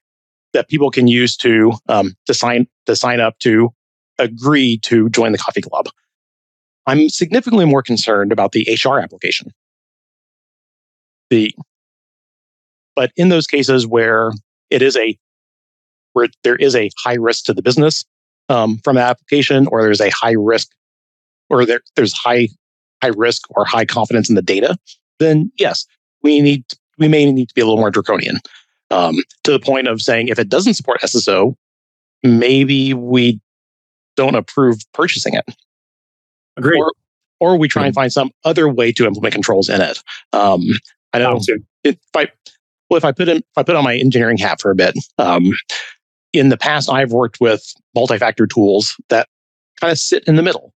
that 0.53 0.69
people 0.69 0.91
can 0.91 1.07
use 1.07 1.35
to 1.37 1.73
um, 1.89 2.15
to 2.25 2.33
sign 2.33 2.67
to 2.85 2.95
sign 2.95 3.19
up 3.19 3.39
to 3.39 3.71
agree 4.19 4.77
to 4.79 5.09
join 5.09 5.31
the 5.31 5.37
coffee 5.37 5.61
club. 5.61 5.87
I'm 6.87 7.09
significantly 7.09 7.65
more 7.65 7.81
concerned 7.81 8.31
about 8.31 8.51
the 8.51 8.67
HR 8.83 8.99
application. 8.99 9.51
The 11.29 11.55
but 12.95 13.11
in 13.17 13.29
those 13.29 13.47
cases 13.47 13.85
where 13.85 14.31
it 14.69 14.81
is 14.81 14.95
a 14.95 15.17
where 16.13 16.27
there 16.43 16.55
is 16.55 16.75
a 16.75 16.89
high 17.03 17.15
risk 17.15 17.45
to 17.45 17.53
the 17.53 17.61
business 17.61 18.05
um, 18.47 18.79
from 18.83 18.97
an 18.97 19.03
application, 19.03 19.67
or 19.67 19.81
there's 19.83 20.01
a 20.01 20.11
high 20.11 20.35
risk 20.37 20.69
or 21.49 21.65
there, 21.65 21.81
there's 21.95 22.13
high 22.13 22.47
high 23.01 23.11
risk 23.15 23.43
or 23.49 23.65
high 23.65 23.85
confidence 23.85 24.29
in 24.29 24.35
the 24.35 24.41
data, 24.41 24.77
then 25.19 25.51
yes, 25.57 25.85
we 26.21 26.41
need 26.41 26.63
we 26.97 27.07
may 27.07 27.29
need 27.31 27.49
to 27.49 27.55
be 27.55 27.61
a 27.61 27.65
little 27.65 27.79
more 27.79 27.91
draconian. 27.91 28.39
um, 28.91 29.17
to 29.43 29.51
the 29.51 29.59
point 29.59 29.87
of 29.87 30.01
saying 30.01 30.27
if 30.27 30.39
it 30.39 30.49
doesn't 30.49 30.75
support 30.75 31.01
SSO, 31.01 31.55
maybe 32.23 32.93
we 32.93 33.39
don't 34.15 34.35
approve 34.35 34.79
purchasing 34.93 35.33
it. 35.33 35.45
Agreed. 36.57 36.79
Or, 36.79 36.93
or 37.39 37.57
we 37.57 37.67
try 37.67 37.85
and 37.85 37.93
find 37.93 38.11
some 38.11 38.31
other 38.43 38.69
way 38.69 38.91
to 38.93 39.05
implement 39.05 39.33
controls 39.33 39.69
in 39.69 39.81
it. 39.81 40.01
Um, 40.33 40.61
I 41.13 41.19
know 41.19 41.39
if 41.83 41.97
I 42.15 42.29
well, 42.89 42.97
if 42.97 43.05
I 43.05 43.11
put 43.11 43.27
in, 43.27 43.37
if 43.37 43.57
I 43.57 43.63
put 43.63 43.75
on 43.75 43.83
my 43.83 43.95
engineering 43.95 44.37
hat 44.37 44.61
for 44.61 44.71
a 44.71 44.75
bit, 44.75 44.95
um, 45.17 45.53
in 46.33 46.49
the 46.49 46.57
past 46.57 46.89
I've 46.89 47.11
worked 47.11 47.39
with 47.39 47.73
multi-factor 47.93 48.47
tools 48.47 48.95
that 49.09 49.27
kind 49.79 49.91
of 49.91 49.99
sit 49.99 50.23
in 50.25 50.35
the 50.35 50.43
middle. 50.43 50.73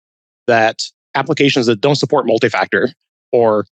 That 0.46 0.82
applications 1.16 1.66
that 1.66 1.80
don't 1.80 1.96
support 1.96 2.26
multi-factor 2.26 2.90
or 3.32 3.66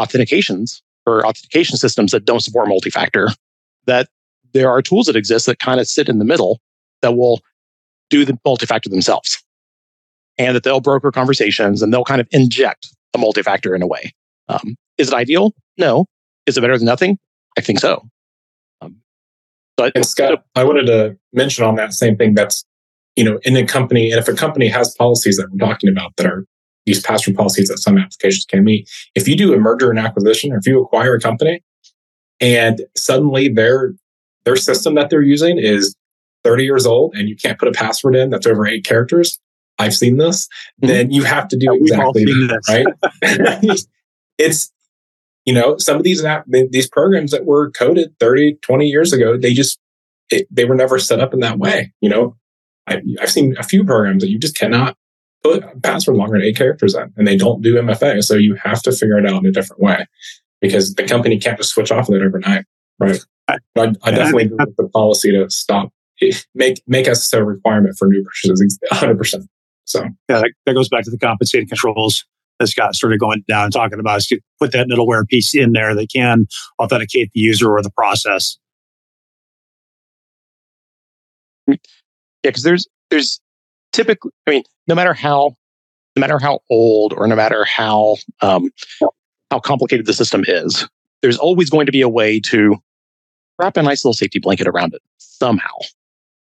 authentications 0.00 0.80
or 1.06 1.24
authentication 1.24 1.76
systems 1.76 2.10
that 2.10 2.24
don't 2.24 2.40
support 2.40 2.68
multi-factor, 2.68 3.28
that 3.86 4.08
there 4.52 4.70
are 4.70 4.82
tools 4.82 5.06
that 5.06 5.14
exist 5.14 5.46
that 5.46 5.58
kind 5.58 5.78
of 5.78 5.86
sit 5.86 6.08
in 6.08 6.18
the 6.18 6.24
middle 6.24 6.60
that 7.02 7.12
will 7.12 7.40
do 8.10 8.24
the 8.24 8.36
multi-factor 8.44 8.88
themselves. 8.88 9.43
And 10.38 10.56
that 10.56 10.64
they'll 10.64 10.80
broker 10.80 11.12
conversations 11.12 11.80
and 11.80 11.92
they'll 11.92 12.04
kind 12.04 12.20
of 12.20 12.26
inject 12.32 12.88
a 13.14 13.18
multi-factor 13.18 13.74
in 13.74 13.82
a 13.82 13.86
way. 13.86 14.12
Um, 14.48 14.76
is 14.98 15.08
it 15.08 15.14
ideal? 15.14 15.52
No. 15.78 16.06
Is 16.46 16.58
it 16.58 16.60
better 16.60 16.76
than 16.76 16.86
nothing? 16.86 17.18
I 17.56 17.60
think 17.60 17.78
so. 17.78 18.02
Um, 18.80 18.96
but 19.76 19.92
and 19.94 20.04
Scott, 20.04 20.44
I 20.54 20.64
wanted 20.64 20.86
to 20.86 21.16
mention 21.32 21.64
on 21.64 21.76
that 21.76 21.92
same 21.92 22.16
thing. 22.16 22.34
That's 22.34 22.64
you 23.16 23.24
know, 23.24 23.38
in 23.44 23.56
a 23.56 23.64
company, 23.64 24.10
and 24.10 24.18
if 24.18 24.26
a 24.28 24.34
company 24.34 24.68
has 24.68 24.94
policies 24.96 25.36
that 25.36 25.48
we're 25.50 25.58
talking 25.58 25.88
about 25.88 26.16
that 26.16 26.26
are 26.26 26.44
these 26.84 27.00
pass-through 27.00 27.34
policies 27.34 27.68
that 27.68 27.78
some 27.78 27.96
applications 27.96 28.44
can 28.44 28.64
meet, 28.64 28.90
if 29.14 29.28
you 29.28 29.36
do 29.36 29.54
a 29.54 29.58
merger 29.58 29.88
and 29.90 29.98
acquisition, 29.98 30.52
or 30.52 30.58
if 30.58 30.66
you 30.66 30.82
acquire 30.82 31.14
a 31.14 31.20
company, 31.20 31.62
and 32.40 32.82
suddenly 32.96 33.48
their 33.48 33.94
their 34.44 34.56
system 34.56 34.94
that 34.96 35.10
they're 35.10 35.22
using 35.22 35.58
is 35.58 35.94
30 36.42 36.64
years 36.64 36.84
old 36.86 37.14
and 37.14 37.28
you 37.28 37.36
can't 37.36 37.58
put 37.58 37.68
a 37.68 37.72
password 37.72 38.14
in 38.14 38.28
that's 38.28 38.46
over 38.46 38.66
eight 38.66 38.84
characters, 38.84 39.38
I've 39.78 39.94
seen 39.94 40.16
this, 40.16 40.46
mm-hmm. 40.46 40.86
then 40.88 41.10
you 41.10 41.24
have 41.24 41.48
to 41.48 41.56
do 41.56 41.66
yeah, 41.66 41.78
exactly 41.80 42.24
that, 42.24 42.62
right? 42.68 43.78
it's, 44.38 44.72
you 45.44 45.52
know, 45.52 45.76
some 45.78 45.96
of 45.96 46.02
these 46.02 46.24
app, 46.24 46.44
these 46.46 46.88
programs 46.88 47.30
that 47.32 47.44
were 47.44 47.70
coded 47.70 48.14
30, 48.18 48.54
20 48.62 48.86
years 48.86 49.12
ago, 49.12 49.36
they 49.36 49.52
just, 49.52 49.78
it, 50.30 50.46
they 50.50 50.64
were 50.64 50.74
never 50.74 50.98
set 50.98 51.20
up 51.20 51.34
in 51.34 51.40
that 51.40 51.58
way. 51.58 51.92
You 52.00 52.08
know, 52.08 52.36
I, 52.86 53.02
I've 53.20 53.30
seen 53.30 53.56
a 53.58 53.62
few 53.62 53.84
programs 53.84 54.22
that 54.22 54.30
you 54.30 54.38
just 54.38 54.56
cannot 54.56 54.96
put 55.42 55.62
a 55.62 55.80
password 55.80 56.16
longer 56.16 56.38
than 56.38 56.46
eight 56.46 56.56
characters 56.56 56.94
in 56.94 57.12
and 57.16 57.26
they 57.26 57.36
don't 57.36 57.60
do 57.60 57.74
MFA. 57.74 58.24
So 58.24 58.34
you 58.34 58.54
have 58.54 58.82
to 58.82 58.92
figure 58.92 59.18
it 59.18 59.26
out 59.26 59.42
in 59.42 59.46
a 59.46 59.52
different 59.52 59.82
way 59.82 60.06
because 60.60 60.94
the 60.94 61.04
company 61.04 61.38
can't 61.38 61.58
just 61.58 61.70
switch 61.70 61.92
off 61.92 62.08
of 62.08 62.14
it 62.14 62.22
overnight. 62.22 62.64
Right. 62.98 63.20
I, 63.48 63.58
I 63.76 64.10
definitely 64.10 64.44
agree 64.44 64.56
with 64.58 64.76
the 64.76 64.88
policy 64.88 65.32
to 65.32 65.50
stop 65.50 65.92
make 66.54 66.82
make 66.86 67.08
us 67.08 67.32
a 67.32 67.44
requirement 67.44 67.96
for 67.98 68.08
new 68.08 68.22
purchases 68.22 68.78
100 68.90 69.18
percent 69.18 69.46
so 69.84 70.02
yeah 70.28 70.40
that, 70.40 70.52
that, 70.66 70.74
goes 70.74 70.88
back 70.88 71.04
to 71.04 71.10
the 71.10 71.18
compensating 71.18 71.68
controls 71.68 72.24
that 72.58 72.66
scott 72.68 72.94
started 72.94 73.18
going 73.18 73.44
down 73.48 73.64
and 73.64 73.72
talking 73.72 73.98
about 73.98 74.18
is 74.18 74.26
to 74.26 74.40
put 74.58 74.72
that 74.72 74.86
middleware 74.86 75.26
piece 75.26 75.54
in 75.54 75.72
there 75.72 75.94
that 75.94 76.08
can 76.12 76.46
authenticate 76.80 77.30
the 77.32 77.40
user 77.40 77.70
or 77.70 77.82
the 77.82 77.90
process 77.90 78.58
yeah 81.66 81.76
because 82.42 82.62
there's 82.62 82.86
there's 83.10 83.40
typically 83.92 84.30
i 84.46 84.50
mean 84.50 84.62
no 84.86 84.94
matter 84.94 85.14
how 85.14 85.54
no 86.16 86.20
matter 86.20 86.38
how 86.38 86.60
old 86.70 87.12
or 87.14 87.26
no 87.26 87.34
matter 87.34 87.64
how 87.64 88.16
um, 88.40 88.70
how 89.50 89.58
complicated 89.58 90.06
the 90.06 90.12
system 90.12 90.44
is 90.46 90.88
there's 91.22 91.38
always 91.38 91.70
going 91.70 91.86
to 91.86 91.92
be 91.92 92.02
a 92.02 92.08
way 92.08 92.38
to 92.38 92.76
wrap 93.58 93.76
a 93.76 93.82
nice 93.82 94.04
little 94.04 94.14
safety 94.14 94.38
blanket 94.38 94.66
around 94.66 94.94
it 94.94 95.02
somehow 95.18 95.74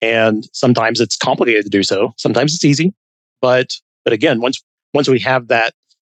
and 0.00 0.48
sometimes 0.52 1.00
it's 1.00 1.16
complicated 1.16 1.64
to 1.64 1.70
do 1.70 1.82
so. 1.82 2.12
Sometimes 2.16 2.54
it's 2.54 2.64
easy. 2.64 2.94
But 3.40 3.76
but 4.04 4.12
again, 4.12 4.40
once 4.40 4.62
once 4.94 5.08
we 5.08 5.20
have 5.20 5.48
that 5.48 5.74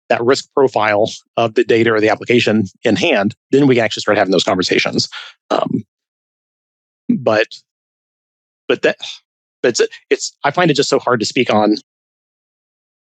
that 0.09 0.24
risk 0.24 0.51
profile 0.53 1.09
of 1.38 1.55
the 1.55 1.63
data 1.63 1.91
or 1.91 1.99
the 1.99 2.09
application 2.09 2.65
in 2.84 2.95
hand, 2.95 3.36
then 3.51 3.67
we 3.67 3.76
can 3.76 3.84
actually 3.84 4.01
start 4.01 4.17
having 4.17 4.32
those 4.32 4.43
conversations. 4.43 5.09
Um, 5.49 5.84
but 7.09 7.47
but 8.67 8.82
that 8.82 8.97
but 9.61 9.80
it's, 9.80 9.82
it's 10.09 10.38
I 10.43 10.51
find 10.51 10.69
it 10.69 10.76
just 10.76 10.89
so 10.89 10.99
hard 10.99 11.19
to 11.19 11.26
speak 11.26 11.53
on 11.53 11.76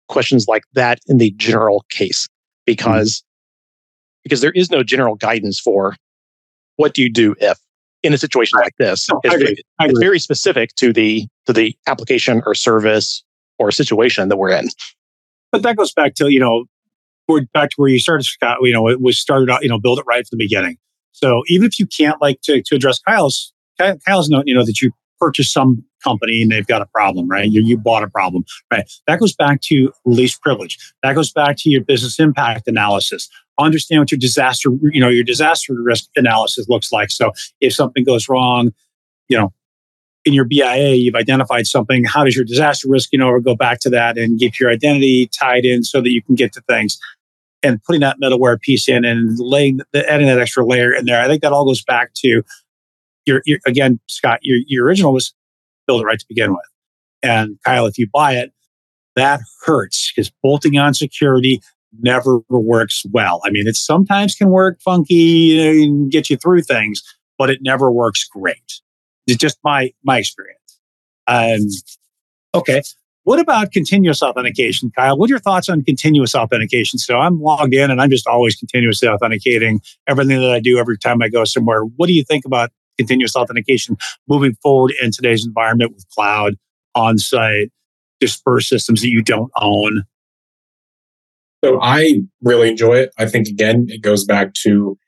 questions 0.09 0.49
like 0.49 0.65
that 0.75 0.99
in 1.07 1.19
the 1.19 1.31
general 1.37 1.85
case 1.89 2.27
because 2.67 3.19
mm-hmm. 3.19 4.21
because 4.25 4.41
there 4.41 4.53
is 4.53 4.71
no 4.71 4.83
general 4.83 5.15
guidance 5.15 5.61
for 5.61 5.97
what 6.77 6.95
do 6.95 7.03
you 7.03 7.11
do 7.11 7.35
if 7.41 7.59
in 8.03 8.13
a 8.15 8.19
situation 8.19 8.59
like 8.59 8.75
this. 8.79 9.09
No, 9.11 9.21
it's, 9.23 9.35
very, 9.35 9.57
it's 9.81 10.01
very 10.01 10.19
specific 10.19 10.75
to 10.77 10.93
the 10.93 11.27
to 11.47 11.53
the 11.53 11.77
application 11.87 12.43
or 12.47 12.55
service 12.55 13.23
or 13.61 13.71
situation 13.71 14.29
that 14.29 14.37
we're 14.37 14.51
in. 14.51 14.69
But 15.53 15.63
that 15.63 15.77
goes 15.77 15.93
back 15.93 16.15
to 16.17 16.31
you 16.31 16.41
know, 16.41 16.65
back 17.53 17.71
to 17.71 17.77
where 17.77 17.89
you 17.89 18.01
started, 18.01 18.25
Scott. 18.25 18.59
You 18.63 18.73
know, 18.73 18.89
it 18.89 19.01
was 19.01 19.19
started 19.19 19.51
out. 19.51 19.63
You 19.63 19.69
know, 19.69 19.79
build 19.79 19.99
it 19.99 20.05
right 20.09 20.27
from 20.27 20.39
the 20.39 20.45
beginning. 20.45 20.77
So 21.13 21.43
even 21.49 21.67
if 21.67 21.79
you 21.79 21.87
can't 21.87 22.21
like 22.21 22.41
to 22.43 22.63
to 22.63 22.75
address 22.75 22.99
Kyle's 23.01 23.53
Kyle's 23.79 24.29
note, 24.29 24.45
you 24.47 24.55
know 24.55 24.65
that 24.65 24.81
you 24.81 24.91
purchased 25.21 25.53
some 25.53 25.85
company 26.03 26.41
and 26.41 26.51
they've 26.51 26.67
got 26.67 26.81
a 26.81 26.87
problem, 26.87 27.29
right? 27.29 27.51
You, 27.51 27.63
you 27.63 27.77
bought 27.77 28.03
a 28.03 28.09
problem, 28.09 28.43
right? 28.73 28.91
That 29.07 29.21
goes 29.21 29.35
back 29.35 29.61
to 29.65 29.93
least 30.07 30.41
privilege. 30.41 30.79
That 31.03 31.15
goes 31.15 31.31
back 31.31 31.57
to 31.59 31.69
your 31.69 31.85
business 31.85 32.19
impact 32.19 32.67
analysis 32.67 33.29
understand 33.65 34.01
what 34.01 34.11
your 34.11 34.19
disaster, 34.19 34.71
you 34.83 35.01
know, 35.01 35.09
your 35.09 35.25
disaster 35.25 35.75
risk 35.75 36.09
analysis 36.17 36.69
looks 36.69 36.93
like. 36.93 37.11
So 37.11 37.33
if 37.61 37.75
something 37.75 38.05
goes 38.05 38.29
wrong, 38.29 38.73
you 39.29 39.39
know, 39.39 39.53
in 40.25 40.35
your 40.35 40.45
BIA, 40.45 40.95
you've 40.95 41.15
identified 41.15 41.67
something. 41.67 42.05
How 42.05 42.25
does 42.25 42.37
your 42.37 42.45
disaster 42.45 42.89
risk, 42.89 43.11
you 43.13 43.19
know, 43.19 43.39
go 43.41 43.55
back 43.55 43.81
to 43.81 43.91
that 43.91 44.19
and 44.19 44.39
get 44.39 44.61
your 44.61 44.71
identity 44.71 45.29
tied 45.29 45.65
in 45.65 45.83
so 45.83 46.01
that 46.01 46.11
you 46.11 46.23
can 46.23 46.35
get 46.35 46.53
to 46.55 46.61
things? 46.63 46.99
And 47.63 47.83
putting 47.83 48.01
that 48.01 48.17
middleware 48.23 48.61
piece 48.61 48.89
in 48.89 49.05
and 49.05 49.39
laying, 49.39 49.81
the, 49.93 50.11
adding 50.11 50.27
that 50.27 50.39
extra 50.39 50.65
layer 50.65 50.95
in 50.95 51.05
there. 51.05 51.21
I 51.21 51.27
think 51.27 51.43
that 51.43 51.53
all 51.53 51.65
goes 51.65 51.83
back 51.83 52.15
to 52.17 52.43
your, 53.27 53.43
your 53.45 53.59
again, 53.67 54.01
Scott, 54.07 54.41
your, 54.43 54.59
your 54.67 54.87
original 54.87 55.13
was 55.13 55.35
build 55.87 56.03
it 56.03 56.05
right 56.05 56.19
to 56.19 56.27
begin 56.29 56.53
with. 56.53 56.61
And 57.23 57.59
Kyle, 57.65 57.87
if 57.87 57.99
you 57.99 58.09
buy 58.11 58.35
it, 58.35 58.53
that 59.17 59.41
hurts 59.65 60.11
because 60.11 60.31
bolting 60.43 60.79
on 60.79 60.95
security, 60.95 61.61
never 61.99 62.39
works 62.49 63.05
well. 63.11 63.43
I 63.45 63.51
mean, 63.51 63.67
it 63.67 63.77
sometimes 63.77 64.35
can 64.35 64.51
work 64.51 64.81
funky 64.81 65.83
and 65.83 66.11
get 66.11 66.31
you 66.31 66.37
through 66.37 66.63
things, 66.63 67.03
but 67.37 67.51
it 67.51 67.61
never 67.63 67.91
works 67.91 68.25
great. 68.25 68.81
It's 69.31 69.39
just 69.39 69.59
my 69.65 69.93
my 70.05 70.19
experience. 70.19 70.79
Um, 71.27 71.61
okay. 72.55 72.83
What 73.25 73.39
about 73.39 73.71
continuous 73.71 74.23
authentication, 74.23 74.91
Kyle? 74.97 75.17
What 75.17 75.29
are 75.29 75.35
your 75.35 75.39
thoughts 75.39 75.69
on 75.69 75.85
continuous 75.85 76.35
authentication? 76.35 76.99
So 76.99 77.19
I'm 77.19 77.41
logged 77.41 77.75
in 77.75 77.91
and 77.91 78.01
I'm 78.01 78.11
just 78.11 78.27
always 78.27 78.57
continuously 78.57 79.09
authenticating 79.09 79.81
everything 80.07 80.41
that 80.41 80.51
I 80.51 80.59
do 80.59 80.79
every 80.79 80.99
time 80.99 81.21
I 81.23 81.29
go 81.29 81.45
somewhere. 81.45 81.83
What 81.83 82.07
do 82.07 82.15
you 82.15 82.25
think 82.25 82.45
about 82.47 82.71
continuous 82.99 83.37
authentication 83.37 83.97
moving 84.27 84.57
forward 84.63 84.95
in 85.03 85.11
today's 85.11 85.47
environment 85.47 85.93
with 85.95 86.09
cloud, 86.09 86.57
on 86.95 87.19
site, 87.19 87.71
dispersed 88.21 88.69
systems 88.69 89.03
that 89.03 89.11
you 89.11 89.23
don't 89.23 89.53
own? 89.61 90.05
So 91.63 91.79
I 91.81 92.23
really 92.43 92.71
enjoy 92.71 92.95
it. 92.95 93.13
I 93.19 93.27
think 93.27 93.49
again, 93.49 93.87
it 93.91 94.01
goes 94.01 94.25
back 94.25 94.55
to 94.63 94.99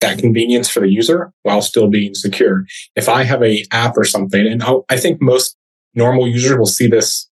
that 0.00 0.18
convenience 0.18 0.68
for 0.68 0.80
the 0.80 0.88
user 0.88 1.32
while 1.42 1.62
still 1.62 1.88
being 1.88 2.14
secure. 2.14 2.64
If 2.94 3.08
I 3.08 3.24
have 3.24 3.42
a 3.42 3.64
app 3.72 3.96
or 3.96 4.04
something, 4.04 4.46
and 4.46 4.62
I'll, 4.62 4.84
I 4.88 4.96
think 4.96 5.20
most 5.20 5.56
normal 5.94 6.28
users 6.28 6.56
will 6.56 6.66
see 6.66 6.86
this 6.86 7.28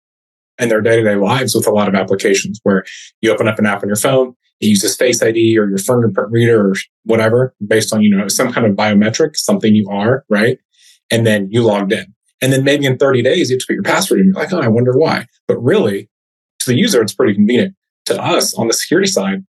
in 0.59 0.70
their 0.70 0.82
day-to-day 0.82 1.16
lives 1.16 1.55
with 1.55 1.68
a 1.68 1.72
lot 1.72 1.89
of 1.89 1.95
applications 1.95 2.59
where 2.64 2.86
you 3.22 3.32
open 3.32 3.47
up 3.47 3.59
an 3.59 3.66
app 3.66 3.84
on 3.84 3.89
your 3.89 3.95
phone, 3.95 4.36
it 4.61 4.68
uses 4.68 4.95
Face 4.95 5.22
ID 5.22 5.57
or 5.57 5.68
your 5.68 5.78
fingerprint 5.78 6.32
reader 6.32 6.70
or 6.70 6.76
whatever 7.03 7.53
based 7.66 7.93
on, 7.93 8.01
you 8.01 8.16
know, 8.16 8.28
some 8.28 8.53
kind 8.53 8.66
of 8.66 8.76
biometric, 8.76 9.36
something 9.36 9.76
you 9.76 9.89
are, 9.89 10.24
right? 10.30 10.57
And 11.11 11.26
then 11.26 11.49
you 11.51 11.64
logged 11.64 11.91
in. 11.91 12.14
And 12.41 12.53
then 12.53 12.64
maybe 12.64 12.86
in 12.86 12.97
30 12.97 13.24
days, 13.24 13.49
you 13.49 13.55
have 13.55 13.61
to 13.61 13.66
put 13.68 13.74
your 13.74 13.84
password 13.84 14.20
and 14.20 14.28
you're 14.28 14.41
like, 14.41 14.53
oh, 14.53 14.61
I 14.61 14.68
wonder 14.68 14.97
why. 14.97 15.28
But 15.47 15.61
really, 15.61 16.09
to 16.59 16.70
the 16.72 16.78
user, 16.78 17.01
it's 17.01 17.14
pretty 17.14 17.34
convenient 17.34 17.76
to 18.05 18.22
us 18.22 18.53
on 18.53 18.68
the 18.68 18.74
security 18.74 19.07
side, 19.07 19.45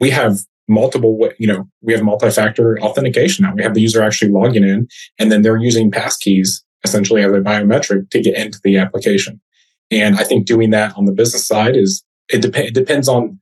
we 0.00 0.10
have 0.10 0.40
multiple, 0.68 1.28
you 1.38 1.46
know, 1.46 1.68
we 1.82 1.92
have 1.92 2.02
multi-factor 2.02 2.78
authentication 2.80 3.44
now. 3.44 3.54
We 3.54 3.62
have 3.62 3.74
the 3.74 3.80
user 3.80 4.02
actually 4.02 4.30
logging 4.30 4.64
in 4.64 4.88
and 5.18 5.30
then 5.30 5.42
they're 5.42 5.56
using 5.56 5.90
passkeys 5.90 6.62
essentially 6.84 7.22
as 7.22 7.32
a 7.32 7.40
biometric 7.40 8.10
to 8.10 8.20
get 8.20 8.36
into 8.36 8.60
the 8.62 8.76
application. 8.78 9.40
And 9.90 10.16
I 10.16 10.24
think 10.24 10.46
doing 10.46 10.70
that 10.70 10.96
on 10.96 11.04
the 11.04 11.12
business 11.12 11.46
side 11.46 11.76
is, 11.76 12.02
it, 12.28 12.42
dep- 12.42 12.56
it 12.56 12.74
depends 12.74 13.08
on, 13.08 13.40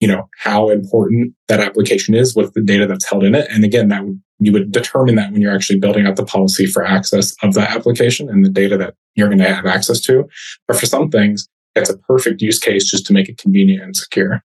you 0.00 0.08
know, 0.08 0.28
how 0.38 0.70
important 0.70 1.34
that 1.48 1.60
application 1.60 2.14
is 2.14 2.34
with 2.34 2.54
the 2.54 2.62
data 2.62 2.86
that's 2.86 3.08
held 3.08 3.24
in 3.24 3.34
it. 3.34 3.48
And 3.50 3.64
again, 3.64 3.88
that 3.88 4.02
you 4.38 4.52
would 4.52 4.72
determine 4.72 5.14
that 5.16 5.32
when 5.32 5.40
you're 5.40 5.54
actually 5.54 5.78
building 5.78 6.06
out 6.06 6.16
the 6.16 6.24
policy 6.24 6.66
for 6.66 6.84
access 6.84 7.34
of 7.42 7.54
that 7.54 7.70
application 7.70 8.28
and 8.28 8.44
the 8.44 8.48
data 8.48 8.76
that 8.78 8.94
you're 9.14 9.28
going 9.28 9.38
to 9.38 9.52
have 9.52 9.66
access 9.66 10.00
to. 10.00 10.28
But 10.66 10.76
for 10.76 10.86
some 10.86 11.10
things, 11.10 11.48
it's 11.74 11.90
a 11.90 11.98
perfect 11.98 12.42
use 12.42 12.58
case 12.58 12.90
just 12.90 13.06
to 13.06 13.12
make 13.12 13.28
it 13.28 13.38
convenient 13.38 13.82
and 13.82 13.96
secure. 13.96 14.42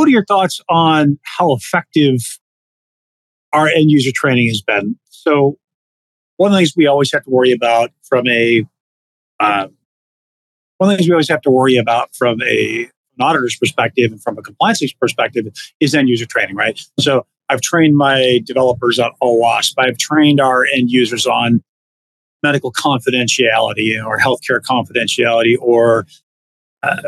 What 0.00 0.08
are 0.08 0.12
your 0.12 0.24
thoughts 0.24 0.62
on 0.70 1.18
how 1.24 1.52
effective 1.52 2.40
our 3.52 3.68
end 3.68 3.90
user 3.90 4.10
training 4.14 4.48
has 4.48 4.62
been? 4.62 4.98
So, 5.10 5.58
one 6.38 6.50
of 6.50 6.52
the 6.52 6.60
things 6.60 6.72
we 6.74 6.86
always 6.86 7.12
have 7.12 7.22
to 7.24 7.30
worry 7.30 7.52
about 7.52 7.90
from 8.08 8.26
a 8.26 8.64
uh, 9.40 9.66
one 10.78 10.88
of 10.88 10.92
the 10.92 10.96
things 10.96 11.06
we 11.06 11.12
always 11.12 11.28
have 11.28 11.42
to 11.42 11.50
worry 11.50 11.76
about 11.76 12.16
from 12.16 12.40
a 12.40 12.88
an 13.18 13.26
auditor's 13.26 13.58
perspective 13.58 14.10
and 14.10 14.22
from 14.22 14.38
a 14.38 14.42
compliance 14.42 14.82
perspective 14.94 15.48
is 15.80 15.94
end 15.94 16.08
user 16.08 16.24
training, 16.24 16.56
right? 16.56 16.80
So 16.98 17.26
I've 17.50 17.60
trained 17.60 17.94
my 17.94 18.40
developers 18.46 18.98
on 18.98 19.10
OWASP. 19.22 19.74
I've 19.76 19.98
trained 19.98 20.40
our 20.40 20.64
end 20.64 20.90
users 20.90 21.26
on 21.26 21.62
medical 22.42 22.72
confidentiality 22.72 24.02
or 24.02 24.18
healthcare 24.18 24.62
confidentiality, 24.62 25.56
or 25.60 26.06
uh, 26.82 27.02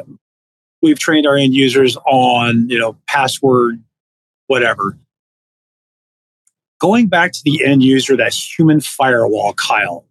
we've 0.83 0.99
trained 0.99 1.27
our 1.27 1.37
end 1.37 1.55
users 1.55 1.97
on 2.07 2.69
you 2.69 2.79
know 2.79 2.97
password, 3.07 3.83
whatever. 4.47 4.99
Going 6.81 7.07
back 7.07 7.33
to 7.33 7.41
the 7.45 7.65
end 7.65 7.83
user, 7.83 8.17
that 8.17 8.35
human 8.35 8.81
firewall, 8.81 9.55
Kyle. 9.55 10.05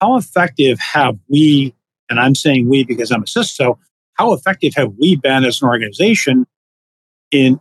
How 0.00 0.16
effective 0.16 0.78
have 0.80 1.18
we? 1.28 1.74
And 2.10 2.20
I'm 2.20 2.34
saying 2.34 2.68
we 2.68 2.84
because 2.84 3.10
I'm 3.10 3.22
a 3.22 3.26
CISO 3.26 3.78
how 4.14 4.32
effective 4.32 4.74
have 4.76 4.94
we 4.98 5.16
been 5.16 5.44
as 5.44 5.60
an 5.60 5.68
organization 5.68 6.46
in 7.30 7.60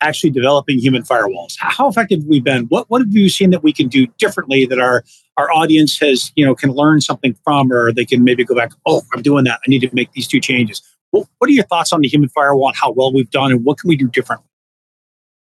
actually 0.00 0.30
developing 0.30 0.78
human 0.78 1.02
firewalls? 1.02 1.54
How 1.58 1.88
effective 1.88 2.20
have 2.20 2.28
we 2.28 2.40
been? 2.40 2.64
What 2.66 2.88
what 2.90 3.00
have 3.00 3.12
you 3.12 3.28
seen 3.28 3.50
that 3.50 3.62
we 3.62 3.72
can 3.72 3.88
do 3.88 4.06
differently 4.18 4.66
that 4.66 4.78
our 4.78 5.02
our 5.36 5.50
audience 5.50 5.98
has 5.98 6.30
you 6.36 6.44
know 6.44 6.54
can 6.54 6.70
learn 6.70 7.00
something 7.00 7.34
from, 7.44 7.72
or 7.72 7.92
they 7.92 8.04
can 8.04 8.22
maybe 8.22 8.44
go 8.44 8.54
back. 8.54 8.72
Oh, 8.86 9.02
I'm 9.14 9.22
doing 9.22 9.44
that. 9.44 9.60
I 9.66 9.70
need 9.70 9.80
to 9.80 9.90
make 9.92 10.12
these 10.12 10.28
two 10.28 10.40
changes. 10.40 10.82
What, 11.14 11.28
what 11.38 11.48
are 11.48 11.52
your 11.52 11.64
thoughts 11.64 11.92
on 11.92 12.00
the 12.00 12.08
human 12.08 12.28
firewall 12.28 12.68
and 12.68 12.76
how 12.76 12.90
well 12.90 13.12
we've 13.12 13.30
done, 13.30 13.52
and 13.52 13.64
what 13.64 13.78
can 13.78 13.86
we 13.86 13.96
do 13.96 14.08
differently? 14.08 14.48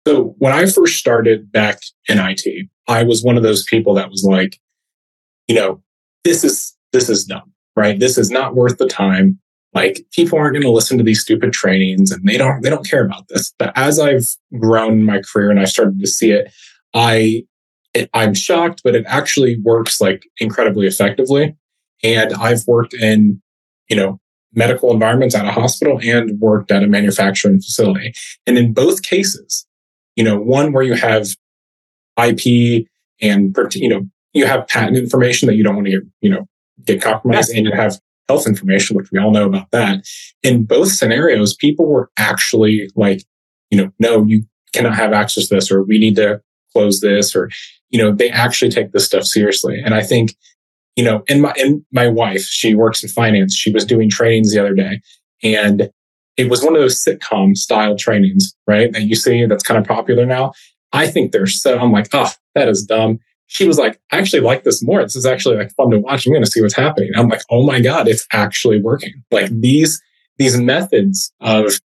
So 0.06 0.36
when 0.38 0.52
I 0.52 0.66
first 0.66 0.96
started 0.96 1.50
back 1.50 1.80
in 2.08 2.18
IT, 2.18 2.68
I 2.86 3.02
was 3.02 3.24
one 3.24 3.36
of 3.36 3.42
those 3.42 3.64
people 3.64 3.92
that 3.94 4.08
was 4.08 4.22
like, 4.22 4.58
you 5.48 5.56
know, 5.56 5.82
this 6.22 6.44
is 6.44 6.76
this 6.92 7.08
is 7.08 7.24
dumb, 7.24 7.52
right? 7.74 7.98
This 7.98 8.16
is 8.16 8.30
not 8.30 8.54
worth 8.54 8.78
the 8.78 8.86
time. 8.86 9.40
Like 9.74 10.06
people 10.12 10.38
aren't 10.38 10.54
going 10.54 10.62
to 10.62 10.70
listen 10.70 10.96
to 10.96 11.04
these 11.04 11.20
stupid 11.20 11.52
trainings 11.52 12.12
and 12.12 12.26
they 12.26 12.38
don't, 12.38 12.62
they 12.62 12.70
don't 12.70 12.88
care 12.88 13.04
about 13.04 13.26
this. 13.28 13.52
But 13.58 13.76
as 13.76 13.98
I've 13.98 14.34
grown 14.58 15.04
my 15.04 15.20
career 15.20 15.50
and 15.50 15.60
I 15.60 15.64
started 15.64 16.00
to 16.00 16.06
see 16.06 16.30
it, 16.30 16.50
I, 16.94 17.44
it, 17.92 18.08
I'm 18.14 18.32
shocked, 18.32 18.80
but 18.82 18.94
it 18.94 19.04
actually 19.06 19.58
works 19.60 20.00
like 20.00 20.22
incredibly 20.38 20.86
effectively. 20.86 21.54
And 22.02 22.32
I've 22.32 22.66
worked 22.66 22.94
in, 22.94 23.42
you 23.90 23.96
know, 23.96 24.20
medical 24.54 24.92
environments 24.92 25.34
at 25.34 25.46
a 25.46 25.52
hospital 25.52 26.00
and 26.02 26.40
worked 26.40 26.70
at 26.70 26.82
a 26.82 26.86
manufacturing 26.86 27.60
facility. 27.60 28.12
And 28.46 28.56
in 28.56 28.72
both 28.72 29.02
cases, 29.02 29.66
you 30.16 30.24
know, 30.24 30.38
one 30.38 30.72
where 30.72 30.82
you 30.82 30.94
have 30.94 31.28
IP 32.16 32.86
and, 33.20 33.56
you 33.74 33.88
know, 33.88 34.08
you 34.32 34.46
have 34.46 34.66
patent 34.68 34.96
information 34.96 35.46
that 35.46 35.54
you 35.54 35.62
don't 35.62 35.76
want 35.76 35.86
to, 35.86 36.02
you 36.20 36.30
know, 36.30 36.48
get 36.84 37.02
compromised 37.02 37.50
and 37.50 37.66
you 37.66 37.72
have 37.72 37.98
health 38.28 38.46
information, 38.46 38.96
which 38.96 39.10
we 39.10 39.18
all 39.18 39.30
know 39.30 39.46
about 39.46 39.70
that. 39.70 40.06
In 40.42 40.64
both 40.64 40.92
scenarios, 40.92 41.54
people 41.54 41.86
were 41.86 42.10
actually 42.18 42.90
like, 42.94 43.22
you 43.70 43.78
know, 43.78 43.90
no, 43.98 44.24
you 44.24 44.44
cannot 44.72 44.94
have 44.94 45.12
access 45.12 45.48
to 45.48 45.54
this, 45.54 45.70
or 45.70 45.82
we 45.82 45.98
need 45.98 46.16
to 46.16 46.40
close 46.72 47.00
this, 47.00 47.34
or, 47.34 47.50
you 47.90 47.98
know, 47.98 48.12
they 48.12 48.28
actually 48.30 48.70
take 48.70 48.92
this 48.92 49.06
stuff 49.06 49.24
seriously. 49.24 49.80
And 49.82 49.94
I 49.94 50.02
think, 50.02 50.34
you 50.98 51.04
know, 51.04 51.22
in 51.28 51.40
my, 51.40 51.54
in 51.56 51.84
my 51.92 52.08
wife, 52.08 52.42
she 52.42 52.74
works 52.74 53.02
in 53.02 53.08
finance. 53.08 53.54
She 53.54 53.72
was 53.72 53.86
doing 53.86 54.10
trainings 54.10 54.52
the 54.52 54.60
other 54.60 54.74
day 54.74 55.00
and 55.42 55.90
it 56.36 56.50
was 56.50 56.62
one 56.62 56.76
of 56.76 56.82
those 56.82 57.02
sitcom 57.02 57.56
style 57.56 57.96
trainings, 57.96 58.54
right? 58.66 58.92
That 58.92 59.02
you 59.02 59.14
see 59.16 59.46
that's 59.46 59.64
kind 59.64 59.78
of 59.78 59.86
popular 59.86 60.26
now. 60.26 60.52
I 60.92 61.06
think 61.06 61.32
they're 61.32 61.46
so, 61.46 61.78
I'm 61.78 61.92
like, 61.92 62.08
oh, 62.12 62.30
that 62.54 62.68
is 62.68 62.84
dumb 62.84 63.20
she 63.48 63.66
was 63.66 63.78
like, 63.78 63.98
I 64.12 64.18
actually 64.18 64.42
like 64.42 64.64
this 64.64 64.82
more. 64.82 65.02
This 65.02 65.16
is 65.16 65.26
actually 65.26 65.56
like 65.56 65.72
fun 65.72 65.90
to 65.90 65.98
watch. 65.98 66.26
I'm 66.26 66.32
going 66.32 66.44
to 66.44 66.50
see 66.50 66.60
what's 66.60 66.76
happening. 66.76 67.10
I'm 67.16 67.28
like, 67.28 67.40
oh 67.50 67.66
my 67.66 67.80
God, 67.80 68.06
it's 68.06 68.26
actually 68.30 68.80
working. 68.80 69.24
Like 69.30 69.48
these, 69.50 70.00
these 70.36 70.58
methods 70.58 71.32
of 71.40 71.80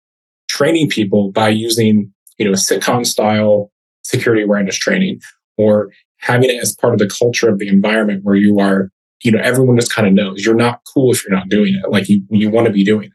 training 0.48 0.90
people 0.90 1.30
by 1.30 1.48
using, 1.48 2.12
you 2.36 2.44
know, 2.44 2.52
sitcom 2.52 3.06
style 3.06 3.70
security 4.02 4.42
awareness 4.42 4.76
training 4.76 5.20
or 5.56 5.92
having 6.16 6.50
it 6.50 6.60
as 6.60 6.74
part 6.74 6.92
of 6.92 6.98
the 6.98 7.08
culture 7.08 7.48
of 7.48 7.60
the 7.60 7.68
environment 7.68 8.24
where 8.24 8.34
you 8.34 8.58
are, 8.58 8.90
you 9.22 9.30
know, 9.30 9.40
everyone 9.42 9.76
just 9.76 9.94
kind 9.94 10.06
of 10.06 10.14
knows 10.14 10.44
you're 10.44 10.54
not 10.54 10.80
cool 10.92 11.12
if 11.12 11.24
you're 11.24 11.36
not 11.36 11.48
doing 11.48 11.80
it. 11.82 11.90
Like 11.90 12.08
you, 12.08 12.22
you 12.30 12.50
want 12.50 12.66
to 12.66 12.72
be 12.72 12.84
doing 12.84 13.10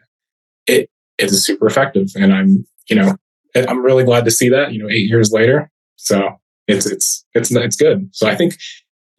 it. 0.68 0.74
It, 0.74 0.89
is 1.20 1.43
super 1.43 1.66
effective. 1.66 2.10
And 2.16 2.34
I'm, 2.34 2.66
you 2.89 2.95
know, 2.95 3.16
I'm 3.55 3.84
really 3.84 4.03
glad 4.03 4.24
to 4.26 4.32
see 4.32 4.49
that, 4.49 4.72
you 4.72 4.80
know, 4.80 4.89
eight 4.89 5.10
years 5.10 5.32
later. 5.32 5.72
So 5.95 6.39
it's 6.68 6.86
it's 6.86 7.26
it's 7.34 7.51
it's 7.51 7.76
good. 7.76 8.10
So 8.12 8.28
I 8.28 8.36
think 8.36 8.58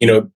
you 0.01 0.07
know, 0.07 0.30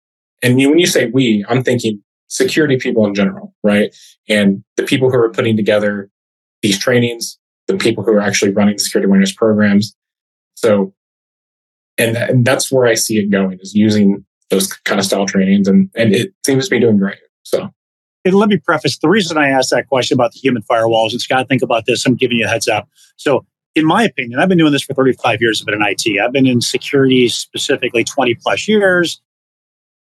and 0.42 0.56
when 0.56 0.80
you 0.80 0.88
say 0.88 1.08
we, 1.08 1.44
I'm 1.50 1.64
thinking 1.64 2.02
security 2.28 2.78
people 2.78 3.06
in 3.06 3.14
general, 3.14 3.54
right? 3.64 3.94
And 4.28 4.64
the 4.78 4.84
people 4.84 5.12
who 5.12 5.18
are 5.18 5.32
putting 5.32 5.58
together 5.58 6.10
these 6.62 6.80
trainings, 6.80 7.38
the 7.68 7.78
people 7.78 8.04
who 8.04 8.12
are 8.14 8.22
actually 8.22 8.52
running 8.52 8.76
the 8.76 8.84
security 8.84 9.08
awareness 9.08 9.34
programs. 9.34 9.96
So, 10.56 10.94
and, 11.98 12.16
and 12.16 12.46
that's 12.46 12.72
where 12.72 12.86
I 12.86 12.94
see 12.94 13.18
it 13.18 13.30
going 13.30 13.60
is 13.62 13.74
using 13.74 14.26
those 14.50 14.72
kind 14.74 15.00
of 15.00 15.06
style 15.06 15.26
trainings, 15.26 15.68
and 15.68 15.90
and 15.96 16.14
it 16.14 16.34
seems 16.46 16.66
to 16.66 16.70
be 16.70 16.80
doing 16.80 16.98
great. 16.98 17.20
So. 17.44 17.70
And 18.26 18.36
let 18.36 18.50
me 18.50 18.58
preface 18.58 19.00
the 19.00 19.08
reason 19.08 19.38
I 19.38 19.48
asked 19.48 19.70
that 19.72 19.88
question 19.88 20.16
about 20.16 20.34
the 20.34 20.40
human 20.40 20.62
firewalls, 20.64 21.12
and 21.12 21.22
Scott, 21.22 21.48
think 21.48 21.62
about 21.62 21.86
this. 21.86 22.06
I'm 22.06 22.16
giving 22.16 22.38
you 22.38 22.46
a 22.46 22.50
heads 22.50 22.68
up. 22.68 22.90
So 23.16 23.46
in 23.76 23.86
my 23.86 24.04
opinion, 24.04 24.40
I've 24.40 24.50
been 24.50 24.58
doing 24.58 24.72
this 24.72 24.84
for 24.84 24.94
35 24.94 25.42
years. 25.42 25.62
I've 25.62 25.66
been 25.66 25.82
in 25.82 25.82
IT. 25.82 26.22
I've 26.22 26.34
been 26.34 26.46
in 26.46 26.62
security 26.62 27.30
specifically 27.30 28.04
20 28.04 28.36
plus 28.36 28.68
years. 28.68 29.22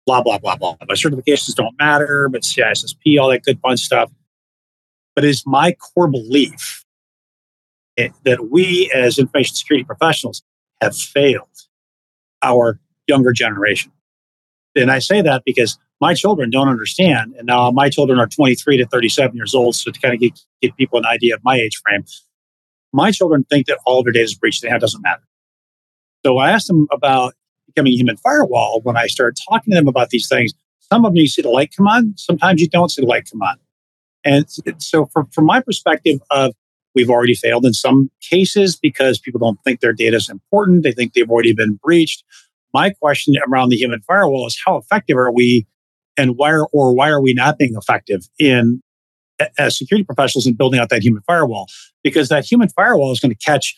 Blah, 0.06 0.24
blah, 0.24 0.40
blah, 0.40 0.56
blah. 0.56 0.76
My 0.88 0.96
certifications 0.96 1.54
don't 1.56 1.78
matter, 1.78 2.30
but 2.30 2.42
CISSP, 2.42 3.20
all 3.22 3.30
that 3.30 3.44
good 3.44 3.60
fun 3.60 3.78
stuff. 3.78 4.12
But 5.16 5.24
it's 5.26 5.46
my 5.46 5.74
core 5.74 6.08
belief 6.08 6.84
that 8.24 8.50
we 8.50 8.90
as 8.96 9.20
information 9.20 9.56
security 9.56 9.84
professionals 9.84 10.42
have 10.82 10.96
failed 10.96 11.48
our 12.42 12.80
younger 13.08 13.34
generation. 13.34 13.92
And 14.80 14.92
I 14.92 15.00
say 15.00 15.22
that 15.22 15.44
because 15.46 15.78
my 16.02 16.14
children 16.14 16.50
don't 16.50 16.70
understand. 16.70 17.36
And 17.38 17.48
now 17.48 17.72
my 17.72 17.90
children 17.90 18.20
are 18.20 18.28
23 18.28 18.78
to 18.78 18.86
37 18.86 19.36
years 19.36 19.54
old. 19.54 19.76
So 19.76 19.92
to 19.92 20.00
kind 20.00 20.14
of 20.14 20.20
get, 20.20 20.40
get 20.62 20.76
people 20.78 21.00
an 21.00 21.06
idea 21.06 21.36
of 21.36 21.42
my 21.44 21.58
age 21.58 21.80
frame, 21.84 22.06
my 22.94 23.12
children 23.12 23.46
think 23.50 23.68
that 23.68 23.80
all 23.86 24.00
of 24.00 24.06
their 24.06 24.14
data 24.14 24.26
is 24.26 24.36
breached 24.36 24.64
and 24.64 24.74
it 24.74 24.80
doesn't 24.80 25.02
matter. 25.02 25.24
So 26.26 26.38
I 26.38 26.52
asked 26.52 26.68
them 26.68 26.88
about 26.92 27.34
becoming 27.68 27.94
a 27.94 27.96
human 27.96 28.18
firewall. 28.18 28.82
When 28.84 28.98
I 28.98 29.08
started 29.08 29.40
talking 29.50 29.72
to 29.72 29.76
them 29.76 29.88
about 29.88 30.10
these 30.10 30.28
things, 30.28 30.54
some 30.80 31.06
of 31.06 31.12
them 31.12 31.18
you 31.18 31.28
see 31.28 31.42
the 31.42 31.50
light 31.50 31.74
come 31.76 31.88
on, 31.88 32.14
sometimes 32.18 32.62
you 32.62 32.68
don't 32.68 32.90
see 32.90 33.02
the 33.02 33.08
light 33.08 33.30
come 33.30 33.42
on. 33.42 33.58
And 34.26 34.46
so 34.80 35.06
from, 35.06 35.28
from 35.28 35.46
my 35.46 35.62
perspective 35.62 36.20
of 36.30 36.54
we've 36.96 37.10
already 37.10 37.36
failed 37.36 37.66
in 37.66 37.74
some 37.74 38.10
cases 38.22 38.76
because 38.76 39.20
people 39.20 39.40
don't 39.40 39.60
think 39.64 39.80
their 39.80 39.94
data 39.94 40.18
is 40.18 40.30
important. 40.30 40.84
They 40.84 40.92
think 40.92 41.14
they've 41.14 41.30
already 41.30 41.54
been 41.54 41.80
breached. 41.82 42.24
My 42.74 42.92
question 42.92 43.36
around 43.48 43.70
the 43.70 43.78
human 43.78 44.02
firewall 44.02 44.48
is 44.48 44.60
how 44.66 44.78
effective 44.78 45.18
are 45.18 45.32
we 45.32 45.68
and 46.18 46.38
why 46.38 46.52
are, 46.52 46.68
or 46.68 46.94
why 46.94 47.10
are 47.10 47.22
we 47.22 47.34
not 47.34 47.58
being 47.58 47.76
effective 47.76 48.28
in 48.38 48.82
as 49.58 49.78
security 49.78 50.04
professionals 50.04 50.46
in 50.46 50.54
building 50.54 50.80
out 50.80 50.90
that 50.90 51.02
human 51.02 51.24
firewall 51.24 51.68
because 52.04 52.30
that 52.30 52.46
human 52.46 52.68
firewall 52.70 53.12
is 53.12 53.20
going 53.20 53.34
to 53.34 53.38
catch 53.38 53.76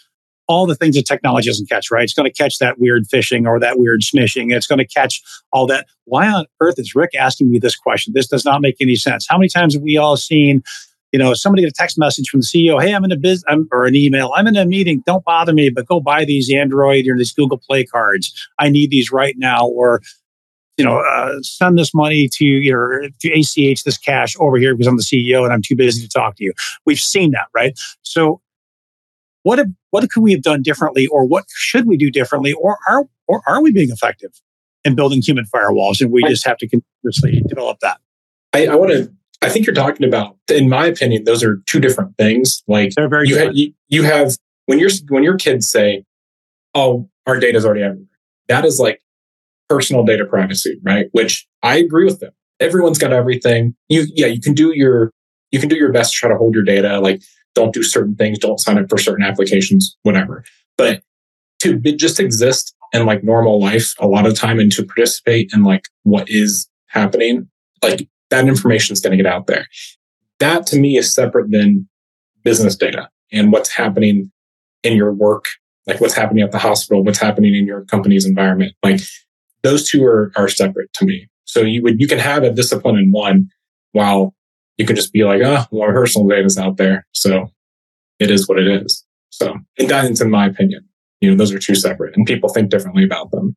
all 0.48 0.66
the 0.66 0.76
things 0.76 0.96
that 0.96 1.06
technology 1.06 1.48
doesn't 1.50 1.70
catch, 1.70 1.92
right? 1.92 2.04
It's 2.04 2.14
going 2.14 2.30
to 2.30 2.36
catch 2.36 2.58
that 2.58 2.80
weird 2.80 3.06
phishing 3.08 3.48
or 3.48 3.60
that 3.60 3.80
weird 3.80 4.02
smishing. 4.02 4.54
It's 4.54 4.68
going 4.68 4.80
to 4.80 4.88
catch 4.88 5.22
all 5.54 5.66
that. 5.68 5.88
Why 6.06 6.28
on 6.28 6.46
earth 6.60 6.78
is 6.78 6.94
Rick 6.96 7.12
asking 7.16 7.50
me 7.50 7.60
this 7.60 7.76
question? 7.76 8.14
This 8.14 8.28
does 8.28 8.44
not 8.44 8.62
make 8.62 8.76
any 8.82 8.96
sense. 8.96 9.26
How 9.30 9.38
many 9.38 9.48
times 9.48 9.76
have 9.76 9.84
we 9.84 9.98
all 9.98 10.18
seen, 10.18 10.64
you 11.12 11.20
know, 11.20 11.34
somebody 11.34 11.64
get 11.64 11.70
a 11.70 11.74
text 11.74 11.98
message 11.98 12.30
from 12.30 12.40
the 12.40 12.46
CEO, 12.46 12.82
hey, 12.82 12.94
I'm 12.94 13.04
in 13.04 13.12
a 13.12 13.18
business, 13.18 13.44
or 13.72 13.86
an 13.86 13.96
email, 13.96 14.32
I'm 14.36 14.48
in 14.48 14.56
a 14.56 14.66
meeting, 14.66 15.04
don't 15.06 15.26
bother 15.26 15.54
me, 15.54 15.70
but 15.70 15.86
go 15.86 16.00
buy 16.00 16.24
these 16.26 16.52
Android 16.52 17.08
or 17.08 17.18
these 17.18 17.34
Google 17.34 17.58
Play 17.58 17.84
cards. 17.84 18.34
I 18.60 18.70
need 18.70 18.92
these 18.92 19.12
right 19.12 19.36
now. 19.38 19.68
Or 19.68 20.02
you 20.78 20.86
know, 20.86 21.00
uh, 21.00 21.42
send 21.42 21.78
this 21.78 21.94
money 21.94 22.28
to 22.34 22.46
your 22.46 23.10
to 23.20 23.30
ACH 23.30 23.84
this 23.84 23.98
cash 23.98 24.36
over 24.40 24.58
here 24.58 24.74
because 24.74 24.88
I'm 24.88 24.98
the 24.98 25.04
CEO 25.04 25.44
and 25.44 25.54
I'm 25.54 25.62
too 25.62 25.76
busy 25.76 26.02
to 26.02 26.10
talk 26.10 26.38
to 26.38 26.44
you. 26.44 26.54
We've 26.86 27.00
seen 27.00 27.32
that, 27.32 27.48
right? 27.54 27.78
So, 28.02 28.42
what 29.44 29.60
have, 29.60 29.68
what 29.92 30.10
could 30.10 30.24
we 30.24 30.32
have 30.32 30.42
done 30.42 30.62
differently, 30.62 31.08
or 31.08 31.26
what 31.26 31.46
should 31.54 31.86
we 31.86 31.98
do 31.98 32.10
differently, 32.10 32.54
or 32.54 32.78
are 32.88 33.04
or 33.28 33.42
are 33.48 33.62
we 33.62 33.72
being 33.72 33.92
effective 33.92 34.32
in 34.84 34.96
building 34.96 35.22
human 35.22 35.46
firewalls? 35.46 36.02
And 36.02 36.12
we 36.12 36.24
just 36.24 36.48
have 36.48 36.58
to 36.58 36.68
continuously 36.68 37.44
develop 37.48 37.80
that. 37.82 38.00
I, 38.54 38.68
I 38.68 38.76
want 38.76 38.92
to. 38.92 39.14
I 39.42 39.50
think 39.50 39.66
you're 39.66 39.76
talking 39.76 40.08
about, 40.08 40.38
in 40.50 40.70
my 40.70 40.86
opinion, 40.86 41.24
those 41.24 41.44
are 41.44 41.58
two 41.66 41.80
different 41.80 42.16
things. 42.18 42.64
Like 42.68 42.94
they're 42.96 43.10
very 43.10 43.28
you, 43.28 43.38
have, 43.38 43.56
you, 43.56 43.74
you 43.88 44.04
have 44.04 44.38
when 44.68 44.80
your 44.80 44.90
when 45.10 45.24
your 45.24 45.38
kids 45.38 45.68
say, 45.68 46.06
"Oh, 46.76 47.10
our 47.26 47.40
data 47.40 47.58
is 47.58 47.66
already 47.66 47.82
everywhere," 47.82 48.08
that 48.48 48.66
is 48.66 48.80
like 48.80 49.02
personal 49.72 50.04
data 50.04 50.26
privacy, 50.26 50.80
right? 50.84 51.08
Which 51.12 51.48
I 51.64 51.78
agree 51.78 52.06
with 52.06 52.20
them. 52.20 52.32
Everyone's 52.60 52.98
got 52.98 53.14
everything. 53.14 53.74
You, 53.90 54.06
yeah, 54.14 54.28
you 54.28 54.42
can 54.42 54.54
do 54.54 54.74
your, 54.76 55.12
you 55.52 55.60
can 55.60 55.70
do 55.70 55.78
your 55.78 55.92
best 55.92 56.14
to 56.14 56.20
try 56.20 56.30
to 56.30 56.38
hold 56.38 56.54
your 56.54 56.64
data. 56.64 57.00
Like 57.00 57.24
don't 57.56 57.74
do 57.74 57.82
certain 57.82 58.16
things, 58.16 58.38
don't 58.38 58.60
sign 58.60 58.78
up 58.78 58.90
for 58.90 58.98
certain 58.98 59.26
applications, 59.26 59.98
whatever. 60.04 60.44
But 60.78 61.04
to 61.60 61.80
just 61.80 62.20
exist 62.20 62.76
in 62.92 63.06
like 63.06 63.24
normal 63.24 63.62
life 63.62 63.94
a 64.00 64.08
lot 64.08 64.26
of 64.26 64.36
time 64.36 64.60
and 64.60 64.72
to 64.74 64.84
participate 64.84 65.52
in 65.54 65.64
like 65.64 65.88
what 66.04 66.30
is 66.30 66.68
happening, 66.88 67.50
like 67.82 68.10
that 68.32 68.48
information 68.48 68.94
is 68.94 69.00
going 69.00 69.16
to 69.16 69.24
get 69.24 69.32
out 69.32 69.46
there. 69.48 69.68
That 70.40 70.66
to 70.68 70.80
me 70.80 70.98
is 70.98 71.14
separate 71.14 71.52
than 71.52 71.88
business 72.44 72.76
data 72.76 73.10
and 73.32 73.52
what's 73.52 73.70
happening 73.70 74.32
in 74.84 74.98
your 74.98 75.14
work, 75.14 75.46
like 75.86 76.02
what's 76.02 76.16
happening 76.16 76.44
at 76.44 76.52
the 76.52 76.58
hospital, 76.58 77.04
what's 77.04 77.20
happening 77.20 77.54
in 77.54 77.68
your 77.68 77.86
company's 77.86 78.26
environment. 78.26 78.74
Like 78.82 79.02
those 79.62 79.88
two 79.88 80.04
are, 80.04 80.32
are 80.36 80.48
separate 80.48 80.92
to 80.94 81.06
me. 81.06 81.30
So 81.46 81.62
you 81.62 81.84
would, 81.84 82.00
you 82.00 82.08
can 82.08 82.20
have 82.20 82.44
a 82.44 82.52
discipline 82.52 82.96
in 82.96 83.12
one 83.12 83.50
while 83.92 84.34
you 84.78 84.86
can 84.86 84.96
just 84.96 85.14
be 85.14 85.24
like, 85.24 85.42
oh, 85.44 85.66
well, 85.70 85.88
our 85.88 85.94
personal 85.94 86.28
data 86.28 86.46
is 86.46 86.58
out 86.58 86.78
there. 86.78 87.06
So 87.12 87.52
it 88.20 88.32
is 88.32 88.48
what 88.48 88.58
it 88.58 88.68
is. 88.68 89.06
So, 89.30 89.56
and 89.78 89.90
that's 89.90 90.22
in 90.22 90.32
my 90.32 90.48
opinion. 90.48 90.88
You 91.20 91.30
know, 91.30 91.38
those 91.38 91.52
are 91.54 91.60
two 91.60 91.76
separate 91.76 92.16
and 92.18 92.26
people 92.26 92.50
think 92.50 92.72
differently 92.72 93.04
about 93.04 93.30
them. 93.32 93.56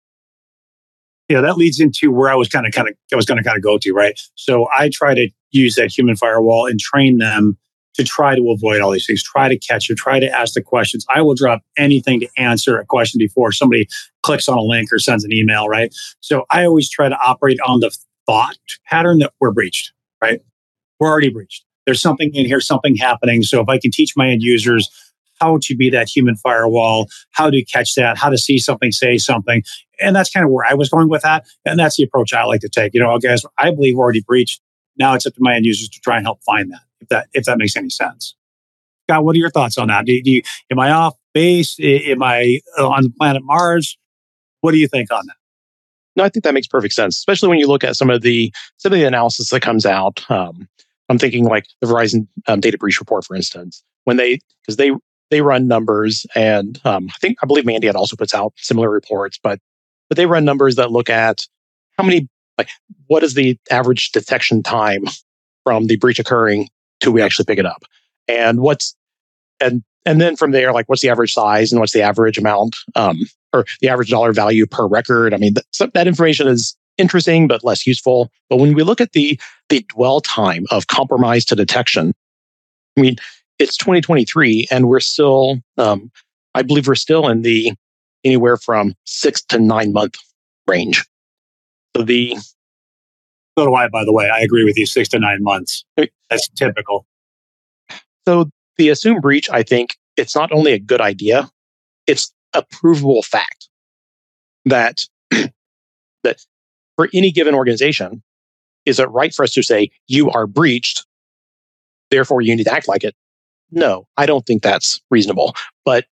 Yeah, 1.28 1.40
that 1.40 1.56
leads 1.56 1.80
into 1.80 2.10
where 2.10 2.28
I 2.28 2.34
was 2.34 2.48
kind 2.48 2.66
of 2.66 2.72
kind 2.72 2.88
of 2.88 2.94
I 3.12 3.16
was 3.16 3.24
going 3.24 3.38
to 3.38 3.44
kind 3.44 3.56
of 3.56 3.62
go 3.62 3.78
to, 3.78 3.92
right? 3.92 4.18
So 4.34 4.68
I 4.76 4.90
try 4.92 5.14
to 5.14 5.28
use 5.52 5.74
that 5.76 5.96
human 5.96 6.16
firewall 6.16 6.66
and 6.66 6.78
train 6.78 7.18
them 7.18 7.56
to 7.94 8.04
try 8.04 8.34
to 8.34 8.50
avoid 8.50 8.80
all 8.80 8.90
these 8.90 9.06
things, 9.06 9.22
try 9.22 9.48
to 9.48 9.56
catch 9.56 9.88
it, 9.88 9.96
try 9.96 10.18
to 10.18 10.28
ask 10.28 10.54
the 10.54 10.62
questions. 10.62 11.06
I 11.14 11.22
will 11.22 11.34
drop 11.34 11.62
anything 11.78 12.20
to 12.20 12.28
answer 12.36 12.78
a 12.78 12.84
question 12.84 13.18
before 13.18 13.52
somebody 13.52 13.88
clicks 14.22 14.48
on 14.48 14.58
a 14.58 14.62
link 14.62 14.92
or 14.92 14.98
sends 14.98 15.24
an 15.24 15.32
email, 15.32 15.68
right? 15.68 15.94
So 16.20 16.44
I 16.50 16.64
always 16.64 16.90
try 16.90 17.08
to 17.08 17.16
operate 17.24 17.58
on 17.66 17.80
the 17.80 17.96
thought 18.26 18.56
pattern 18.86 19.18
that 19.18 19.32
we're 19.40 19.52
breached, 19.52 19.92
right? 20.20 20.40
We're 20.98 21.08
already 21.08 21.30
breached. 21.30 21.64
There's 21.86 22.00
something 22.00 22.34
in 22.34 22.46
here, 22.46 22.60
something 22.60 22.96
happening. 22.96 23.42
So 23.42 23.60
if 23.60 23.68
I 23.68 23.78
can 23.78 23.90
teach 23.90 24.16
my 24.16 24.28
end 24.28 24.42
users 24.42 24.90
how 25.40 25.58
to 25.62 25.76
be 25.76 25.90
that 25.90 26.08
human 26.08 26.36
firewall, 26.36 27.08
how 27.32 27.50
to 27.50 27.64
catch 27.64 27.94
that, 27.94 28.16
how 28.16 28.28
to 28.28 28.38
see 28.38 28.58
something, 28.58 28.92
say 28.92 29.18
something. 29.18 29.62
And 30.00 30.14
that's 30.14 30.30
kind 30.30 30.44
of 30.44 30.50
where 30.50 30.66
I 30.68 30.74
was 30.74 30.88
going 30.88 31.08
with 31.08 31.22
that. 31.22 31.46
And 31.64 31.78
that's 31.78 31.96
the 31.96 32.04
approach 32.04 32.32
I 32.32 32.44
like 32.44 32.60
to 32.60 32.68
take. 32.68 32.94
You 32.94 33.00
know, 33.00 33.18
guys, 33.18 33.42
I 33.58 33.70
believe 33.70 33.96
already 33.96 34.22
breached. 34.22 34.60
Now 34.96 35.14
it's 35.14 35.26
up 35.26 35.34
to 35.34 35.40
my 35.40 35.54
end 35.54 35.64
users 35.64 35.88
to 35.88 36.00
try 36.00 36.16
and 36.16 36.26
help 36.26 36.42
find 36.44 36.70
that, 36.70 36.80
if 37.00 37.08
that 37.08 37.28
if 37.32 37.44
that 37.44 37.58
makes 37.58 37.76
any 37.76 37.90
sense. 37.90 38.34
Scott, 39.08 39.24
what 39.24 39.36
are 39.36 39.38
your 39.38 39.50
thoughts 39.50 39.76
on 39.76 39.88
that? 39.88 40.06
Do, 40.06 40.22
do 40.22 40.30
you, 40.30 40.42
am 40.70 40.78
I 40.78 40.90
off 40.90 41.14
base? 41.34 41.76
Am 41.80 42.22
I 42.22 42.60
on 42.78 43.02
the 43.04 43.10
planet 43.10 43.42
Mars? 43.44 43.98
What 44.60 44.72
do 44.72 44.78
you 44.78 44.88
think 44.88 45.12
on 45.12 45.26
that? 45.26 45.36
No, 46.16 46.24
I 46.24 46.28
think 46.28 46.44
that 46.44 46.54
makes 46.54 46.68
perfect 46.68 46.94
sense, 46.94 47.16
especially 47.16 47.48
when 47.48 47.58
you 47.58 47.66
look 47.66 47.84
at 47.84 47.96
some 47.96 48.08
of 48.08 48.22
the 48.22 48.52
some 48.76 48.92
of 48.92 48.98
the 48.98 49.04
analysis 49.04 49.50
that 49.50 49.60
comes 49.60 49.84
out. 49.84 50.24
Um, 50.30 50.68
I'm 51.08 51.18
thinking 51.18 51.44
like 51.44 51.66
the 51.80 51.86
Verizon 51.86 52.28
um, 52.46 52.60
data 52.60 52.78
breach 52.78 53.00
report, 53.00 53.24
for 53.24 53.34
instance, 53.34 53.82
when 54.04 54.16
they 54.16 54.38
because 54.62 54.76
they 54.76 54.92
they 55.34 55.42
run 55.42 55.66
numbers, 55.66 56.26
and 56.36 56.80
um, 56.84 57.08
I 57.10 57.18
think 57.20 57.38
I 57.42 57.46
believe 57.46 57.64
Mandiant 57.64 57.96
also 57.96 58.14
puts 58.14 58.32
out 58.32 58.52
similar 58.56 58.88
reports, 58.88 59.36
but 59.42 59.58
but 60.08 60.16
they 60.16 60.26
run 60.26 60.44
numbers 60.44 60.76
that 60.76 60.92
look 60.92 61.10
at 61.10 61.42
how 61.98 62.04
many 62.04 62.28
like 62.56 62.68
what 63.08 63.24
is 63.24 63.34
the 63.34 63.58
average 63.68 64.12
detection 64.12 64.62
time 64.62 65.06
from 65.64 65.88
the 65.88 65.96
breach 65.96 66.20
occurring 66.20 66.68
to 67.00 67.10
we 67.10 67.20
actually 67.20 67.46
pick 67.46 67.58
it 67.58 67.66
up, 67.66 67.82
and 68.28 68.60
what's 68.60 68.94
and 69.58 69.82
and 70.06 70.20
then 70.20 70.36
from 70.36 70.52
there, 70.52 70.72
like 70.72 70.88
what's 70.88 71.02
the 71.02 71.08
average 71.08 71.34
size 71.34 71.72
and 71.72 71.80
what's 71.80 71.94
the 71.94 72.02
average 72.02 72.38
amount 72.38 72.76
um, 72.94 73.18
or 73.52 73.64
the 73.80 73.88
average 73.88 74.10
dollar 74.10 74.32
value 74.32 74.66
per 74.66 74.86
record. 74.86 75.34
I 75.34 75.38
mean, 75.38 75.54
that, 75.54 75.94
that 75.94 76.06
information 76.06 76.46
is 76.46 76.76
interesting 76.96 77.48
but 77.48 77.64
less 77.64 77.88
useful. 77.88 78.30
But 78.48 78.58
when 78.58 78.74
we 78.74 78.84
look 78.84 79.00
at 79.00 79.12
the 79.14 79.40
the 79.68 79.84
dwell 79.88 80.20
time 80.20 80.66
of 80.70 80.86
compromise 80.86 81.44
to 81.46 81.56
detection, 81.56 82.14
I 82.96 83.00
mean, 83.00 83.16
it's 83.58 83.76
2023 83.76 84.68
and 84.70 84.88
we're 84.88 85.00
still, 85.00 85.58
um, 85.78 86.10
I 86.54 86.62
believe 86.62 86.86
we're 86.86 86.94
still 86.94 87.28
in 87.28 87.42
the 87.42 87.72
anywhere 88.24 88.56
from 88.56 88.94
six 89.04 89.42
to 89.46 89.58
nine 89.58 89.92
month 89.92 90.16
range. 90.66 91.04
So 91.96 92.02
the 92.02 92.36
so 93.56 93.66
do 93.66 93.74
I, 93.74 93.88
by 93.88 94.04
the 94.04 94.12
way. 94.12 94.28
I 94.28 94.40
agree 94.40 94.64
with 94.64 94.76
you. 94.76 94.86
Six 94.86 95.08
to 95.10 95.18
nine 95.18 95.42
months. 95.42 95.84
That's 95.96 96.48
typical. 96.50 97.06
So 98.26 98.50
the 98.78 98.88
assumed 98.88 99.22
breach, 99.22 99.48
I 99.50 99.62
think 99.62 99.96
it's 100.16 100.34
not 100.34 100.50
only 100.50 100.72
a 100.72 100.78
good 100.78 101.00
idea, 101.00 101.48
it's 102.06 102.32
a 102.52 102.62
provable 102.62 103.22
fact 103.22 103.68
that 104.64 105.04
that 105.30 106.38
for 106.96 107.08
any 107.14 107.30
given 107.30 107.54
organization, 107.54 108.22
is 108.86 108.98
it 108.98 109.08
right 109.10 109.32
for 109.32 109.44
us 109.44 109.52
to 109.52 109.62
say 109.62 109.90
you 110.08 110.30
are 110.30 110.46
breached, 110.46 111.06
therefore 112.10 112.40
you 112.40 112.54
need 112.56 112.64
to 112.64 112.72
act 112.72 112.88
like 112.88 113.04
it? 113.04 113.14
No, 113.74 114.06
I 114.16 114.26
don't 114.26 114.46
think 114.46 114.62
that's 114.62 115.02
reasonable. 115.10 115.54
But 115.84 116.06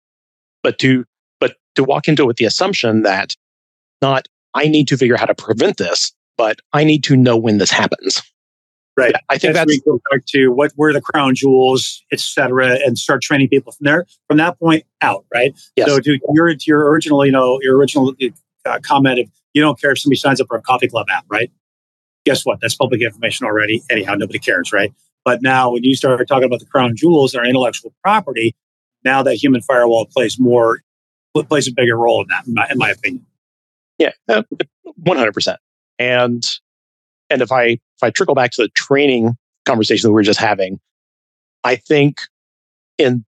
but 0.63 0.79
to 0.79 1.05
but 1.39 1.57
to 1.75 1.83
walk 1.83 2.07
into 2.07 2.23
it 2.23 2.25
with 2.25 2.37
the 2.37 2.45
assumption 2.45 3.03
that 3.03 3.35
not 4.01 4.27
I 4.53 4.67
need 4.67 4.87
to 4.87 4.97
figure 4.97 5.15
out 5.15 5.19
how 5.19 5.25
to 5.27 5.35
prevent 5.35 5.77
this, 5.77 6.13
but 6.37 6.59
I 6.73 6.83
need 6.83 7.03
to 7.03 7.15
know 7.15 7.37
when 7.37 7.57
this 7.57 7.69
happens. 7.69 8.21
Right. 8.97 9.13
I 9.29 9.37
think 9.37 9.53
that's, 9.53 9.71
that's 9.71 9.81
go 9.85 10.01
back 10.11 10.25
to 10.27 10.49
what 10.49 10.73
were 10.75 10.91
the 10.91 10.99
crown 10.99 11.33
jewels, 11.33 12.03
et 12.11 12.19
cetera, 12.19 12.79
and 12.85 12.97
start 12.97 13.21
training 13.21 13.47
people 13.47 13.71
from 13.71 13.85
there. 13.85 14.05
From 14.27 14.37
that 14.37 14.59
point 14.59 14.83
out, 15.01 15.25
right? 15.33 15.57
Yes. 15.77 15.87
So 15.87 15.99
to 15.99 16.19
your 16.33 16.53
to 16.53 16.63
your 16.65 16.89
original, 16.89 17.25
you 17.25 17.31
know, 17.31 17.59
your 17.61 17.77
original 17.77 18.13
uh, 18.65 18.79
comment 18.83 19.19
of 19.19 19.27
you 19.53 19.61
don't 19.61 19.79
care 19.79 19.91
if 19.91 19.99
somebody 19.99 20.17
signs 20.17 20.41
up 20.41 20.47
for 20.47 20.57
a 20.57 20.61
coffee 20.61 20.87
club 20.87 21.07
app, 21.09 21.25
right? 21.29 21.51
Guess 22.25 22.45
what? 22.45 22.59
That's 22.61 22.75
public 22.75 23.01
information 23.01 23.45
already. 23.45 23.81
Anyhow, 23.89 24.15
nobody 24.15 24.39
cares, 24.39 24.73
right? 24.73 24.93
But 25.25 25.41
now 25.41 25.71
when 25.71 25.83
you 25.83 25.95
start 25.95 26.25
talking 26.27 26.45
about 26.45 26.59
the 26.59 26.65
crown 26.65 26.95
jewels, 26.95 27.33
and 27.33 27.41
our 27.41 27.47
intellectual 27.47 27.93
property, 28.03 28.55
now 29.03 29.23
that 29.23 29.35
human 29.35 29.61
firewall 29.61 30.05
plays 30.05 30.39
more, 30.39 30.81
plays 31.47 31.67
a 31.67 31.71
bigger 31.71 31.97
role 31.97 32.21
in 32.21 32.27
that, 32.29 32.47
in 32.47 32.53
my, 32.53 32.67
in 32.71 32.77
my 32.77 32.89
opinion. 32.89 33.25
Yeah, 33.97 34.11
uh, 34.27 34.43
one 34.95 35.17
hundred 35.17 35.33
percent. 35.33 35.59
And 35.97 36.45
and 37.29 37.41
if 37.41 37.51
I 37.51 37.63
if 37.63 38.03
I 38.03 38.09
trickle 38.09 38.35
back 38.35 38.51
to 38.51 38.63
the 38.63 38.69
training 38.69 39.35
conversation 39.65 40.07
that 40.07 40.11
we 40.11 40.15
were 40.15 40.23
just 40.23 40.39
having, 40.39 40.79
I 41.63 41.75
think 41.75 42.21
in 42.97 43.25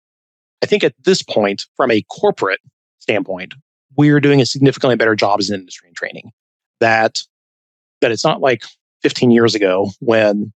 I 0.62 0.66
think 0.66 0.84
at 0.84 0.94
this 1.04 1.22
point, 1.22 1.66
from 1.76 1.90
a 1.90 2.02
corporate 2.02 2.60
standpoint, 2.98 3.54
we're 3.96 4.20
doing 4.20 4.40
a 4.40 4.46
significantly 4.46 4.96
better 4.96 5.14
job 5.14 5.40
as 5.40 5.50
an 5.50 5.60
industry 5.60 5.88
in 5.88 5.94
training. 5.94 6.32
That 6.80 7.22
that 8.00 8.12
it's 8.12 8.24
not 8.24 8.40
like 8.40 8.64
15 9.02 9.30
years 9.30 9.54
ago 9.54 9.90
when 10.00 10.52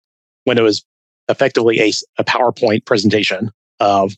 when 0.44 0.58
it 0.58 0.62
was 0.62 0.84
effectively 1.28 1.80
a, 1.80 1.92
a 2.18 2.24
PowerPoint 2.24 2.84
presentation 2.84 3.50
of 3.80 4.14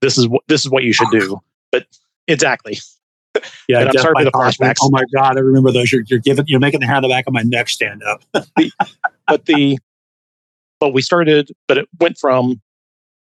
this 0.00 0.18
is 0.18 0.28
what 0.28 0.42
this 0.48 0.64
is 0.64 0.70
what 0.70 0.84
you 0.84 0.92
should 0.92 1.10
do. 1.10 1.40
But 1.72 1.86
exactly. 2.26 2.78
Yeah, 3.68 3.80
I'm 3.80 3.92
sorry 3.92 4.14
for 4.16 4.24
the 4.24 4.30
flashbacks. 4.30 4.76
Oh 4.80 4.88
my 4.88 5.02
god, 5.14 5.36
I 5.36 5.40
remember 5.40 5.70
those. 5.70 5.92
You're, 5.92 6.04
you're 6.06 6.20
giving, 6.20 6.46
you're 6.48 6.58
making 6.58 6.80
the 6.80 6.86
hair 6.86 6.96
on 6.96 7.02
the 7.02 7.08
back 7.08 7.26
of 7.26 7.34
my 7.34 7.42
neck 7.42 7.68
stand 7.68 8.02
up. 8.02 8.22
but 8.32 9.44
the, 9.44 9.76
but 10.80 10.94
we 10.94 11.02
started, 11.02 11.50
but 11.68 11.76
it 11.76 11.86
went 12.00 12.16
from 12.16 12.62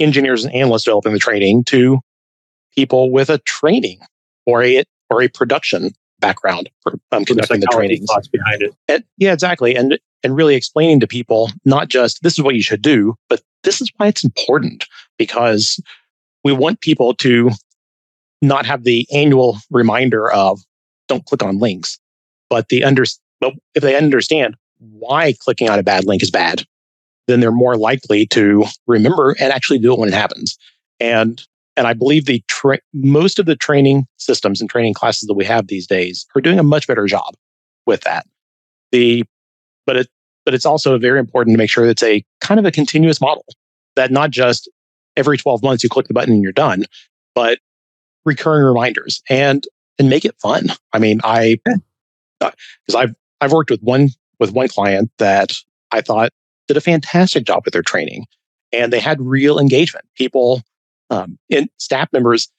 engineers 0.01 0.43
and 0.43 0.53
analysts 0.53 0.83
developing 0.83 1.13
the 1.13 1.19
training 1.19 1.63
to 1.65 2.01
people 2.75 3.09
with 3.09 3.29
a 3.29 3.37
training 3.39 4.01
or 4.45 4.63
a 4.63 4.83
or 5.09 5.21
a 5.21 5.29
production 5.29 5.91
background 6.19 6.69
for 6.81 6.93
um, 7.11 7.23
conducting 7.23 7.59
the 7.59 7.67
training. 7.67 8.05
Thoughts 8.05 8.27
behind 8.27 8.63
it. 8.63 8.73
And, 8.87 9.03
yeah, 9.17 9.33
exactly. 9.33 9.75
And 9.75 9.99
and 10.23 10.35
really 10.35 10.55
explaining 10.55 10.99
to 10.99 11.07
people 11.07 11.49
not 11.65 11.87
just 11.87 12.21
this 12.23 12.33
is 12.33 12.43
what 12.43 12.55
you 12.55 12.63
should 12.63 12.81
do, 12.81 13.15
but 13.29 13.41
this 13.63 13.81
is 13.81 13.91
why 13.97 14.07
it's 14.07 14.23
important 14.23 14.85
because 15.17 15.79
we 16.43 16.51
want 16.51 16.81
people 16.81 17.13
to 17.15 17.51
not 18.41 18.65
have 18.65 18.83
the 18.83 19.07
annual 19.13 19.57
reminder 19.69 20.31
of 20.31 20.59
don't 21.07 21.25
click 21.25 21.43
on 21.43 21.59
links, 21.59 21.99
but 22.49 22.69
the 22.69 22.83
under 22.83 23.05
but 23.39 23.53
if 23.75 23.83
they 23.83 23.95
understand 23.95 24.55
why 24.79 25.33
clicking 25.39 25.69
on 25.69 25.79
a 25.79 25.83
bad 25.83 26.05
link 26.05 26.23
is 26.23 26.31
bad, 26.31 26.63
then 27.27 27.39
they're 27.39 27.51
more 27.51 27.77
likely 27.77 28.25
to 28.27 28.65
remember 28.87 29.35
and 29.39 29.51
actually 29.51 29.79
do 29.79 29.93
it 29.93 29.99
when 29.99 30.09
it 30.09 30.15
happens. 30.15 30.57
And 30.99 31.41
and 31.77 31.87
I 31.87 31.93
believe 31.93 32.25
the 32.25 32.43
tra- 32.47 32.79
most 32.93 33.39
of 33.39 33.45
the 33.45 33.55
training 33.55 34.05
systems 34.17 34.59
and 34.59 34.69
training 34.69 34.93
classes 34.93 35.27
that 35.27 35.35
we 35.35 35.45
have 35.45 35.67
these 35.67 35.87
days 35.87 36.25
are 36.35 36.41
doing 36.41 36.59
a 36.59 36.63
much 36.63 36.87
better 36.87 37.05
job 37.05 37.35
with 37.85 38.01
that. 38.01 38.27
The 38.91 39.23
but 39.85 39.95
it 39.95 40.07
but 40.45 40.53
it's 40.53 40.65
also 40.65 40.97
very 40.97 41.19
important 41.19 41.53
to 41.53 41.57
make 41.57 41.69
sure 41.69 41.85
it's 41.85 42.03
a 42.03 42.23
kind 42.39 42.59
of 42.59 42.65
a 42.65 42.71
continuous 42.71 43.21
model 43.21 43.45
that 43.95 44.11
not 44.11 44.31
just 44.31 44.69
every 45.15 45.37
12 45.37 45.61
months 45.61 45.83
you 45.83 45.89
click 45.89 46.07
the 46.07 46.13
button 46.13 46.33
and 46.33 46.41
you're 46.41 46.51
done, 46.51 46.85
but 47.35 47.59
recurring 48.25 48.65
reminders 48.65 49.21
and 49.29 49.65
and 49.99 50.09
make 50.09 50.25
it 50.25 50.35
fun. 50.39 50.69
I 50.93 50.99
mean, 50.99 51.21
I 51.23 51.59
because 52.39 52.95
uh, 52.95 52.97
I've 52.97 53.15
I've 53.39 53.51
worked 53.51 53.69
with 53.69 53.81
one 53.81 54.09
with 54.39 54.51
one 54.51 54.67
client 54.67 55.11
that 55.17 55.53
I 55.91 56.01
thought 56.01 56.31
did 56.67 56.77
a 56.77 56.81
fantastic 56.81 57.45
job 57.45 57.63
with 57.65 57.73
their 57.73 57.83
training, 57.83 58.25
and 58.71 58.91
they 58.91 58.99
had 58.99 59.21
real 59.21 59.59
engagement. 59.59 60.05
People, 60.15 60.61
um, 61.09 61.37
in 61.49 61.69
staff 61.77 62.09
members, 62.13 62.49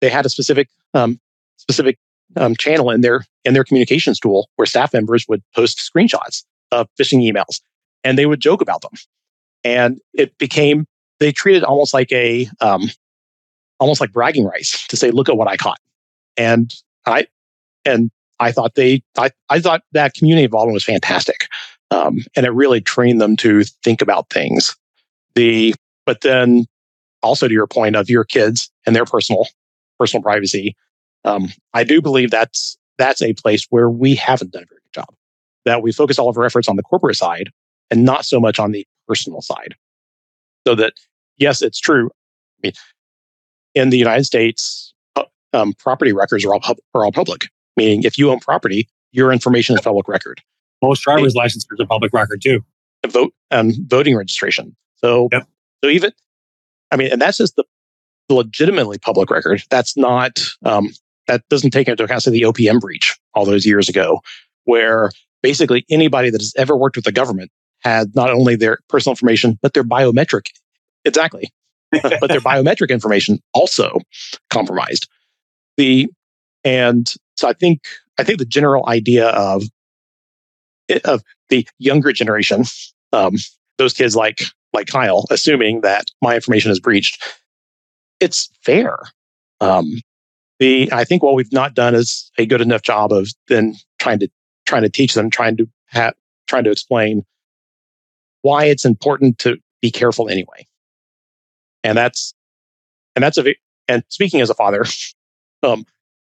they 0.00 0.08
had 0.08 0.26
a 0.26 0.28
specific 0.28 0.68
um, 0.94 1.20
specific 1.56 1.98
um, 2.36 2.56
channel 2.56 2.90
in 2.90 3.00
their 3.00 3.24
in 3.44 3.54
their 3.54 3.64
communications 3.64 4.18
tool 4.18 4.48
where 4.56 4.66
staff 4.66 4.92
members 4.92 5.26
would 5.28 5.42
post 5.54 5.78
screenshots 5.78 6.44
of 6.72 6.88
phishing 6.98 7.20
emails, 7.20 7.60
and 8.04 8.18
they 8.18 8.26
would 8.26 8.40
joke 8.40 8.60
about 8.60 8.82
them, 8.82 8.92
and 9.64 10.00
it 10.12 10.36
became 10.38 10.86
they 11.20 11.32
treated 11.32 11.64
almost 11.64 11.94
like 11.94 12.10
a 12.12 12.48
um, 12.60 12.90
almost 13.78 14.00
like 14.00 14.12
bragging 14.12 14.44
rights 14.44 14.86
to 14.88 14.96
say, 14.96 15.10
look 15.10 15.28
at 15.28 15.36
what 15.36 15.48
I 15.48 15.56
caught. 15.56 15.78
And 16.36 16.72
I 17.06 17.26
and 17.84 18.10
I 18.40 18.52
thought 18.52 18.74
they 18.74 19.02
I, 19.16 19.30
I 19.48 19.60
thought 19.60 19.82
that 19.92 20.14
community 20.14 20.44
involvement 20.44 20.74
was 20.74 20.84
fantastic. 20.84 21.48
Um, 21.90 22.18
and 22.34 22.44
it 22.44 22.50
really 22.50 22.80
trained 22.80 23.20
them 23.20 23.36
to 23.38 23.64
think 23.84 24.02
about 24.02 24.28
things. 24.30 24.76
The 25.34 25.74
but 26.04 26.20
then 26.22 26.66
also 27.22 27.48
to 27.48 27.54
your 27.54 27.66
point 27.66 27.96
of 27.96 28.10
your 28.10 28.24
kids 28.24 28.70
and 28.86 28.94
their 28.94 29.04
personal 29.04 29.46
personal 29.98 30.22
privacy, 30.22 30.76
um, 31.26 31.48
I 31.74 31.84
do 31.84 32.00
believe 32.00 32.30
that's 32.30 32.78
that's 32.98 33.20
a 33.20 33.34
place 33.34 33.66
where 33.68 33.90
we 33.90 34.14
haven't 34.14 34.52
done 34.52 34.62
a 34.62 34.66
very 34.66 34.80
good 34.84 35.00
job. 35.00 35.14
That 35.66 35.82
we 35.82 35.92
focus 35.92 36.18
all 36.18 36.28
of 36.28 36.38
our 36.38 36.44
efforts 36.44 36.68
on 36.68 36.76
the 36.76 36.82
corporate 36.82 37.16
side 37.16 37.50
and 37.90 38.04
not 38.04 38.24
so 38.24 38.40
much 38.40 38.58
on 38.58 38.72
the 38.72 38.86
personal 39.06 39.42
side. 39.42 39.74
So 40.66 40.74
that 40.76 40.94
yes, 41.36 41.60
it's 41.60 41.78
true. 41.78 42.06
I 42.06 42.60
mean, 42.62 42.72
in 43.74 43.90
the 43.90 43.98
United 43.98 44.24
States, 44.24 44.94
uh, 45.16 45.24
um, 45.52 45.74
property 45.74 46.12
records 46.12 46.44
are 46.44 46.54
all, 46.54 46.60
pub- 46.60 46.78
are 46.94 47.04
all 47.04 47.12
public, 47.12 47.48
meaning 47.76 48.04
if 48.04 48.16
you 48.16 48.30
own 48.30 48.40
property, 48.40 48.88
your 49.12 49.32
information 49.32 49.74
is 49.74 49.82
public 49.82 50.08
record. 50.08 50.40
Most 50.82 51.02
driver's 51.02 51.34
licenses 51.34 51.68
are 51.78 51.86
public 51.86 52.12
record 52.12 52.40
too. 52.42 52.64
Vote 53.06 53.32
um, 53.50 53.72
voting 53.86 54.16
registration. 54.16 54.74
So, 54.96 55.28
yep. 55.30 55.46
so 55.82 55.90
even, 55.90 56.12
I 56.90 56.96
mean, 56.96 57.12
and 57.12 57.20
that's 57.20 57.38
just 57.38 57.56
the 57.56 57.64
legitimately 58.28 58.98
public 58.98 59.30
record. 59.30 59.62
That's 59.70 59.96
not 59.96 60.40
um, 60.64 60.90
that 61.26 61.42
doesn't 61.48 61.70
take 61.70 61.88
into 61.88 62.04
account 62.04 62.22
say, 62.22 62.30
the 62.30 62.42
OPM 62.42 62.80
breach 62.80 63.16
all 63.34 63.44
those 63.44 63.66
years 63.66 63.88
ago, 63.88 64.20
where 64.64 65.10
basically 65.42 65.84
anybody 65.90 66.30
that 66.30 66.40
has 66.40 66.54
ever 66.56 66.76
worked 66.76 66.96
with 66.96 67.04
the 67.04 67.12
government 67.12 67.50
had 67.80 68.14
not 68.14 68.30
only 68.30 68.56
their 68.56 68.78
personal 68.88 69.12
information 69.12 69.58
but 69.62 69.74
their 69.74 69.84
biometric 69.84 70.46
exactly 71.04 71.52
but 71.92 72.28
their 72.28 72.40
biometric 72.40 72.90
information 72.90 73.40
also 73.54 73.98
compromised. 74.50 75.08
The 75.76 76.08
and 76.64 77.12
so 77.36 77.48
I 77.48 77.52
think 77.52 77.86
I 78.18 78.24
think 78.24 78.38
the 78.38 78.44
general 78.44 78.88
idea 78.88 79.28
of 79.28 79.64
of 81.04 81.22
the 81.48 81.66
younger 81.78 82.12
generation, 82.12 82.64
um, 83.12 83.36
those 83.78 83.92
kids 83.92 84.16
like 84.16 84.42
like 84.72 84.88
Kyle, 84.88 85.26
assuming 85.30 85.82
that 85.82 86.06
my 86.22 86.34
information 86.34 86.70
is 86.70 86.80
breached, 86.80 87.22
it's 88.20 88.50
fair. 88.62 88.98
Um, 89.60 90.00
the 90.58 90.90
I 90.92 91.04
think 91.04 91.22
what 91.22 91.34
we've 91.34 91.52
not 91.52 91.74
done 91.74 91.94
is 91.94 92.30
a 92.38 92.46
good 92.46 92.60
enough 92.60 92.82
job 92.82 93.12
of 93.12 93.28
then 93.48 93.74
trying 93.98 94.18
to 94.20 94.28
trying 94.66 94.82
to 94.82 94.88
teach 94.88 95.14
them, 95.14 95.30
trying 95.30 95.56
to 95.56 95.68
trying 96.46 96.64
to 96.64 96.70
explain 96.70 97.24
why 98.42 98.64
it's 98.64 98.84
important 98.84 99.38
to 99.38 99.56
be 99.82 99.90
careful 99.90 100.28
anyway 100.28 100.66
and 101.86 101.96
that's 101.96 102.34
and 103.14 103.22
that's 103.22 103.38
a 103.38 103.54
and 103.88 104.02
speaking 104.08 104.40
as 104.40 104.50
a 104.50 104.54
father, 104.54 104.84
um, 105.62 105.86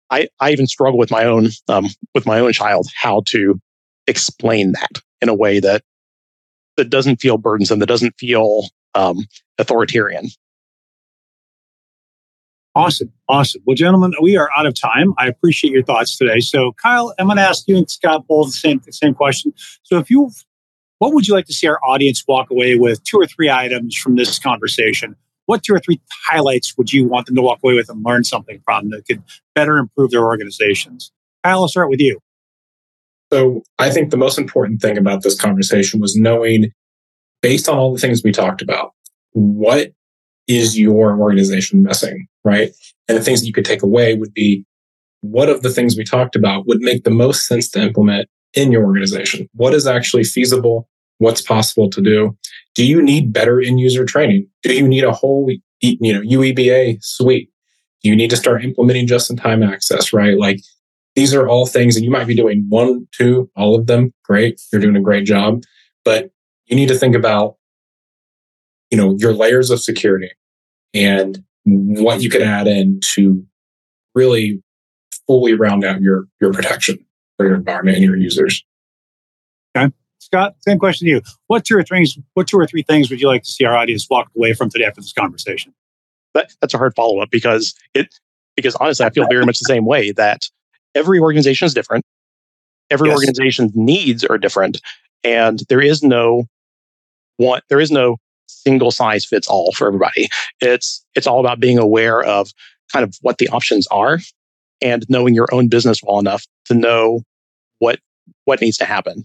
I 0.09 0.29
I 0.39 0.51
even 0.51 0.67
struggle 0.67 0.99
with 0.99 1.11
my 1.11 1.25
own 1.25 1.49
um, 1.67 1.87
with 2.13 2.25
my 2.25 2.39
own 2.39 2.53
child 2.53 2.87
how 2.95 3.23
to 3.27 3.59
explain 4.05 4.73
that 4.73 5.01
in 5.21 5.29
a 5.29 5.33
way 5.33 5.59
that 5.59 5.83
that 6.77 6.89
doesn't 6.89 7.17
feel 7.17 7.37
burdensome, 7.37 7.79
that 7.79 7.87
doesn't 7.87 8.15
feel 8.19 8.67
um, 8.93 9.25
authoritarian. 9.57 10.27
Awesome. 12.77 13.11
Awesome. 13.27 13.61
Well, 13.65 13.75
gentlemen, 13.75 14.13
we 14.21 14.37
are 14.37 14.49
out 14.57 14.65
of 14.65 14.79
time. 14.79 15.13
I 15.17 15.27
appreciate 15.27 15.73
your 15.73 15.83
thoughts 15.83 16.17
today. 16.17 16.39
So, 16.39 16.73
Kyle, 16.73 17.13
I'm 17.17 17.27
going 17.27 17.37
to 17.37 17.43
ask 17.43 17.67
you 17.67 17.75
and 17.77 17.89
Scott 17.89 18.25
both 18.27 18.47
the 18.47 18.53
same, 18.53 18.81
the 18.85 18.93
same 18.93 19.13
question. 19.13 19.53
So, 19.83 19.97
if 19.97 20.09
you, 20.09 20.29
what 20.99 21.13
would 21.13 21.27
you 21.27 21.33
like 21.33 21.47
to 21.47 21.53
see 21.53 21.67
our 21.67 21.79
audience 21.83 22.23
walk 22.27 22.51
away 22.51 22.75
with 22.75 23.03
two 23.03 23.17
or 23.17 23.25
three 23.25 23.49
items 23.49 23.95
from 23.95 24.15
this 24.15 24.39
conversation? 24.39 25.15
what 25.47 25.63
two 25.63 25.73
or 25.73 25.79
three 25.79 25.99
highlights 26.25 26.77
would 26.77 26.93
you 26.93 27.07
want 27.07 27.25
them 27.25 27.35
to 27.35 27.41
walk 27.41 27.59
away 27.63 27.73
with 27.73 27.89
and 27.89 28.05
learn 28.05 28.23
something 28.23 28.61
from 28.63 28.89
that 28.89 29.07
could 29.07 29.23
better 29.55 29.77
improve 29.77 30.11
their 30.11 30.23
organizations? 30.23 31.11
Kyle, 31.43 31.61
I'll 31.61 31.67
start 31.67 31.89
with 31.89 31.99
you. 31.99 32.19
So 33.33 33.63
I 33.79 33.89
think 33.89 34.11
the 34.11 34.17
most 34.17 34.37
important 34.37 34.81
thing 34.81 34.97
about 34.97 35.23
this 35.23 35.39
conversation 35.39 35.99
was 35.99 36.15
knowing, 36.15 36.71
based 37.41 37.67
on 37.67 37.77
all 37.77 37.93
the 37.93 37.99
things 37.99 38.23
we 38.23 38.31
talked 38.31 38.61
about, 38.61 38.93
what 39.31 39.93
is 40.47 40.77
your 40.77 41.19
organization 41.19 41.83
missing, 41.83 42.27
right? 42.43 42.71
And 43.07 43.17
the 43.17 43.21
things 43.21 43.41
that 43.41 43.47
you 43.47 43.53
could 43.53 43.65
take 43.65 43.83
away 43.83 44.15
would 44.15 44.33
be 44.33 44.65
what 45.21 45.49
of 45.49 45.61
the 45.61 45.69
things 45.69 45.97
we 45.97 46.03
talked 46.03 46.35
about 46.35 46.67
would 46.67 46.79
make 46.79 47.03
the 47.03 47.09
most 47.09 47.47
sense 47.47 47.69
to 47.71 47.81
implement 47.81 48.29
in 48.53 48.71
your 48.71 48.85
organization? 48.85 49.49
What 49.53 49.73
is 49.73 49.87
actually 49.87 50.23
feasible? 50.23 50.87
What's 51.19 51.41
possible 51.41 51.89
to 51.89 52.01
do? 52.01 52.37
Do 52.75 52.85
you 52.85 53.01
need 53.01 53.33
better 53.33 53.59
end 53.59 53.79
user 53.79 54.05
training? 54.05 54.47
Do 54.63 54.73
you 54.73 54.87
need 54.87 55.03
a 55.03 55.11
whole, 55.11 55.51
you 55.81 56.13
know, 56.13 56.21
UEBA 56.21 57.03
suite? 57.03 57.49
Do 58.03 58.09
you 58.09 58.15
need 58.15 58.29
to 58.29 58.37
start 58.37 58.63
implementing 58.63 59.07
just 59.07 59.29
in 59.29 59.37
time 59.37 59.63
access, 59.63 60.13
right? 60.13 60.37
Like 60.37 60.61
these 61.15 61.33
are 61.33 61.47
all 61.47 61.65
things 61.65 61.95
and 61.95 62.05
you 62.05 62.11
might 62.11 62.27
be 62.27 62.35
doing 62.35 62.65
one, 62.69 63.07
two, 63.11 63.49
all 63.55 63.75
of 63.75 63.87
them. 63.87 64.13
Great. 64.23 64.61
You're 64.71 64.81
doing 64.81 64.95
a 64.95 65.01
great 65.01 65.25
job, 65.25 65.63
but 66.05 66.29
you 66.67 66.75
need 66.75 66.89
to 66.89 66.97
think 66.97 67.15
about, 67.15 67.55
you 68.89 68.97
know, 68.97 69.15
your 69.17 69.33
layers 69.33 69.69
of 69.69 69.81
security 69.81 70.31
and 70.93 71.43
what 71.65 72.21
you 72.21 72.29
can 72.29 72.41
add 72.41 72.67
in 72.67 72.99
to 73.01 73.45
really 74.15 74.61
fully 75.27 75.53
round 75.53 75.83
out 75.83 76.01
your, 76.01 76.25
your 76.39 76.51
protection 76.51 76.97
for 77.35 77.45
your 77.45 77.55
environment 77.55 77.97
and 77.97 78.05
your 78.05 78.15
users. 78.15 78.63
Okay. 79.75 79.91
Scott, 80.19 80.55
same 80.61 80.79
question 80.79 81.05
to 81.05 81.11
you. 81.11 81.21
What 81.47 81.65
two 81.65 81.77
or 81.77 81.83
things? 81.83 82.17
What 82.33 82.47
two 82.47 82.57
or 82.57 82.65
three 82.65 82.83
things 82.83 83.09
would 83.09 83.21
you 83.21 83.27
like 83.27 83.43
to 83.43 83.51
see 83.51 83.65
our 83.65 83.75
audience 83.75 84.07
walk 84.09 84.29
away 84.35 84.53
from 84.53 84.69
today 84.69 84.85
after 84.85 85.01
this 85.01 85.13
conversation? 85.13 85.73
That, 86.33 86.53
that's 86.61 86.73
a 86.73 86.77
hard 86.77 86.93
follow 86.95 87.19
up 87.19 87.29
because 87.29 87.73
it 87.93 88.13
because 88.55 88.75
honestly, 88.75 89.05
I 89.05 89.09
feel 89.11 89.27
very 89.29 89.45
much 89.45 89.59
the 89.59 89.65
same 89.65 89.85
way 89.85 90.11
that 90.13 90.49
every 90.95 91.19
organization 91.19 91.65
is 91.65 91.73
different. 91.73 92.03
Every 92.89 93.09
yes. 93.09 93.17
organization's 93.17 93.71
needs 93.75 94.25
are 94.25 94.37
different, 94.37 94.81
and 95.23 95.61
there 95.69 95.81
is 95.81 96.03
no 96.03 96.45
one. 97.37 97.61
There 97.69 97.79
is 97.79 97.91
no 97.91 98.17
single 98.47 98.91
size 98.91 99.25
fits 99.25 99.47
all 99.47 99.71
for 99.73 99.87
everybody. 99.87 100.27
It's 100.61 101.05
it's 101.15 101.27
all 101.27 101.39
about 101.39 101.59
being 101.59 101.77
aware 101.77 102.23
of 102.23 102.51
kind 102.91 103.03
of 103.03 103.15
what 103.21 103.37
the 103.37 103.47
options 103.49 103.87
are 103.87 104.19
and 104.81 105.05
knowing 105.09 105.33
your 105.33 105.47
own 105.51 105.67
business 105.67 106.01
well 106.03 106.19
enough 106.19 106.45
to 106.65 106.73
know 106.73 107.21
what 107.79 107.99
what 108.45 108.61
needs 108.61 108.77
to 108.77 108.85
happen. 108.85 109.23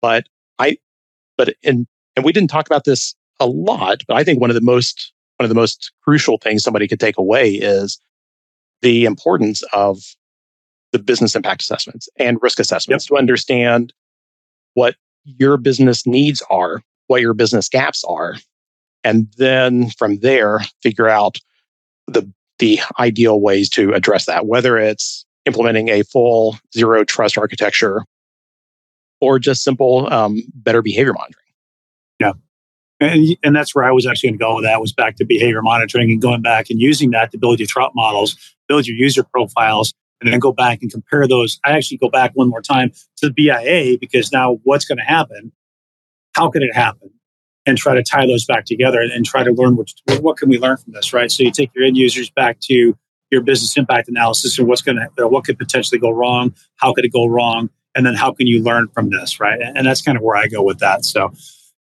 But 0.00 0.26
I, 0.58 0.78
but 1.36 1.54
and 1.64 1.86
and 2.16 2.24
we 2.24 2.32
didn't 2.32 2.50
talk 2.50 2.66
about 2.66 2.84
this 2.84 3.14
a 3.40 3.46
lot, 3.46 4.02
but 4.06 4.16
I 4.16 4.24
think 4.24 4.40
one 4.40 4.50
of 4.50 4.54
the 4.54 4.60
most 4.60 5.12
one 5.36 5.44
of 5.44 5.48
the 5.48 5.54
most 5.54 5.92
crucial 6.02 6.38
things 6.38 6.62
somebody 6.62 6.88
could 6.88 7.00
take 7.00 7.18
away 7.18 7.50
is 7.50 8.00
the 8.82 9.04
importance 9.04 9.62
of 9.72 10.02
the 10.92 10.98
business 10.98 11.36
impact 11.36 11.62
assessments 11.62 12.08
and 12.16 12.38
risk 12.42 12.58
assessments 12.58 13.04
yep. 13.04 13.08
to 13.08 13.18
understand 13.18 13.92
what 14.74 14.96
your 15.24 15.56
business 15.56 16.06
needs 16.06 16.42
are, 16.50 16.82
what 17.08 17.20
your 17.20 17.34
business 17.34 17.68
gaps 17.68 18.04
are, 18.04 18.36
and 19.04 19.28
then 19.36 19.90
from 19.90 20.18
there 20.18 20.60
figure 20.82 21.08
out 21.08 21.38
the 22.06 22.30
the 22.58 22.80
ideal 22.98 23.40
ways 23.40 23.68
to 23.70 23.92
address 23.92 24.26
that, 24.26 24.46
whether 24.46 24.78
it's 24.78 25.24
implementing 25.46 25.88
a 25.88 26.02
full 26.02 26.58
zero 26.74 27.04
trust 27.04 27.38
architecture 27.38 28.04
or 29.20 29.38
just 29.38 29.62
simple 29.62 30.12
um, 30.12 30.42
better 30.54 30.82
behavior 30.82 31.12
monitoring. 31.12 31.46
Yeah. 32.20 32.32
And, 33.00 33.36
and 33.44 33.54
that's 33.54 33.74
where 33.74 33.84
I 33.84 33.92
was 33.92 34.06
actually 34.06 34.30
going 34.30 34.38
to 34.38 34.44
go 34.44 34.54
with 34.56 34.64
that 34.64 34.80
was 34.80 34.92
back 34.92 35.16
to 35.16 35.24
behavior 35.24 35.62
monitoring 35.62 36.10
and 36.10 36.20
going 36.20 36.42
back 36.42 36.68
and 36.68 36.80
using 36.80 37.10
that 37.12 37.30
to 37.32 37.38
build 37.38 37.60
your 37.60 37.68
threat 37.68 37.90
models, 37.94 38.36
build 38.66 38.86
your 38.86 38.96
user 38.96 39.22
profiles, 39.22 39.94
and 40.20 40.32
then 40.32 40.40
go 40.40 40.52
back 40.52 40.82
and 40.82 40.90
compare 40.90 41.28
those. 41.28 41.60
I 41.64 41.72
actually 41.72 41.98
go 41.98 42.08
back 42.08 42.32
one 42.34 42.48
more 42.48 42.62
time 42.62 42.90
to 43.18 43.28
the 43.28 43.32
BIA 43.32 43.98
because 43.98 44.32
now 44.32 44.58
what's 44.64 44.84
going 44.84 44.98
to 44.98 45.04
happen? 45.04 45.52
How 46.34 46.50
could 46.50 46.62
it 46.62 46.74
happen? 46.74 47.10
And 47.68 47.76
try 47.76 47.94
to 47.94 48.02
tie 48.02 48.26
those 48.26 48.46
back 48.46 48.64
together 48.64 49.00
and, 49.00 49.12
and 49.12 49.26
try 49.26 49.44
to 49.44 49.52
learn 49.52 49.76
what, 49.76 49.92
what 50.20 50.38
can 50.38 50.48
we 50.48 50.58
learn 50.58 50.78
from 50.78 50.94
this, 50.94 51.12
right? 51.12 51.30
So 51.30 51.42
you 51.42 51.52
take 51.52 51.70
your 51.74 51.84
end 51.84 51.96
users 51.96 52.30
back 52.30 52.60
to 52.62 52.96
your 53.30 53.42
business 53.42 53.76
impact 53.76 54.08
analysis 54.08 54.58
and 54.58 54.66
what's 54.66 54.80
going 54.80 54.96
to, 54.96 55.24
uh, 55.24 55.28
what 55.28 55.44
could 55.44 55.58
potentially 55.58 55.98
go 55.98 56.10
wrong? 56.10 56.54
How 56.76 56.94
could 56.94 57.04
it 57.04 57.12
go 57.12 57.26
wrong? 57.26 57.68
and 57.98 58.06
then 58.06 58.14
how 58.14 58.32
can 58.32 58.46
you 58.46 58.62
learn 58.62 58.88
from 58.88 59.10
this 59.10 59.40
right? 59.40 59.60
And 59.60 59.86
that's 59.86 60.00
kind 60.00 60.16
of 60.16 60.22
where 60.22 60.36
i 60.36 60.46
go 60.46 60.62
with 60.62 60.78
that. 60.78 61.04
So 61.04 61.32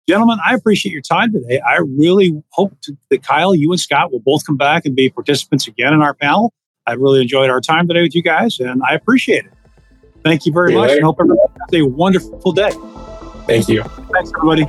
gentlemen 0.08 0.40
i 0.46 0.54
appreciate 0.54 0.92
your 0.92 1.02
time 1.02 1.32
today. 1.34 1.60
I 1.60 1.78
really 1.98 2.42
hope 2.52 2.80
to, 2.84 2.98
that 3.10 3.24
kyle 3.24 3.54
you 3.54 3.72
and 3.72 3.80
scott 3.80 4.12
will 4.12 4.20
both 4.20 4.46
come 4.46 4.58
back 4.58 4.86
and 4.86 4.96
be 4.96 5.10
participants 5.10 5.68
again 5.68 5.94
in 5.94 6.02
our 6.02 6.14
panel. 6.14 6.54
I 6.88 6.94
really 6.94 7.22
enjoyed 7.22 7.50
our 7.50 7.62
time 7.62 7.88
today 7.88 8.02
with 8.02 8.16
you 8.16 8.24
guys 8.24 8.60
and 8.60 8.82
i 8.84 8.94
appreciate 8.94 9.46
it. 9.46 9.52
Thank 10.24 10.46
you 10.46 10.54
very 10.54 10.74
much 10.74 10.92
and 10.92 11.04
hope 11.04 11.18
everyone 11.20 11.48
has 11.60 11.80
a 11.80 11.86
wonderful 11.86 12.52
day. 12.52 12.72
Thank 13.48 13.68
you. 13.68 13.84
Thanks 13.84 14.32
everybody 14.36 14.66